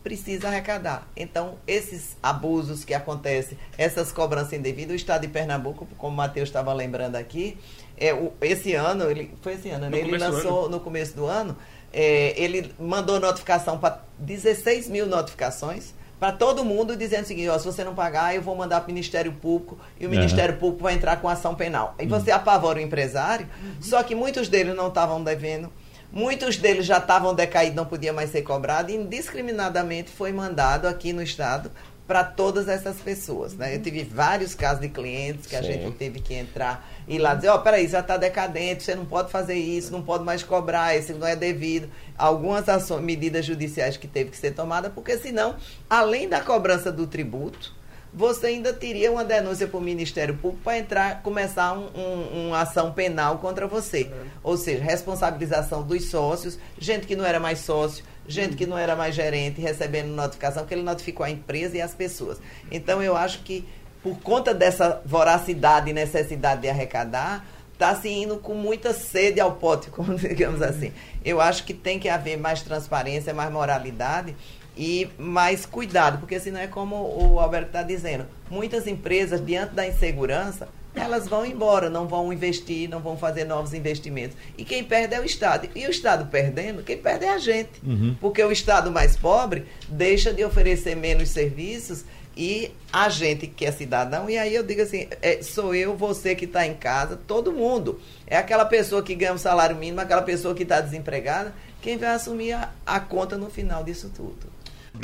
precisa 0.04 0.48
arrecadar. 0.48 1.08
Então, 1.16 1.54
esses 1.66 2.16
abusos 2.22 2.84
que 2.84 2.92
acontecem, 2.92 3.58
essas 3.78 4.12
cobranças 4.12 4.52
indevidas, 4.52 4.92
o 4.92 4.96
Estado 4.96 5.22
de 5.22 5.28
Pernambuco, 5.28 5.88
como 5.96 6.12
o 6.12 6.16
Matheus 6.16 6.48
estava 6.48 6.72
lembrando 6.74 7.16
aqui, 7.16 7.58
é, 7.96 8.12
o, 8.12 8.32
esse 8.42 8.74
ano, 8.74 9.10
ele, 9.10 9.32
foi 9.40 9.54
esse 9.54 9.70
ano, 9.70 9.88
né? 9.88 9.98
ele 9.98 10.16
lançou 10.18 10.68
no 10.68 10.78
começo 10.78 11.16
do 11.16 11.24
ano, 11.24 11.56
é, 11.92 12.40
ele 12.40 12.72
mandou 12.78 13.18
notificação 13.18 13.78
para 13.78 14.04
16 14.18 14.88
mil 14.88 15.06
notificações 15.06 15.95
para 16.18 16.32
todo 16.32 16.64
mundo 16.64 16.96
dizendo 16.96 17.24
o 17.24 17.26
seguinte, 17.26 17.48
ó, 17.48 17.58
se 17.58 17.64
você 17.64 17.84
não 17.84 17.94
pagar, 17.94 18.34
eu 18.34 18.40
vou 18.40 18.56
mandar 18.56 18.80
para 18.80 18.90
o 18.90 18.94
Ministério 18.94 19.32
Público 19.32 19.78
e 20.00 20.06
o 20.06 20.08
uhum. 20.08 20.14
Ministério 20.14 20.56
Público 20.56 20.82
vai 20.82 20.94
entrar 20.94 21.20
com 21.20 21.28
ação 21.28 21.54
penal. 21.54 21.94
E 21.98 22.06
você 22.06 22.30
uhum. 22.30 22.36
apavora 22.36 22.78
o 22.78 22.82
empresário, 22.82 23.46
uhum. 23.62 23.74
só 23.80 24.02
que 24.02 24.14
muitos 24.14 24.48
deles 24.48 24.74
não 24.74 24.88
estavam 24.88 25.22
devendo, 25.22 25.70
muitos 26.10 26.56
deles 26.56 26.86
já 26.86 26.98
estavam 26.98 27.34
decaídos, 27.34 27.76
não 27.76 27.84
podia 27.84 28.12
mais 28.12 28.30
ser 28.30 28.42
cobrado, 28.42 28.90
e 28.90 28.94
indiscriminadamente 28.94 30.10
foi 30.10 30.32
mandado 30.32 30.86
aqui 30.86 31.12
no 31.12 31.22
Estado 31.22 31.70
para 32.06 32.24
todas 32.24 32.68
essas 32.68 32.96
pessoas. 32.96 33.54
Né? 33.54 33.74
Eu 33.74 33.82
tive 33.82 34.04
vários 34.04 34.54
casos 34.54 34.80
de 34.80 34.88
clientes 34.88 35.46
que 35.46 35.56
Sim. 35.56 35.56
a 35.56 35.62
gente 35.62 35.90
teve 35.96 36.20
que 36.20 36.34
entrar 36.34 36.88
e 37.08 37.18
lá 37.18 37.34
dizer, 37.34 37.48
ó, 37.48 37.56
oh, 37.56 37.58
peraí, 37.60 37.86
já 37.86 38.00
está 38.00 38.16
decadente, 38.16 38.82
você 38.82 38.94
não 38.94 39.04
pode 39.04 39.30
fazer 39.30 39.54
isso, 39.54 39.92
não 39.92 40.02
pode 40.02 40.24
mais 40.24 40.42
cobrar, 40.42 40.96
isso 40.96 41.14
não 41.14 41.26
é 41.26 41.36
devido. 41.36 41.88
Algumas 42.18 42.68
ações, 42.68 43.02
medidas 43.02 43.44
judiciais 43.44 43.96
que 43.96 44.08
teve 44.08 44.30
que 44.30 44.36
ser 44.36 44.52
tomada, 44.52 44.90
porque 44.90 45.16
senão, 45.18 45.56
além 45.88 46.28
da 46.28 46.40
cobrança 46.40 46.90
do 46.90 47.06
tributo, 47.06 47.74
você 48.12 48.46
ainda 48.46 48.72
teria 48.72 49.12
uma 49.12 49.22
denúncia 49.24 49.66
para 49.66 49.76
o 49.76 49.80
Ministério 49.80 50.34
Público 50.36 50.64
para 50.64 50.78
entrar, 50.78 51.22
começar 51.22 51.74
um, 51.74 51.86
um, 51.94 52.48
uma 52.48 52.60
ação 52.62 52.90
penal 52.90 53.38
contra 53.38 53.66
você. 53.66 54.10
É. 54.10 54.26
Ou 54.42 54.56
seja, 54.56 54.82
responsabilização 54.82 55.82
dos 55.82 56.08
sócios, 56.08 56.58
gente 56.78 57.06
que 57.06 57.14
não 57.14 57.26
era 57.26 57.38
mais 57.38 57.58
sócio, 57.58 58.02
gente 58.26 58.56
que 58.56 58.66
não 58.66 58.78
era 58.78 58.96
mais 58.96 59.14
gerente, 59.14 59.60
recebendo 59.60 60.08
notificação, 60.08 60.64
que 60.64 60.72
ele 60.72 60.82
notificou 60.82 61.26
a 61.26 61.30
empresa 61.30 61.76
e 61.76 61.82
as 61.82 61.94
pessoas. 61.94 62.38
Então, 62.70 63.02
eu 63.02 63.14
acho 63.14 63.42
que, 63.42 63.68
por 64.06 64.20
conta 64.20 64.54
dessa 64.54 65.02
voracidade 65.04 65.90
e 65.90 65.92
necessidade 65.92 66.60
de 66.60 66.68
arrecadar, 66.68 67.44
está 67.72 67.92
se 67.96 68.08
indo 68.08 68.36
com 68.36 68.54
muita 68.54 68.92
sede 68.92 69.40
ao 69.40 69.56
pote, 69.56 69.90
como 69.90 70.14
digamos 70.14 70.62
assim. 70.62 70.92
Eu 71.24 71.40
acho 71.40 71.64
que 71.64 71.74
tem 71.74 71.98
que 71.98 72.08
haver 72.08 72.38
mais 72.38 72.62
transparência, 72.62 73.34
mais 73.34 73.52
moralidade 73.52 74.36
e 74.76 75.08
mais 75.18 75.66
cuidado, 75.66 76.18
porque 76.18 76.38
senão 76.38 76.60
é 76.60 76.68
como 76.68 76.94
o 76.94 77.40
Alberto 77.40 77.66
está 77.66 77.82
dizendo, 77.82 78.26
muitas 78.48 78.86
empresas, 78.86 79.44
diante 79.44 79.74
da 79.74 79.84
insegurança, 79.84 80.68
elas 80.94 81.26
vão 81.26 81.44
embora, 81.44 81.90
não 81.90 82.06
vão 82.06 82.32
investir, 82.32 82.88
não 82.88 83.00
vão 83.00 83.16
fazer 83.16 83.44
novos 83.44 83.74
investimentos. 83.74 84.36
E 84.56 84.64
quem 84.64 84.84
perde 84.84 85.16
é 85.16 85.20
o 85.20 85.24
Estado. 85.24 85.68
E 85.74 85.84
o 85.84 85.90
Estado 85.90 86.30
perdendo, 86.30 86.82
quem 86.82 86.96
perde 86.96 87.24
é 87.24 87.34
a 87.34 87.38
gente. 87.38 87.72
Uhum. 87.84 88.16
Porque 88.20 88.42
o 88.42 88.52
Estado 88.52 88.90
mais 88.90 89.16
pobre 89.16 89.66
deixa 89.88 90.32
de 90.32 90.44
oferecer 90.44 90.94
menos 90.94 91.28
serviços 91.30 92.04
e 92.36 92.70
a 92.92 93.08
gente 93.08 93.46
que 93.46 93.64
é 93.64 93.72
cidadão, 93.72 94.28
e 94.28 94.36
aí 94.36 94.54
eu 94.54 94.62
digo 94.62 94.82
assim, 94.82 95.08
é, 95.22 95.42
sou 95.42 95.74
eu, 95.74 95.96
você 95.96 96.34
que 96.34 96.44
está 96.44 96.66
em 96.66 96.74
casa, 96.74 97.16
todo 97.16 97.50
mundo. 97.50 97.98
É 98.26 98.36
aquela 98.36 98.66
pessoa 98.66 99.02
que 99.02 99.14
ganha 99.14 99.32
um 99.32 99.38
salário 99.38 99.74
mínimo, 99.74 100.00
aquela 100.00 100.22
pessoa 100.22 100.54
que 100.54 100.62
está 100.62 100.80
desempregada, 100.80 101.54
quem 101.80 101.96
vai 101.96 102.10
assumir 102.10 102.52
a, 102.52 102.70
a 102.84 103.00
conta 103.00 103.38
no 103.38 103.48
final 103.48 103.82
disso 103.82 104.10
tudo. 104.14 104.54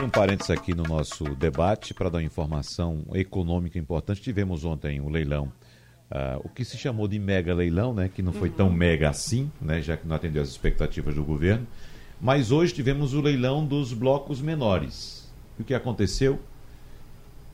Um 0.03 0.11
parênteses 0.11 0.51
aqui 0.51 0.75
no 0.75 0.83
nosso 0.83 1.25
debate 1.37 1.95
para 1.95 2.09
dar 2.09 2.19
uma 2.19 2.25
informação 2.25 3.03
econômica 3.15 3.79
importante. 3.79 4.21
Tivemos 4.21 4.65
ontem 4.65 5.01
o 5.01 5.05
um 5.05 5.09
leilão, 5.11 5.53
uh, 6.11 6.41
o 6.45 6.49
que 6.49 6.65
se 6.65 6.77
chamou 6.77 7.07
de 7.09 7.19
mega 7.19 7.55
leilão, 7.55 7.95
né, 7.95 8.11
que 8.15 8.23
não 8.23 8.33
foi 8.33 8.51
tão 8.51 8.69
uhum. 8.69 8.75
mega 8.75 9.09
assim, 9.09 9.51
né, 9.61 9.81
já 9.81 9.97
que 9.97 10.07
não 10.07 10.17
atendeu 10.17 10.43
às 10.43 10.49
expectativas 10.49 11.15
do 11.15 11.25
governo. 11.25 11.67
Mas 12.21 12.51
hoje 12.51 12.75
tivemos 12.75 13.15
o 13.15 13.21
leilão 13.21 13.65
dos 13.67 13.93
blocos 13.93 14.41
menores. 14.41 15.31
O 15.59 15.65
que 15.65 15.75
aconteceu? 15.75 16.41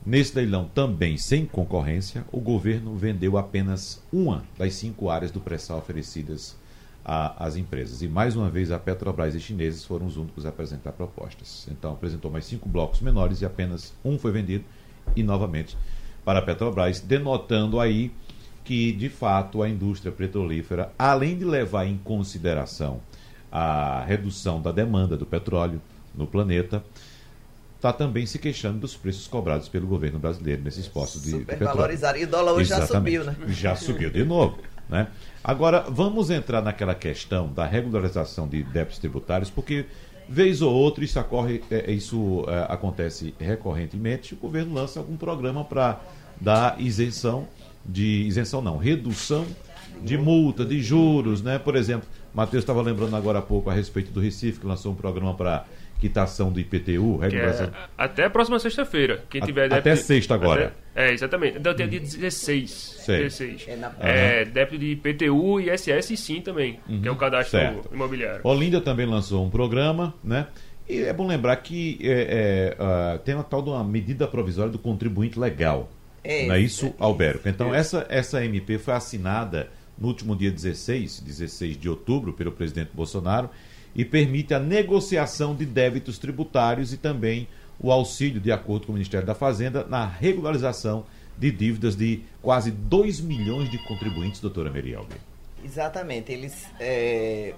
Nesse 0.05 0.35
leilão, 0.35 0.69
também 0.73 1.17
sem 1.17 1.45
concorrência, 1.45 2.25
o 2.31 2.39
governo 2.39 2.95
vendeu 2.95 3.37
apenas 3.37 4.01
uma 4.11 4.43
das 4.57 4.73
cinco 4.73 5.09
áreas 5.09 5.29
do 5.29 5.41
pré-sal 5.41 5.77
oferecidas 5.77 6.57
às 7.03 7.57
empresas. 7.57 8.01
E 8.01 8.07
mais 8.07 8.35
uma 8.35 8.49
vez, 8.49 8.71
a 8.71 8.79
Petrobras 8.79 9.35
e 9.35 9.39
chineses 9.39 9.83
foram 9.83 10.05
os 10.05 10.15
únicos 10.15 10.45
a 10.45 10.49
apresentar 10.49 10.93
propostas. 10.93 11.67
Então, 11.69 11.91
apresentou 11.91 12.31
mais 12.31 12.45
cinco 12.45 12.69
blocos 12.69 13.01
menores 13.01 13.41
e 13.41 13.45
apenas 13.45 13.93
um 14.03 14.17
foi 14.17 14.31
vendido, 14.31 14.63
e 15.15 15.23
novamente 15.23 15.77
para 16.23 16.39
a 16.39 16.41
Petrobras, 16.41 17.01
denotando 17.01 17.79
aí 17.79 18.11
que, 18.63 18.91
de 18.93 19.09
fato, 19.09 19.61
a 19.61 19.69
indústria 19.69 20.11
petrolífera, 20.11 20.93
além 20.97 21.37
de 21.37 21.43
levar 21.43 21.85
em 21.85 21.97
consideração 21.97 23.01
a 23.51 24.03
redução 24.05 24.61
da 24.61 24.71
demanda 24.71 25.17
do 25.17 25.25
petróleo 25.25 25.81
no 26.13 26.27
planeta, 26.27 26.83
está 27.79 27.93
também 27.93 28.25
se 28.25 28.37
queixando 28.37 28.77
dos 28.77 28.95
preços 28.95 29.25
cobrados 29.25 29.69
pelo 29.69 29.87
governo 29.87 30.19
brasileiro 30.19 30.61
nesses 30.61 30.85
postos 30.85 31.23
de, 31.23 31.39
de 31.39 31.45
petróleo. 31.45 31.97
E 32.17 32.23
o 32.25 32.27
dólar 32.27 32.51
hoje 32.51 32.73
Exatamente. 32.73 33.15
já 33.15 33.23
subiu, 33.23 33.23
né? 33.23 33.53
Já 33.53 33.75
subiu 33.75 34.09
de 34.09 34.25
novo. 34.25 34.59
Né? 34.89 35.07
Agora, 35.41 35.85
vamos 35.87 36.29
entrar 36.29 36.61
naquela 36.61 36.93
questão 36.93 37.47
da 37.47 37.65
regularização 37.65 38.49
de 38.49 38.63
débitos 38.63 38.99
tributários, 38.99 39.49
porque 39.49 39.85
vez 40.27 40.61
ou 40.61 40.73
outra 40.73 41.05
isso, 41.05 41.17
ocorre, 41.17 41.63
é, 41.71 41.89
isso 41.89 42.43
é, 42.49 42.65
acontece 42.73 43.33
recorrentemente, 43.39 44.33
o 44.33 44.37
governo 44.37 44.73
lança 44.73 44.99
algum 44.99 45.15
programa 45.15 45.63
para 45.63 46.01
dar 46.39 46.81
isenção 46.81 47.47
de 47.85 48.23
isenção 48.23 48.61
não, 48.61 48.77
redução 48.77 49.45
de 50.03 50.17
multa, 50.17 50.65
de 50.65 50.81
juros, 50.81 51.41
né? 51.41 51.57
Por 51.57 51.75
exemplo, 51.75 52.07
Matheus 52.33 52.63
estava 52.63 52.81
lembrando 52.81 53.15
agora 53.15 53.39
há 53.39 53.41
pouco 53.41 53.69
a 53.69 53.73
respeito 53.73 54.11
do 54.11 54.19
Recife, 54.19 54.59
que 54.59 54.67
lançou 54.67 54.91
um 54.91 54.95
programa 54.95 55.33
para 55.33 55.65
quitação 55.99 56.51
do 56.51 56.59
IPTU, 56.59 57.19
é, 57.23 57.71
até 57.97 58.23
a 58.23 58.29
próxima 58.29 58.57
sexta-feira. 58.57 59.23
Quem 59.29 59.41
tiver 59.41 59.67
débito, 59.67 59.89
Até 59.89 59.95
sexta 59.97 60.33
agora. 60.33 60.73
Até, 60.95 61.09
é, 61.09 61.13
exatamente. 61.13 61.57
Então 61.57 61.73
tem 61.73 61.87
dia 61.87 61.99
16. 61.99 63.03
16. 63.05 63.65
É, 63.67 63.75
na... 63.75 63.93
é 63.99 64.45
débito 64.45 64.77
de 64.77 64.91
IPTU 64.91 65.59
e 65.59 65.69
ISS 65.69 66.17
sim 66.17 66.41
também, 66.41 66.79
uhum. 66.87 67.01
que 67.01 67.07
é 67.07 67.11
o 67.11 67.15
cadastro 67.15 67.59
certo. 67.59 67.93
imobiliário. 67.93 68.41
Olinda 68.43 68.79
também 68.79 69.05
lançou 69.05 69.45
um 69.45 69.49
programa, 69.49 70.13
né? 70.23 70.47
E 70.87 71.03
é 71.03 71.13
bom 71.13 71.27
lembrar 71.27 71.57
que 71.57 71.99
é, 72.01 72.75
é, 72.79 72.83
uh, 72.83 73.19
tem 73.19 73.35
uma 73.35 73.43
tal 73.43 73.61
de 73.61 73.69
uma 73.69 73.83
medida 73.83 74.27
provisória 74.27 74.71
do 74.71 74.79
contribuinte 74.79 75.37
legal. 75.37 75.89
É, 76.23 76.47
não 76.47 76.55
é 76.55 76.59
isso, 76.59 76.87
é, 76.87 76.93
Alberto? 76.97 77.47
Então, 77.47 77.73
essa, 77.75 78.05
essa 78.09 78.43
MP 78.43 78.77
foi 78.79 78.93
assinada 78.93 79.69
no 79.97 80.07
último 80.07 80.35
dia 80.35 80.49
16, 80.49 81.19
16 81.19 81.77
de 81.77 81.89
outubro, 81.89 82.33
pelo 82.33 82.51
presidente 82.51 82.89
Bolsonaro, 82.93 83.49
e 83.95 84.05
permite 84.05 84.53
a 84.53 84.59
negociação 84.59 85.55
de 85.55 85.65
débitos 85.65 86.17
tributários 86.17 86.93
e 86.93 86.97
também 86.97 87.47
o 87.79 87.91
auxílio, 87.91 88.41
de 88.41 88.51
acordo 88.51 88.85
com 88.85 88.91
o 88.91 88.95
Ministério 88.95 89.25
da 89.25 89.33
Fazenda, 89.33 89.85
na 89.87 90.05
regularização 90.05 91.05
de 91.37 91.51
dívidas 91.51 91.95
de 91.95 92.21
quase 92.41 92.69
2 92.71 93.21
milhões 93.21 93.69
de 93.69 93.77
contribuintes, 93.77 94.41
doutora 94.41 94.69
Merielbe. 94.69 95.15
Exatamente. 95.63 96.31
Eles, 96.31 96.65
é, 96.79 97.53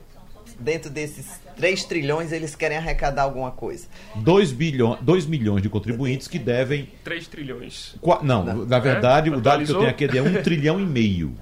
dentro 0.59 0.89
desses 0.91 1.39
3 1.57 1.83
trilhões, 1.85 2.31
eles 2.31 2.55
querem 2.55 2.77
arrecadar 2.77 3.23
alguma 3.23 3.51
coisa. 3.51 3.87
2, 4.15 4.51
bilhões, 4.51 4.99
2 5.01 5.25
milhões 5.25 5.63
de 5.63 5.69
contribuintes 5.69 6.27
que 6.27 6.37
devem. 6.37 6.89
3 7.03 7.27
trilhões. 7.27 7.95
Qua, 7.99 8.21
não, 8.21 8.43
não, 8.43 8.65
na 8.65 8.79
verdade, 8.79 9.29
é? 9.29 9.35
o 9.35 9.41
dado 9.41 9.65
que 9.65 9.71
eu 9.71 9.79
tenho 9.79 9.89
aqui 9.89 10.03
é 10.05 10.07
de 10.07 10.21
1 10.21 10.43
trilhão 10.43 10.79
e 10.79 10.85
meio. 10.85 11.35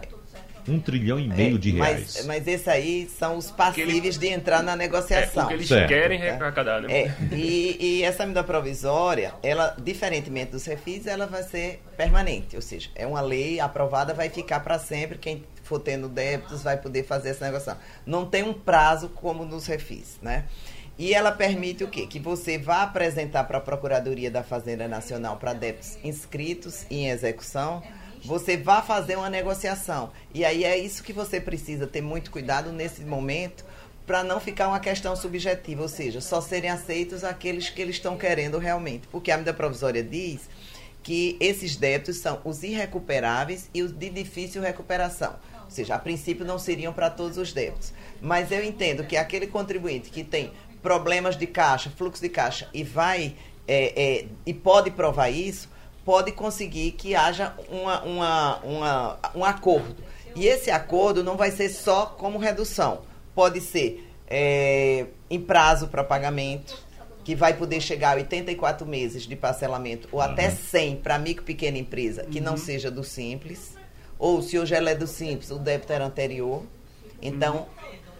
Um 0.70 0.80
trilhão 0.80 1.20
e 1.20 1.28
meio 1.28 1.56
é, 1.56 1.60
de 1.60 1.72
reais. 1.72 2.16
Mas, 2.18 2.26
mas 2.26 2.48
esse 2.48 2.70
aí 2.70 3.10
são 3.18 3.38
os 3.38 3.52
passíveis 3.52 4.18
de 4.18 4.28
entrar 4.28 4.62
na 4.62 4.76
negociação. 4.76 5.44
É, 5.44 5.46
porque 5.46 5.54
eles 5.56 5.68
certo. 5.68 5.88
querem 5.88 6.22
arrecadar, 6.28 6.82
né? 6.82 6.92
É, 6.92 7.14
e, 7.32 7.78
e 7.80 8.04
essa 8.04 8.24
medida 8.24 8.44
provisória, 8.44 9.34
ela, 9.42 9.76
diferentemente 9.82 10.52
dos 10.52 10.66
refis, 10.66 11.08
ela 11.08 11.26
vai 11.26 11.44
ser 11.44 11.82
permanente. 11.98 12.56
Ou 12.56 12.62
seja, 12.62 12.90
é 12.96 13.06
uma 13.06 13.22
lei 13.22 13.60
aprovada, 13.60 14.14
vai 14.14 14.30
ficar 14.30 14.60
para 14.60 14.78
sempre. 14.80 15.18
Quem 15.18 15.44
for 15.64 15.80
tendo 15.80 16.08
débitos 16.10 16.64
vai 16.64 16.78
poder 16.78 17.04
fazer 17.04 17.30
essa 17.30 17.46
negociação. 17.46 17.80
Não 18.06 18.26
tem 18.26 18.44
um 18.44 18.54
prazo 18.54 19.10
como 19.10 19.46
nos 19.46 19.68
refis, 19.68 20.18
né? 20.22 20.46
E 21.00 21.14
ela 21.14 21.32
permite 21.32 21.82
o 21.82 21.88
quê? 21.88 22.06
Que 22.06 22.20
você 22.20 22.58
vá 22.58 22.84
apresentar 22.84 23.46
para 23.46 23.60
a 23.60 23.62
Procuradoria 23.62 24.30
da 24.30 24.44
Fazenda 24.44 24.86
Nacional 24.86 25.38
para 25.38 25.54
débitos 25.54 25.98
inscritos 26.04 26.86
e 26.90 26.98
em 26.98 27.10
execução 27.10 27.82
você 28.24 28.58
vá 28.58 28.82
fazer 28.82 29.18
uma 29.18 29.30
negociação. 29.30 30.12
E 30.34 30.44
aí 30.44 30.64
é 30.64 30.78
isso 30.78 31.04
que 31.04 31.14
você 31.14 31.40
precisa 31.40 31.88
ter 31.88 32.02
muito 32.02 32.32
cuidado 32.32 32.72
nesse 32.72 33.02
momento 33.02 33.66
para 34.06 34.24
não 34.24 34.40
ficar 34.40 34.68
uma 34.68 34.80
questão 34.80 35.16
subjetiva, 35.16 35.84
ou 35.84 35.88
seja, 35.88 36.20
só 36.20 36.42
serem 36.42 36.70
aceitos 36.70 37.24
aqueles 37.24 37.70
que 37.70 37.82
eles 37.82 37.96
estão 37.96 38.18
querendo 38.18 38.58
realmente. 38.58 39.08
Porque 39.08 39.32
a 39.32 39.38
medida 39.38 39.54
provisória 39.54 40.04
diz 40.04 40.50
que 41.04 41.38
esses 41.40 41.76
débitos 41.76 42.18
são 42.18 42.42
os 42.44 42.64
irrecuperáveis 42.64 43.70
e 43.74 43.84
os 43.84 43.92
de 43.92 44.10
difícil 44.10 44.62
recuperação. 44.62 45.36
Ou 45.66 45.72
seja, 45.72 45.94
a 45.94 46.00
princípio 46.00 46.44
não 46.44 46.58
seriam 46.58 46.92
para 46.92 47.10
todos 47.10 47.38
os 47.38 47.54
débitos. 47.54 47.94
Mas 48.20 48.52
eu 48.52 48.64
entendo 48.64 49.06
que 49.06 49.16
aquele 49.16 49.46
contribuinte 49.46 50.10
que 50.10 50.24
tem 50.24 50.52
problemas 50.82 51.36
de 51.38 51.46
caixa, 51.46 51.92
fluxo 51.96 52.22
de 52.22 52.30
caixa 52.30 52.68
e 52.74 52.84
vai 52.84 53.36
é, 53.68 53.94
é, 53.96 54.26
e 54.46 54.54
pode 54.54 54.90
provar 54.90 55.30
isso, 55.30 55.70
pode 56.10 56.32
conseguir 56.32 56.94
que 56.94 57.14
haja 57.14 57.54
uma, 57.70 58.02
uma, 58.02 58.58
uma, 58.64 59.20
um 59.36 59.46
acordo. 59.46 59.96
E 60.36 60.48
esse 60.48 60.72
acordo 60.72 61.24
não 61.24 61.38
vai 61.38 61.52
ser 61.52 61.70
só 61.70 62.08
como 62.08 62.40
redução. 62.40 63.02
Pode 63.36 63.62
ser 63.62 64.10
é, 64.28 65.06
em 65.30 65.40
prazo 65.40 65.88
para 65.88 66.04
pagamento, 66.04 66.76
que 67.24 67.36
vai 67.36 67.56
poder 67.56 67.80
chegar 67.80 68.14
a 68.14 68.16
84 68.16 68.88
meses 68.88 69.28
de 69.28 69.36
parcelamento, 69.36 70.10
ou 70.12 70.20
uhum. 70.20 70.26
até 70.26 70.50
100 70.50 70.96
para 70.96 71.20
micro 71.20 71.44
e 71.44 71.46
pequena 71.46 71.78
empresa, 71.78 72.24
que 72.24 72.40
uhum. 72.40 72.46
não 72.46 72.58
seja 72.58 72.90
do 72.90 73.04
Simples. 73.04 73.76
Ou 74.18 74.42
se 74.42 74.58
hoje 74.58 74.74
ela 74.74 74.90
é 74.90 74.96
do 74.96 75.06
Simples, 75.06 75.52
o 75.52 75.60
débito 75.60 75.94
era 75.94 76.08
anterior. 76.08 76.64
Então, 77.22 77.56
uhum. 77.56 77.66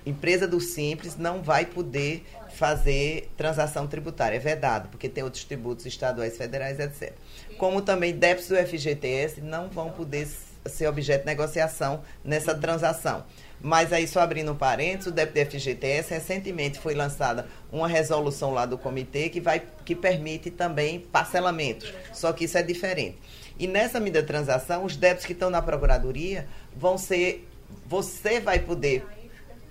Empresa 0.10 0.48
do 0.48 0.60
Simples 0.60 1.16
não 1.18 1.42
vai 1.42 1.66
poder 1.66 2.26
fazer 2.56 3.30
transação 3.38 3.88
tributária. 3.88 4.36
É 4.36 4.40
vedado, 4.40 4.90
porque 4.90 5.08
tem 5.08 5.24
outros 5.24 5.44
tributos 5.44 5.86
estaduais, 5.86 6.38
federais, 6.38 6.80
etc. 6.80 7.14
Como 7.58 7.82
também 7.82 8.14
débitos 8.14 8.50
do 8.50 8.56
FGTS 8.56 9.42
não 9.42 9.70
vão 9.70 9.92
poder 9.92 10.28
ser 10.66 10.88
objeto 10.88 11.22
de 11.22 11.26
negociação 11.28 12.02
nessa 12.24 12.54
transação. 12.54 13.24
Mas 13.62 13.92
aí, 13.92 14.08
só 14.08 14.22
abrindo 14.22 14.54
um 14.54 14.56
parênteses, 14.56 15.08
o 15.08 15.12
débito 15.12 15.40
do 15.40 15.52
FGTS, 15.52 16.14
recentemente 16.14 16.80
foi 16.80 16.94
lançada 16.94 17.46
uma 17.72 17.88
resolução 17.88 18.52
lá 18.54 18.66
do 18.66 18.78
comitê 18.78 19.30
que, 19.30 19.42
vai, 19.42 19.62
que 19.84 19.94
permite 19.94 20.50
também 20.50 21.00
parcelamentos. 21.00 21.94
Só 22.14 22.32
que 22.32 22.46
isso 22.46 22.58
é 22.58 22.64
diferente. 22.64 23.18
E 23.58 23.68
nessa 23.68 24.00
medida 24.00 24.22
de 24.22 24.28
transação, 24.28 24.86
os 24.86 24.96
débitos 24.96 25.26
que 25.26 25.34
estão 25.34 25.50
na 25.50 25.62
Procuradoria 25.62 26.48
vão 26.76 26.98
ser. 26.98 27.46
Você 27.86 28.40
vai 28.40 28.60
poder 28.60 29.06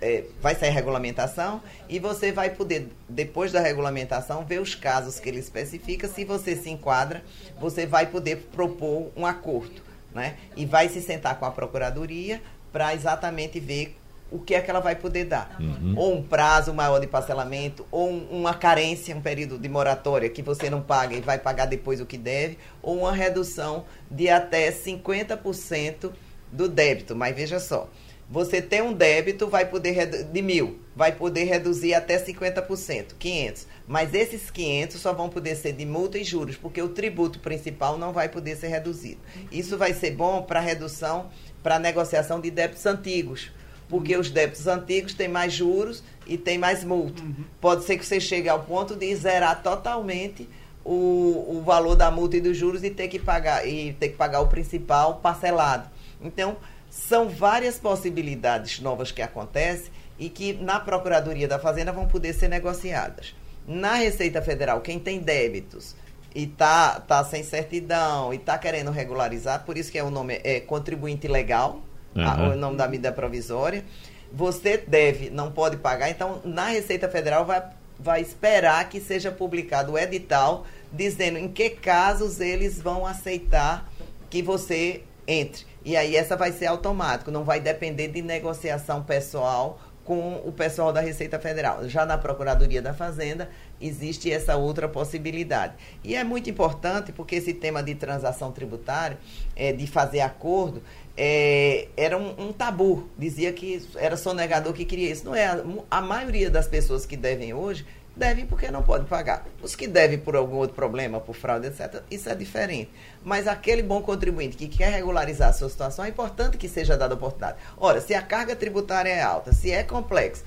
é, 0.01 0.24
vai 0.40 0.55
sair 0.55 0.70
regulamentação 0.70 1.61
e 1.88 1.99
você 1.99 2.32
vai 2.32 2.51
poder, 2.51 2.88
depois 3.09 3.53
da 3.53 3.61
regulamentação, 3.61 4.44
ver 4.44 4.61
os 4.61 4.74
casos 4.74 5.18
que 5.18 5.28
ele 5.28 5.38
especifica. 5.38 6.09
Se 6.09 6.24
você 6.24 6.57
se 6.57 6.70
enquadra, 6.70 7.22
você 7.61 7.86
vai 7.86 8.07
poder 8.07 8.49
propor 8.53 9.11
um 9.16 9.26
acordo. 9.26 9.82
Né? 10.14 10.36
E 10.57 10.64
vai 10.64 10.88
se 10.88 11.03
sentar 11.03 11.38
com 11.38 11.44
a 11.44 11.51
Procuradoria 11.51 12.40
para 12.72 12.94
exatamente 12.94 13.61
ver 13.61 13.96
o 14.30 14.38
que 14.38 14.55
é 14.55 14.61
que 14.61 14.70
ela 14.70 14.80
vai 14.80 14.94
poder 14.94 15.24
dar. 15.24 15.57
Uhum. 15.59 15.94
Ou 15.96 16.14
um 16.16 16.22
prazo 16.22 16.72
maior 16.74 16.99
de 16.99 17.07
parcelamento, 17.07 17.86
ou 17.90 18.11
um, 18.11 18.28
uma 18.30 18.55
carência, 18.55 19.14
um 19.16 19.20
período 19.20 19.59
de 19.59 19.68
moratória 19.68 20.28
que 20.28 20.42
você 20.42 20.68
não 20.68 20.82
paga 20.82 21.16
e 21.16 21.20
vai 21.20 21.38
pagar 21.38 21.66
depois 21.66 22.01
o 22.01 22.07
que 22.07 22.18
deve, 22.18 22.59
ou 22.82 22.99
uma 22.99 23.12
redução 23.12 23.84
de 24.11 24.28
até 24.28 24.70
50% 24.70 26.12
do 26.53 26.68
débito. 26.68 27.16
Mas 27.16 27.34
veja 27.34 27.59
só, 27.59 27.88
você 28.31 28.61
tem 28.61 28.83
um 28.83 28.93
débito, 28.93 29.49
vai 29.49 29.64
poder 29.64 30.24
de 30.24 30.43
mil, 30.43 30.79
vai 30.95 31.12
poder 31.12 31.45
reduzir 31.45 31.95
até 31.95 32.22
50%, 32.22 33.14
500. 33.18 33.66
Mas 33.87 34.12
esses 34.12 34.51
500 34.51 35.01
só 35.01 35.14
vão 35.14 35.31
poder 35.31 35.57
ser 35.57 35.72
de 35.72 35.87
multa 35.87 36.18
e 36.18 36.24
juros, 36.24 36.57
porque 36.57 36.83
o 36.83 36.91
tributo 36.91 37.39
principal 37.39 37.97
não 37.97 38.12
vai 38.12 38.29
poder 38.29 38.57
ser 38.57 38.68
reduzido. 38.68 39.20
Isso 39.51 39.79
vai 39.79 39.95
ser 39.95 40.11
bom 40.11 40.43
para 40.43 40.61
redução, 40.61 41.31
para 41.62 41.79
negociação 41.79 42.39
de 42.39 42.51
débitos 42.51 42.85
antigos, 42.85 43.51
porque 43.89 44.14
os 44.14 44.31
débitos 44.31 44.66
antigos 44.66 45.14
têm 45.14 45.29
mais 45.29 45.55
juros 45.55 46.05
e 46.26 46.37
tem 46.37 46.59
mais 46.59 46.85
multa. 46.85 47.22
Uhum. 47.22 47.45
Pode 47.59 47.85
ser 47.85 47.97
que 47.97 48.05
você 48.05 48.20
chegue 48.20 48.51
ao 48.51 48.62
ponto 48.64 48.95
de 48.95 49.16
zerar 49.16 49.62
totalmente 49.62 50.47
o, 50.85 51.57
o 51.57 51.62
valor 51.64 51.95
da 51.95 52.11
multa 52.11 52.37
e 52.37 52.41
dos 52.43 52.57
juros 52.57 52.85
e 52.85 52.91
ter 52.91 53.09
que 53.09 53.18
pagar 53.18 53.66
e 53.66 53.95
ter 53.95 54.11
que 54.11 54.16
pagar 54.16 54.41
o 54.41 54.49
principal 54.49 55.16
parcelado. 55.16 55.89
Então, 56.20 56.57
são 56.99 57.28
várias 57.28 57.78
possibilidades 57.78 58.80
novas 58.80 59.12
que 59.12 59.22
acontecem 59.22 59.92
e 60.18 60.28
que 60.28 60.53
na 60.55 60.80
Procuradoria 60.80 61.46
da 61.46 61.59
Fazenda 61.59 61.92
vão 61.92 62.09
poder 62.09 62.32
ser 62.32 62.49
negociadas. 62.49 63.34
Na 63.66 63.94
Receita 63.94 64.42
Federal, 64.42 64.80
quem 64.80 64.99
tem 64.99 65.20
débitos 65.20 65.94
e 66.34 66.46
tá, 66.46 67.01
tá 67.01 67.22
sem 67.24 67.44
certidão 67.44 68.34
e 68.34 68.38
tá 68.38 68.59
querendo 68.59 68.90
regularizar, 68.90 69.64
por 69.64 69.78
isso 69.78 69.92
que 69.92 69.99
é 69.99 70.03
o 70.03 70.11
nome 70.11 70.40
é 70.42 70.61
contribuinte 70.61 71.28
legal, 71.28 71.82
uhum. 72.16 72.24
a, 72.24 72.49
o 72.49 72.57
nome 72.57 72.76
da 72.76 72.88
medida 72.88 73.12
provisória. 73.12 73.84
Você 74.32 74.76
deve, 74.76 75.30
não 75.30 75.53
pode 75.53 75.76
pagar, 75.76 76.11
então 76.11 76.40
na 76.44 76.66
Receita 76.66 77.09
Federal 77.09 77.46
vai, 77.46 77.62
vai 77.99 78.20
esperar 78.20 78.88
que 78.88 79.01
seja 79.01 79.30
publicado 79.30 79.92
o 79.92 79.99
edital 79.99 80.66
dizendo 80.92 81.38
em 81.38 81.49
que 81.49 81.70
casos 81.70 82.40
eles 82.40 82.80
vão 82.80 83.07
aceitar 83.07 83.88
que 84.28 84.42
você 84.42 85.03
entre. 85.26 85.66
E 85.85 85.97
aí 85.97 86.16
essa 86.16 86.37
vai 86.37 86.53
ser 86.53 86.66
automático, 86.66 87.31
não 87.31 87.45
vai 87.45 87.61
depender 87.61 88.09
de 88.09 88.22
negociação 88.22 89.03
pessoal 89.03 89.79
com 90.09 90.37
o 90.37 90.51
pessoal 90.51 90.91
da 90.91 91.03
Receita 91.03 91.39
Federal. 91.39 91.87
Já 91.87 92.07
na 92.07 92.16
Procuradoria 92.16 92.81
da 92.81 92.95
Fazenda 92.95 93.51
existe 93.79 94.33
essa 94.33 94.57
outra 94.57 94.89
possibilidade. 94.89 95.74
E 96.03 96.16
é 96.16 96.24
muito 96.24 96.49
importante 96.49 97.12
porque 97.12 97.37
esse 97.37 97.53
tema 97.53 97.83
de 97.83 97.95
transação 97.95 98.51
tributária, 98.51 99.18
é, 99.55 99.70
de 99.70 99.87
fazer 99.87 100.20
acordo, 100.20 100.83
é, 101.14 101.89
era 101.95 102.16
um, 102.16 102.49
um, 102.49 102.53
tabu. 102.55 103.07
Dizia 103.18 103.53
que 103.53 103.87
era 103.97 104.16
sonegador 104.16 104.72
que 104.72 104.87
queria 104.87 105.11
isso. 105.11 105.26
Não 105.26 105.35
é. 105.35 105.45
A, 105.45 105.62
a 105.91 106.01
maioria 106.01 106.51
das 106.51 106.66
pessoas 106.66 107.05
que 107.05 107.16
devem 107.16 107.53
hoje 107.53 107.85
devem 108.18 108.44
porque 108.44 108.70
não 108.70 108.82
podem 108.82 109.06
pagar. 109.06 109.46
Os 109.62 109.74
que 109.74 109.86
devem 109.86 110.18
por 110.18 110.34
algum 110.34 110.56
outro 110.56 110.74
problema, 110.74 111.20
por 111.20 111.34
fraude, 111.34 111.68
etc., 111.68 112.02
isso 112.10 112.28
é 112.28 112.34
diferente. 112.34 112.90
Mas 113.24 113.46
aquele 113.46 113.82
bom 113.82 114.02
contribuinte 114.02 114.56
que 114.56 114.68
quer 114.68 114.90
regularizar 114.90 115.50
a 115.50 115.52
sua 115.52 115.68
situação, 115.68 116.04
é 116.04 116.08
importante 116.08 116.58
que 116.58 116.68
seja 116.68 116.96
dada 116.96 117.14
oportunidade. 117.14 117.58
Ora, 117.76 118.00
se 118.00 118.14
a 118.14 118.20
carga 118.20 118.56
tributária 118.56 119.10
é 119.10 119.22
alta, 119.22 119.52
se 119.52 119.70
é 119.70 119.82
complexo, 119.82 120.44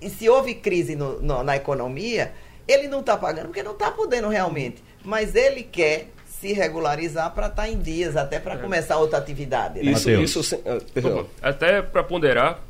e 0.00 0.10
se 0.10 0.28
houve 0.28 0.54
crise 0.56 0.96
no, 0.96 1.22
no, 1.22 1.44
na 1.44 1.56
economia, 1.56 2.32
ele 2.66 2.88
não 2.88 3.00
está 3.00 3.16
pagando 3.16 3.46
porque 3.46 3.62
não 3.62 3.72
está 3.72 3.90
podendo 3.90 4.28
realmente. 4.28 4.82
Mas 5.04 5.34
ele 5.34 5.62
quer 5.62 6.08
se 6.26 6.52
regularizar 6.52 7.32
para 7.32 7.46
estar 7.46 7.62
tá 7.62 7.68
em 7.68 7.78
dias, 7.78 8.16
até 8.16 8.40
para 8.40 8.54
é. 8.54 8.58
começar 8.58 8.98
outra 8.98 9.18
atividade. 9.18 9.80
Né? 9.80 9.92
Isso, 9.92 10.10
isso, 10.10 10.56
uh, 10.56 11.28
até 11.40 11.80
para 11.80 12.02
ponderar, 12.02 12.60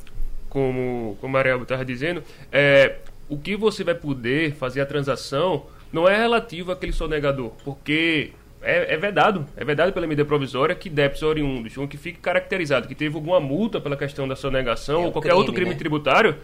como, 0.50 1.16
como 1.22 1.36
a 1.38 1.40
Ariel 1.40 1.62
estava 1.62 1.82
dizendo, 1.82 2.22
é, 2.52 2.96
o 3.32 3.38
que 3.38 3.56
você 3.56 3.82
vai 3.82 3.94
poder 3.94 4.52
fazer 4.52 4.82
a 4.82 4.86
transação 4.86 5.64
não 5.90 6.06
é 6.06 6.14
relativo 6.14 6.70
àquele 6.70 6.92
sonegador, 6.92 7.52
porque 7.64 8.32
é, 8.60 8.92
é 8.92 8.96
vedado, 8.98 9.46
é 9.56 9.64
vedado 9.64 9.90
pela 9.90 10.06
medida 10.06 10.26
provisória 10.26 10.74
que 10.74 10.90
débitos 10.90 11.22
oriundos, 11.22 11.74
ou 11.78 11.88
que 11.88 11.96
fique 11.96 12.18
caracterizado 12.18 12.86
que 12.86 12.94
teve 12.94 13.14
alguma 13.14 13.40
multa 13.40 13.80
pela 13.80 13.96
questão 13.96 14.28
da 14.28 14.36
sonegação 14.36 15.04
é 15.04 15.06
ou 15.06 15.12
qualquer 15.12 15.30
crime, 15.30 15.38
outro 15.38 15.54
crime 15.54 15.70
né? 15.70 15.76
tributário, 15.76 16.36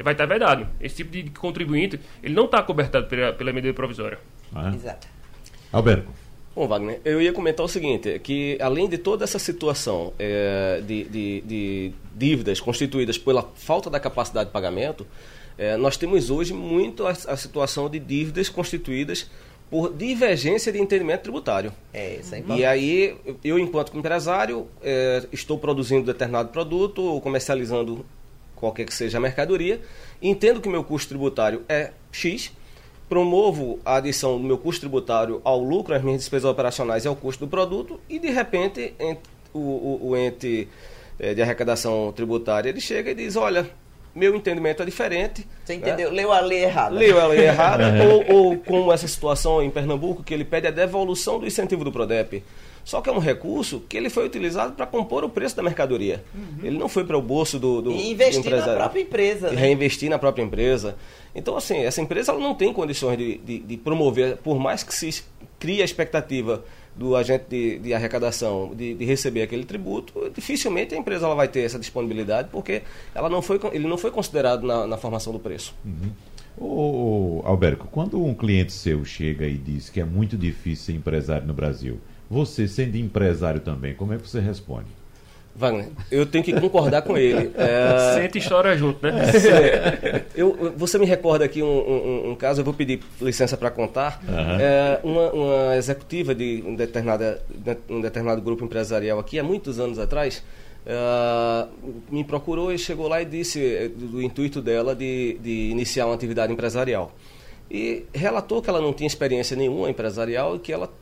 vai 0.00 0.14
estar 0.14 0.24
vedado. 0.26 0.68
Esse 0.80 0.96
tipo 0.96 1.10
de 1.10 1.24
contribuinte, 1.30 1.98
ele 2.22 2.34
não 2.34 2.44
está 2.44 2.62
cobertado 2.62 3.08
pela, 3.08 3.32
pela 3.32 3.52
medida 3.52 3.74
provisória. 3.74 4.18
Ah, 4.54 4.70
é? 4.70 4.76
Exato. 4.76 5.08
Alberto. 5.72 6.08
Bom, 6.54 6.68
Wagner, 6.68 7.00
eu 7.04 7.20
ia 7.20 7.32
comentar 7.32 7.66
o 7.66 7.68
seguinte, 7.68 8.20
que 8.20 8.56
além 8.62 8.88
de 8.88 8.98
toda 8.98 9.24
essa 9.24 9.38
situação 9.38 10.12
é, 10.16 10.80
de, 10.86 11.04
de, 11.04 11.40
de, 11.40 11.92
dívidas 12.14 12.60
constituídas 12.60 13.18
pela 13.18 13.42
falta 13.56 13.90
da 13.90 13.98
capacidade 13.98 14.46
de 14.46 14.52
pagamento, 14.52 15.06
é, 15.58 15.76
nós 15.76 15.96
temos 15.96 16.30
hoje 16.30 16.52
muito 16.52 17.06
a, 17.06 17.10
a, 17.10 17.36
situação 17.36 17.88
de 17.88 17.98
dívidas 17.98 18.48
constituídas 18.48 19.30
por 19.70 19.92
divergência 19.92 20.70
de 20.70 20.78
entendimento 20.78 21.22
tributário. 21.22 21.72
É, 21.92 22.16
isso 22.16 22.34
é 22.34 22.42
E 22.56 22.64
aí, 22.64 23.16
eu, 23.42 23.58
enquanto 23.58 23.96
empresário, 23.96 24.68
é, 24.82 25.24
estou 25.32 25.58
produzindo 25.58 26.04
determinado 26.04 26.50
produto 26.50 27.02
ou 27.02 27.20
comercializando 27.20 28.04
qualquer 28.54 28.86
que 28.86 28.94
seja 28.94 29.18
a 29.18 29.20
mercadoria, 29.20 29.80
entendo 30.20 30.60
que 30.60 30.68
meu 30.68 30.84
custo 30.84 31.08
tributário 31.08 31.62
é 31.68 31.90
X, 32.12 32.52
promovo 33.08 33.78
a 33.84 33.96
adição 33.96 34.38
do 34.38 34.44
meu 34.44 34.58
custo 34.58 34.80
tributário 34.80 35.40
ao 35.44 35.58
lucro, 35.58 35.94
às 35.94 36.02
minhas 36.02 36.20
despesas 36.20 36.50
operacionais 36.50 37.04
e 37.04 37.08
ao 37.08 37.16
custo 37.16 37.44
do 37.44 37.50
produto, 37.50 38.00
e 38.08 38.18
de 38.18 38.30
repente 38.30 38.94
o, 39.52 39.58
o, 39.58 40.08
o 40.08 40.16
ente 40.16 40.68
é, 41.18 41.34
de 41.34 41.42
arrecadação 41.42 42.12
tributária 42.12 42.68
ele 42.68 42.80
chega 42.80 43.10
e 43.10 43.14
diz: 43.14 43.36
olha, 43.36 43.68
meu 44.16 44.34
entendimento 44.34 44.82
é 44.82 44.86
diferente. 44.86 45.46
Você 45.62 45.74
né? 45.74 45.78
entendeu? 45.80 46.10
Né? 46.10 46.16
Leu 46.16 46.32
a 46.32 46.40
lei 46.40 46.64
errada. 46.64 46.94
Leu 46.94 47.20
a 47.20 47.26
lei 47.26 47.44
errada, 47.44 47.92
ou, 48.02 48.34
ou 48.34 48.56
como 48.56 48.90
essa 48.90 49.06
situação 49.06 49.62
em 49.62 49.70
Pernambuco, 49.70 50.24
que 50.24 50.32
ele 50.32 50.44
pede 50.44 50.66
a 50.66 50.70
devolução 50.70 51.38
do 51.38 51.46
incentivo 51.46 51.84
do 51.84 51.92
PRODEP. 51.92 52.42
Só 52.82 53.00
que 53.00 53.10
é 53.10 53.12
um 53.12 53.18
recurso 53.18 53.82
que 53.88 53.96
ele 53.96 54.08
foi 54.08 54.24
utilizado 54.24 54.72
para 54.72 54.86
compor 54.86 55.24
o 55.24 55.28
preço 55.28 55.56
da 55.56 55.62
mercadoria. 55.62 56.24
Uhum. 56.32 56.64
Ele 56.64 56.78
não 56.78 56.88
foi 56.88 57.04
para 57.04 57.18
o 57.18 57.20
bolso 57.20 57.58
do, 57.58 57.82
do, 57.82 57.90
e 57.90 58.12
investir 58.12 58.42
do 58.42 58.46
empresário. 58.46 58.72
na 58.74 58.78
própria 58.78 59.00
empresa. 59.02 59.50
Né? 59.50 59.60
Reinvestir 59.60 60.08
na 60.08 60.18
própria 60.20 60.42
empresa. 60.44 60.96
Então, 61.34 61.56
assim, 61.56 61.78
essa 61.78 62.00
empresa 62.00 62.32
ela 62.32 62.40
não 62.40 62.54
tem 62.54 62.72
condições 62.72 63.18
de, 63.18 63.38
de, 63.38 63.58
de 63.58 63.76
promover, 63.76 64.36
por 64.36 64.58
mais 64.58 64.82
que 64.84 64.94
se 64.94 65.24
crie 65.58 65.82
a 65.82 65.84
expectativa 65.84 66.64
do 66.96 67.14
agente 67.14 67.44
de, 67.48 67.78
de 67.78 67.94
arrecadação 67.94 68.72
de, 68.74 68.94
de, 68.94 69.04
receber 69.04 69.42
aquele 69.42 69.64
tributo, 69.64 70.30
dificilmente 70.34 70.94
a 70.94 70.98
empresa 70.98 71.26
ela 71.26 71.34
vai 71.34 71.46
ter 71.46 71.60
essa 71.60 71.78
disponibilidade, 71.78 72.48
porque 72.50 72.82
ela 73.14 73.28
não 73.28 73.42
foi, 73.42 73.60
ele 73.72 73.86
não 73.86 73.98
foi 73.98 74.10
considerado 74.10 74.66
na, 74.66 74.86
na 74.86 74.96
formação 74.96 75.32
do 75.32 75.38
preço. 75.38 75.74
Uhum. 75.84 76.10
Ô, 76.58 77.42
Alberto, 77.44 77.84
quando 77.90 78.22
um 78.24 78.34
cliente 78.34 78.72
seu 78.72 79.04
chega 79.04 79.46
e 79.46 79.58
diz 79.58 79.90
que 79.90 80.00
é 80.00 80.04
muito 80.04 80.38
difícil 80.38 80.86
ser 80.86 80.92
empresário 80.94 81.46
no 81.46 81.52
Brasil, 81.52 82.00
você, 82.30 82.66
sendo 82.66 82.96
empresário 82.96 83.60
também, 83.60 83.94
como 83.94 84.14
é 84.14 84.16
que 84.16 84.26
você 84.26 84.40
responde? 84.40 84.88
Wagner, 85.56 85.88
eu 86.10 86.26
tenho 86.26 86.44
que 86.44 86.52
concordar 86.60 87.00
com 87.00 87.16
ele. 87.16 87.50
É... 87.56 88.14
Sente 88.14 88.38
e 88.38 88.46
chora 88.46 88.76
junto, 88.76 89.04
né? 89.06 89.24
É, 89.46 90.22
eu, 90.34 90.74
você 90.76 90.98
me 90.98 91.06
recorda 91.06 91.44
aqui 91.46 91.62
um, 91.62 91.66
um, 91.66 92.30
um, 92.30 92.34
caso, 92.34 92.60
eu 92.60 92.64
vou 92.64 92.74
pedir 92.74 93.00
licença 93.20 93.56
para 93.56 93.70
contar. 93.70 94.20
Uhum. 94.28 94.60
É, 94.60 95.00
uma, 95.02 95.32
uma, 95.32 95.76
executiva 95.76 96.34
de 96.34 96.62
um, 96.66 96.74
determinada, 96.74 97.42
um 97.88 98.02
determinado 98.02 98.42
grupo 98.42 98.64
empresarial 98.64 99.18
aqui, 99.18 99.38
há 99.38 99.42
muitos 99.42 99.80
anos 99.80 99.98
atrás, 99.98 100.44
uh, 100.86 101.68
me 102.10 102.22
procurou 102.22 102.70
e 102.70 102.78
chegou 102.78 103.08
lá 103.08 103.22
e 103.22 103.24
disse 103.24 103.64
é, 103.64 103.88
do, 103.88 104.08
do 104.08 104.22
intuito 104.22 104.60
dela 104.60 104.94
de, 104.94 105.38
de 105.40 105.70
iniciar 105.70 106.04
uma 106.04 106.14
atividade 106.14 106.52
empresarial. 106.52 107.12
E 107.70 108.04
relatou 108.12 108.60
que 108.60 108.68
ela 108.68 108.80
não 108.80 108.92
tinha 108.92 109.06
experiência 109.06 109.56
nenhuma 109.56 109.88
empresarial 109.88 110.56
e 110.56 110.58
que 110.58 110.72
ela 110.72 110.92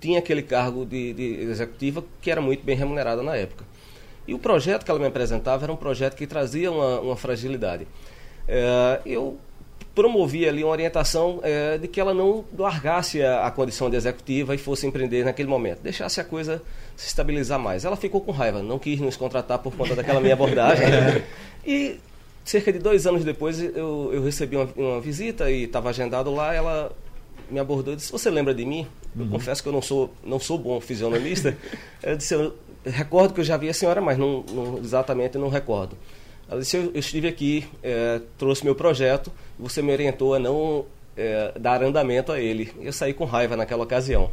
tinha 0.00 0.18
aquele 0.18 0.42
cargo 0.42 0.86
de, 0.86 1.12
de 1.12 1.42
executiva 1.42 2.02
que 2.22 2.30
era 2.30 2.40
muito 2.40 2.64
bem 2.64 2.74
remunerada 2.74 3.22
na 3.22 3.36
época. 3.36 3.64
E 4.30 4.34
o 4.34 4.38
projeto 4.38 4.84
que 4.84 4.90
ela 4.92 5.00
me 5.00 5.06
apresentava 5.06 5.64
era 5.64 5.72
um 5.72 5.76
projeto 5.76 6.14
que 6.14 6.24
trazia 6.24 6.70
uma, 6.70 7.00
uma 7.00 7.16
fragilidade. 7.16 7.84
É, 8.46 9.00
eu 9.04 9.36
promovi 9.92 10.48
ali 10.48 10.62
uma 10.62 10.70
orientação 10.70 11.40
é, 11.42 11.78
de 11.78 11.88
que 11.88 12.00
ela 12.00 12.14
não 12.14 12.44
largasse 12.56 13.20
a, 13.24 13.44
a, 13.44 13.50
condição 13.50 13.90
de 13.90 13.96
executiva 13.96 14.54
e 14.54 14.58
fosse 14.58 14.86
empreender 14.86 15.24
naquele 15.24 15.48
momento, 15.48 15.80
deixasse 15.82 16.20
a 16.20 16.24
coisa 16.24 16.62
se 16.96 17.08
estabilizar 17.08 17.58
mais. 17.58 17.84
Ela 17.84 17.96
ficou 17.96 18.20
com 18.20 18.30
raiva, 18.30 18.62
não 18.62 18.78
quis 18.78 19.00
nos 19.00 19.16
contratar 19.16 19.58
por 19.58 19.74
conta 19.74 19.96
daquela 19.96 20.20
minha 20.20 20.34
abordagem. 20.34 20.86
e 21.66 21.98
cerca 22.44 22.72
de 22.72 22.78
dois 22.78 23.08
anos 23.08 23.24
depois 23.24 23.60
eu, 23.60 24.10
eu 24.12 24.22
recebi 24.22 24.54
uma, 24.54 24.68
uma 24.76 25.00
visita 25.00 25.50
e 25.50 25.64
estava 25.64 25.90
agendado 25.90 26.32
lá, 26.32 26.54
ela 26.54 26.92
me 27.50 27.58
abordou 27.58 27.94
e 27.94 27.96
disse, 27.96 28.12
você 28.12 28.30
lembra 28.30 28.54
de 28.54 28.64
mim? 28.64 28.86
Eu 29.16 29.24
uhum. 29.24 29.30
confesso 29.30 29.60
que 29.60 29.68
eu 29.68 29.72
não 29.72 29.82
sou, 29.82 30.08
não 30.22 30.38
sou 30.38 30.56
bom 30.56 30.80
fisionomista. 30.80 31.56
eu 32.00 32.16
disse, 32.16 32.32
eu 32.32 32.54
recordo 32.84 33.34
que 33.34 33.40
eu 33.40 33.44
já 33.44 33.56
vi 33.56 33.68
a 33.68 33.74
senhora, 33.74 34.00
mas 34.00 34.18
não, 34.18 34.44
não 34.50 34.78
exatamente 34.78 35.36
não 35.38 35.48
recordo. 35.48 35.96
Ela 36.48 36.60
disse, 36.60 36.76
eu, 36.76 36.90
estive 36.94 37.28
aqui, 37.28 37.66
é, 37.82 38.20
trouxe 38.36 38.64
meu 38.64 38.74
projeto, 38.74 39.30
você 39.58 39.80
me 39.80 39.92
orientou 39.92 40.34
a 40.34 40.38
não 40.38 40.84
é, 41.16 41.52
dar 41.58 41.82
andamento 41.82 42.32
a 42.32 42.40
ele. 42.40 42.72
Eu 42.80 42.92
saí 42.92 43.14
com 43.14 43.24
raiva 43.24 43.56
naquela 43.56 43.84
ocasião. 43.84 44.30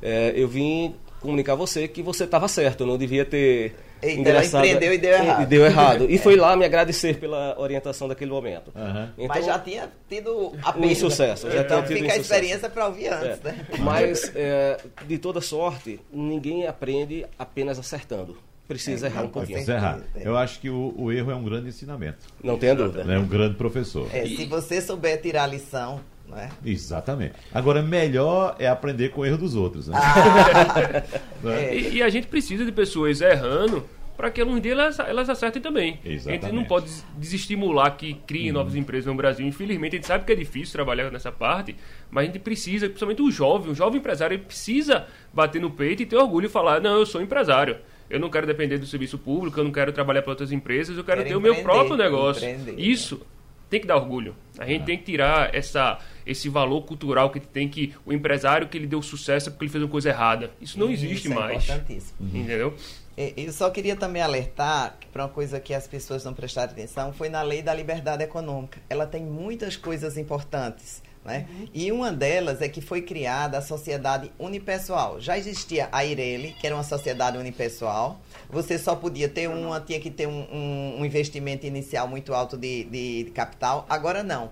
É, 0.00 0.32
eu 0.34 0.48
vim 0.48 0.94
comunicar 1.20 1.52
a 1.52 1.56
você 1.56 1.86
que 1.86 2.02
você 2.02 2.24
estava 2.24 2.48
certo, 2.48 2.82
eu 2.82 2.86
não 2.86 2.96
devia 2.98 3.24
ter 3.24 3.74
Eita, 4.02 4.28
ela 4.30 4.44
empreendeu 4.44 4.92
e 4.92 4.98
deu 4.98 5.12
errado. 5.12 5.42
E 5.42 5.46
deu 5.46 5.64
errado. 5.64 6.10
E 6.10 6.18
foi 6.18 6.34
lá 6.36 6.56
me 6.56 6.64
agradecer 6.64 7.18
pela 7.18 7.58
orientação 7.58 8.08
daquele 8.08 8.32
momento. 8.32 8.72
Uhum. 8.74 9.08
Então, 9.16 9.28
Mas 9.28 9.46
já 9.46 9.58
tinha 9.60 9.88
tido 10.08 10.52
a 10.60 10.76
um 10.76 10.84
insucesso. 10.84 11.48
Já 11.50 11.60
então 11.62 11.84
fica 11.84 12.12
a 12.12 12.16
experiência 12.16 12.68
para 12.68 12.86
ouvir 12.86 13.08
antes, 13.08 13.44
é. 13.44 13.52
né? 13.52 13.66
Mas, 13.78 14.32
é, 14.34 14.78
de 15.06 15.18
toda 15.18 15.40
sorte, 15.40 16.00
ninguém 16.12 16.66
aprende 16.66 17.24
apenas 17.38 17.78
acertando. 17.78 18.36
Precisa 18.66 19.06
é, 19.06 19.10
errar 19.10 19.22
um 19.22 19.28
pouquinho. 19.28 19.56
Precisa 19.56 19.74
errar. 19.74 20.00
Eu 20.16 20.36
acho 20.36 20.60
que 20.60 20.70
o, 20.70 20.94
o, 20.96 21.12
erro 21.12 21.30
é 21.30 21.34
um 21.34 21.44
grande 21.44 21.68
ensinamento. 21.68 22.26
Não 22.42 22.58
tenha 22.58 22.74
dúvida. 22.74 23.12
É 23.12 23.18
um 23.18 23.26
grande 23.26 23.54
professor. 23.56 24.08
É, 24.12 24.24
se 24.26 24.46
você 24.46 24.80
souber 24.80 25.20
tirar 25.20 25.44
a 25.44 25.46
lição, 25.46 26.00
é? 26.38 26.48
Exatamente. 26.64 27.34
Agora, 27.52 27.82
melhor 27.82 28.56
é 28.58 28.68
aprender 28.68 29.10
com 29.10 29.22
o 29.22 29.26
erro 29.26 29.38
dos 29.38 29.54
outros. 29.54 29.88
Né? 29.88 29.96
Ah, 29.96 31.02
é. 31.50 31.76
e, 31.76 31.94
e, 31.94 32.02
a 32.02 32.08
gente 32.08 32.26
precisa 32.26 32.64
de 32.64 32.72
pessoas 32.72 33.20
errando 33.20 33.84
para 34.16 34.30
que 34.30 34.42
um 34.42 34.60
dia 34.60 34.72
elas, 34.72 34.98
elas 34.98 35.28
acertem 35.28 35.60
também. 35.60 35.98
Exatamente. 36.04 36.44
A 36.44 36.48
gente 36.48 36.56
não 36.56 36.64
pode 36.64 36.90
desestimular 37.16 37.96
que 37.96 38.14
criem 38.26 38.48
uhum. 38.48 38.58
novas 38.58 38.74
empresas 38.74 39.06
no 39.06 39.14
Brasil. 39.14 39.46
Infelizmente, 39.46 39.96
a 39.96 39.98
gente 39.98 40.06
sabe 40.06 40.24
que 40.24 40.32
é 40.32 40.36
difícil 40.36 40.72
trabalhar 40.72 41.10
nessa 41.10 41.32
parte, 41.32 41.74
mas 42.10 42.24
a 42.24 42.26
gente 42.26 42.38
precisa, 42.38 42.86
principalmente 42.86 43.22
o 43.22 43.30
jovem, 43.30 43.70
o 43.70 43.74
jovem 43.74 43.98
empresário, 43.98 44.34
ele 44.36 44.44
precisa 44.44 45.06
bater 45.32 45.60
no 45.60 45.70
peito 45.70 46.02
e 46.02 46.06
ter 46.06 46.16
orgulho 46.16 46.46
e 46.46 46.48
falar: 46.48 46.80
não, 46.80 46.98
eu 46.98 47.06
sou 47.06 47.20
empresário. 47.20 47.78
Eu 48.08 48.20
não 48.20 48.28
quero 48.28 48.46
depender 48.46 48.76
do 48.76 48.86
serviço 48.86 49.16
público, 49.16 49.58
eu 49.58 49.64
não 49.64 49.72
quero 49.72 49.90
trabalhar 49.90 50.20
para 50.20 50.32
outras 50.32 50.52
empresas, 50.52 50.98
eu 50.98 51.02
quero, 51.02 51.22
quero 51.22 51.30
ter 51.30 51.36
o 51.36 51.40
meu 51.40 51.62
próprio 51.62 51.96
negócio. 51.96 52.46
Isso 52.76 53.22
tem 53.70 53.80
que 53.80 53.86
dar 53.86 53.96
orgulho. 53.96 54.36
A 54.58 54.66
gente 54.66 54.82
ah. 54.82 54.84
tem 54.84 54.98
que 54.98 55.04
tirar 55.04 55.54
essa, 55.54 55.98
esse 56.26 56.48
valor 56.48 56.82
cultural 56.82 57.30
que 57.30 57.40
tem 57.40 57.68
que 57.68 57.94
o 58.04 58.12
empresário 58.12 58.68
que 58.68 58.76
ele 58.76 58.86
deu 58.86 59.02
sucesso 59.02 59.48
é 59.48 59.52
porque 59.52 59.64
ele 59.64 59.72
fez 59.72 59.82
uma 59.82 59.90
coisa 59.90 60.08
errada. 60.08 60.50
Isso 60.60 60.78
não 60.78 60.90
Isso 60.90 61.04
existe 61.04 61.30
é 61.30 61.34
mais. 61.34 61.64
Importantíssimo. 61.64 62.16
Entendeu? 62.20 62.74
Eu 63.16 63.52
só 63.52 63.68
queria 63.68 63.94
também 63.94 64.22
alertar 64.22 64.96
para 65.12 65.24
uma 65.24 65.28
coisa 65.28 65.60
que 65.60 65.74
as 65.74 65.86
pessoas 65.86 66.24
não 66.24 66.32
prestaram 66.32 66.72
atenção, 66.72 67.12
foi 67.12 67.28
na 67.28 67.42
lei 67.42 67.60
da 67.60 67.74
liberdade 67.74 68.22
econômica. 68.22 68.80
Ela 68.88 69.06
tem 69.06 69.22
muitas 69.22 69.76
coisas 69.76 70.16
importantes. 70.16 71.02
Né? 71.24 71.46
Uhum. 71.48 71.68
E 71.72 71.92
uma 71.92 72.10
delas 72.10 72.60
é 72.60 72.68
que 72.68 72.80
foi 72.80 73.02
criada 73.02 73.58
a 73.58 73.62
sociedade 73.62 74.32
unipessoal. 74.38 75.20
Já 75.20 75.38
existia 75.38 75.88
a 75.92 76.04
Irele, 76.04 76.56
que 76.60 76.66
era 76.66 76.74
uma 76.74 76.82
sociedade 76.82 77.38
unipessoal. 77.38 78.20
Você 78.50 78.76
só 78.76 78.96
podia 78.96 79.28
ter 79.28 79.48
uma, 79.48 79.80
tinha 79.80 80.00
que 80.00 80.10
ter 80.10 80.26
um, 80.26 80.40
um, 80.52 80.96
um 81.00 81.04
investimento 81.04 81.64
inicial 81.64 82.08
muito 82.08 82.34
alto 82.34 82.56
de, 82.56 82.84
de, 82.84 83.24
de 83.24 83.30
capital. 83.30 83.86
Agora 83.88 84.24
não. 84.24 84.50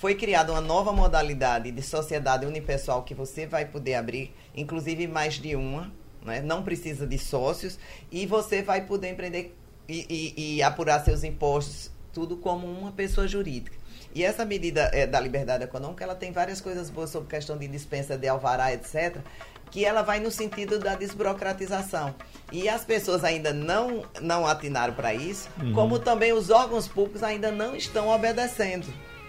Foi 0.00 0.14
criada 0.14 0.50
uma 0.50 0.62
nova 0.62 0.94
modalidade 0.94 1.70
de 1.70 1.82
sociedade 1.82 2.46
unipessoal 2.46 3.02
que 3.02 3.14
você 3.14 3.46
vai 3.46 3.66
poder 3.66 3.96
abrir, 3.96 4.34
inclusive 4.56 5.06
mais 5.06 5.34
de 5.34 5.54
uma, 5.54 5.92
né? 6.24 6.40
não 6.40 6.62
precisa 6.62 7.06
de 7.06 7.18
sócios, 7.18 7.78
e 8.10 8.24
você 8.24 8.62
vai 8.62 8.86
poder 8.86 9.10
empreender 9.10 9.54
e, 9.86 10.06
e, 10.08 10.56
e 10.56 10.62
apurar 10.62 11.04
seus 11.04 11.22
impostos, 11.22 11.90
tudo 12.14 12.38
como 12.38 12.66
uma 12.66 12.92
pessoa 12.92 13.28
jurídica. 13.28 13.76
E 14.14 14.24
essa 14.24 14.42
medida 14.42 14.90
é, 14.94 15.06
da 15.06 15.20
liberdade 15.20 15.64
econômica, 15.64 16.02
ela 16.02 16.14
tem 16.14 16.32
várias 16.32 16.62
coisas 16.62 16.88
boas 16.88 17.10
sobre 17.10 17.28
questão 17.28 17.58
de 17.58 17.68
dispensa 17.68 18.16
de 18.16 18.26
alvará, 18.26 18.72
etc., 18.72 19.18
que 19.70 19.84
ela 19.84 20.00
vai 20.00 20.18
no 20.18 20.30
sentido 20.30 20.78
da 20.78 20.94
desburocratização. 20.94 22.14
E 22.50 22.70
as 22.70 22.86
pessoas 22.86 23.22
ainda 23.22 23.52
não, 23.52 24.02
não 24.18 24.46
atinaram 24.46 24.94
para 24.94 25.12
isso, 25.12 25.50
uhum. 25.60 25.74
como 25.74 25.98
também 25.98 26.32
os 26.32 26.48
órgãos 26.48 26.88
públicos 26.88 27.22
ainda 27.22 27.52
não 27.52 27.76
estão 27.76 28.08
obedecendo. 28.08 28.86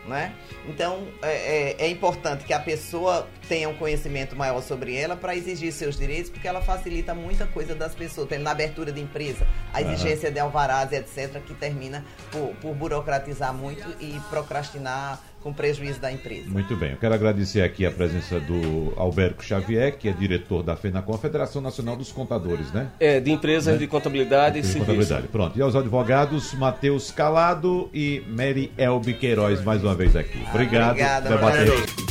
Né? 0.07 0.33
Então 0.67 1.07
é, 1.21 1.75
é, 1.75 1.75
é, 1.85 1.87
importante 1.87 2.43
que 2.43 2.53
a 2.53 2.59
pessoa 2.59 3.27
tenha 3.47 3.69
um 3.69 3.75
conhecimento 3.75 4.35
maior 4.35 4.59
sobre 4.63 4.95
ela 4.95 5.15
para 5.15 5.35
exigir 5.35 5.71
seus 5.71 5.95
direitos, 5.95 6.31
porque 6.31 6.47
ela 6.47 6.59
facilita 6.59 7.13
muita 7.13 7.45
coisa 7.45 7.75
das 7.75 7.93
pessoas, 7.93 8.27
tem 8.27 8.39
na 8.39 8.49
abertura 8.49 8.91
de 8.91 8.99
empresa, 8.99 9.45
a 9.71 9.79
exigência 9.79 10.29
uhum. 10.29 10.33
de 10.33 10.39
alvarás, 10.39 10.91
etc., 10.91 11.39
que 11.45 11.53
termina 11.53 12.03
por, 12.31 12.49
por 12.55 12.73
burocratizar 12.73 13.53
muito 13.53 13.95
e 13.99 14.19
procrastinar 14.27 15.19
com 15.41 15.51
prejuízo 15.51 15.99
da 15.99 16.11
empresa. 16.11 16.49
Muito 16.49 16.75
bem, 16.75 16.91
eu 16.91 16.97
quero 16.97 17.13
agradecer 17.13 17.61
aqui 17.61 17.85
a 17.85 17.91
presença 17.91 18.39
do 18.39 18.93
Alberto 18.95 19.43
Xavier, 19.43 19.97
que 19.97 20.07
é 20.07 20.11
diretor 20.11 20.63
da 20.63 20.75
FENACOM, 20.75 21.15
a 21.15 21.17
Federação 21.17 21.61
Nacional 21.61 21.95
dos 21.95 22.11
Contadores, 22.11 22.71
né? 22.71 22.89
É, 22.99 23.19
de 23.19 23.31
empresas 23.31 23.73
né? 23.73 23.79
de 23.79 23.87
contabilidade 23.87 24.59
e 24.59 24.63
serviço. 24.63 24.79
Contabilidade. 24.79 25.27
Pronto, 25.27 25.57
e 25.57 25.61
aos 25.61 25.75
advogados, 25.75 26.53
Matheus 26.53 27.11
Calado 27.11 27.89
e 27.93 28.23
Mary 28.27 28.71
Elbe 28.77 29.13
Queiroz, 29.13 29.63
mais 29.63 29.83
uma 29.83 29.95
vez 29.95 30.15
aqui. 30.15 30.39
Obrigado. 30.49 30.91
Obrigada, 30.91 32.10